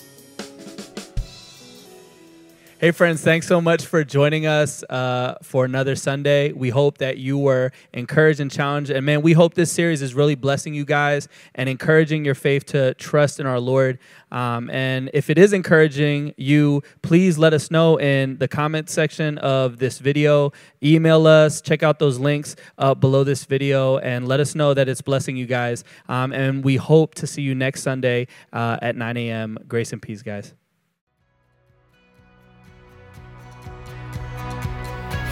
Hey, 2.78 2.90
friends, 2.90 3.22
thanks 3.22 3.46
so 3.46 3.58
much 3.58 3.86
for 3.86 4.04
joining 4.04 4.44
us 4.44 4.84
uh, 4.90 5.36
for 5.42 5.64
another 5.64 5.96
Sunday. 5.96 6.52
We 6.52 6.68
hope 6.68 6.98
that 6.98 7.16
you 7.16 7.38
were 7.38 7.72
encouraged 7.94 8.38
and 8.38 8.50
challenged. 8.50 8.90
And 8.90 9.06
man, 9.06 9.22
we 9.22 9.32
hope 9.32 9.54
this 9.54 9.72
series 9.72 10.02
is 10.02 10.12
really 10.12 10.34
blessing 10.34 10.74
you 10.74 10.84
guys 10.84 11.26
and 11.54 11.70
encouraging 11.70 12.26
your 12.26 12.34
faith 12.34 12.66
to 12.66 12.92
trust 12.92 13.40
in 13.40 13.46
our 13.46 13.58
Lord. 13.60 13.98
Um, 14.30 14.68
and 14.68 15.08
if 15.14 15.30
it 15.30 15.38
is 15.38 15.54
encouraging 15.54 16.34
you, 16.36 16.82
please 17.00 17.38
let 17.38 17.54
us 17.54 17.70
know 17.70 17.98
in 17.98 18.36
the 18.36 18.46
comment 18.46 18.90
section 18.90 19.38
of 19.38 19.78
this 19.78 19.98
video. 19.98 20.52
Email 20.82 21.26
us, 21.26 21.62
check 21.62 21.82
out 21.82 21.98
those 21.98 22.18
links 22.18 22.56
uh, 22.76 22.92
below 22.94 23.24
this 23.24 23.46
video, 23.46 23.96
and 24.00 24.28
let 24.28 24.38
us 24.38 24.54
know 24.54 24.74
that 24.74 24.86
it's 24.86 25.00
blessing 25.00 25.34
you 25.34 25.46
guys. 25.46 25.82
Um, 26.10 26.30
and 26.30 26.62
we 26.62 26.76
hope 26.76 27.14
to 27.14 27.26
see 27.26 27.40
you 27.40 27.54
next 27.54 27.84
Sunday 27.84 28.26
uh, 28.52 28.76
at 28.82 28.96
9 28.96 29.16
a.m. 29.16 29.56
Grace 29.66 29.94
and 29.94 30.02
peace, 30.02 30.20
guys. 30.20 30.52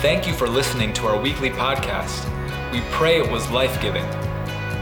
Thank 0.04 0.26
you 0.26 0.34
for 0.34 0.46
listening 0.46 0.92
to 0.92 1.06
our 1.06 1.18
weekly 1.18 1.48
podcast. 1.48 2.30
We 2.70 2.82
pray 2.90 3.18
it 3.18 3.32
was 3.32 3.50
life 3.50 3.80
giving. 3.80 4.04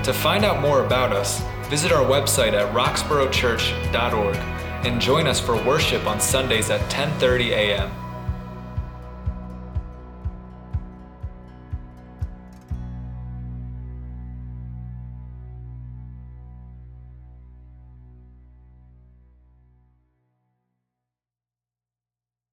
To 0.03 0.13
find 0.13 0.45
out 0.45 0.61
more 0.61 0.85
about 0.85 1.13
us, 1.13 1.41
visit 1.69 1.93
our 1.93 2.05
website 2.05 2.55
at 2.55 2.75
roxboroughchurch.org 2.75 4.37
and 4.85 5.01
join 5.01 5.29
us 5.29 5.39
for 5.39 5.55
worship 5.65 6.09
on 6.09 6.19
Sundays 6.19 6.71
at 6.71 6.81
10:30 6.91 7.51
a.m. 7.51 8.02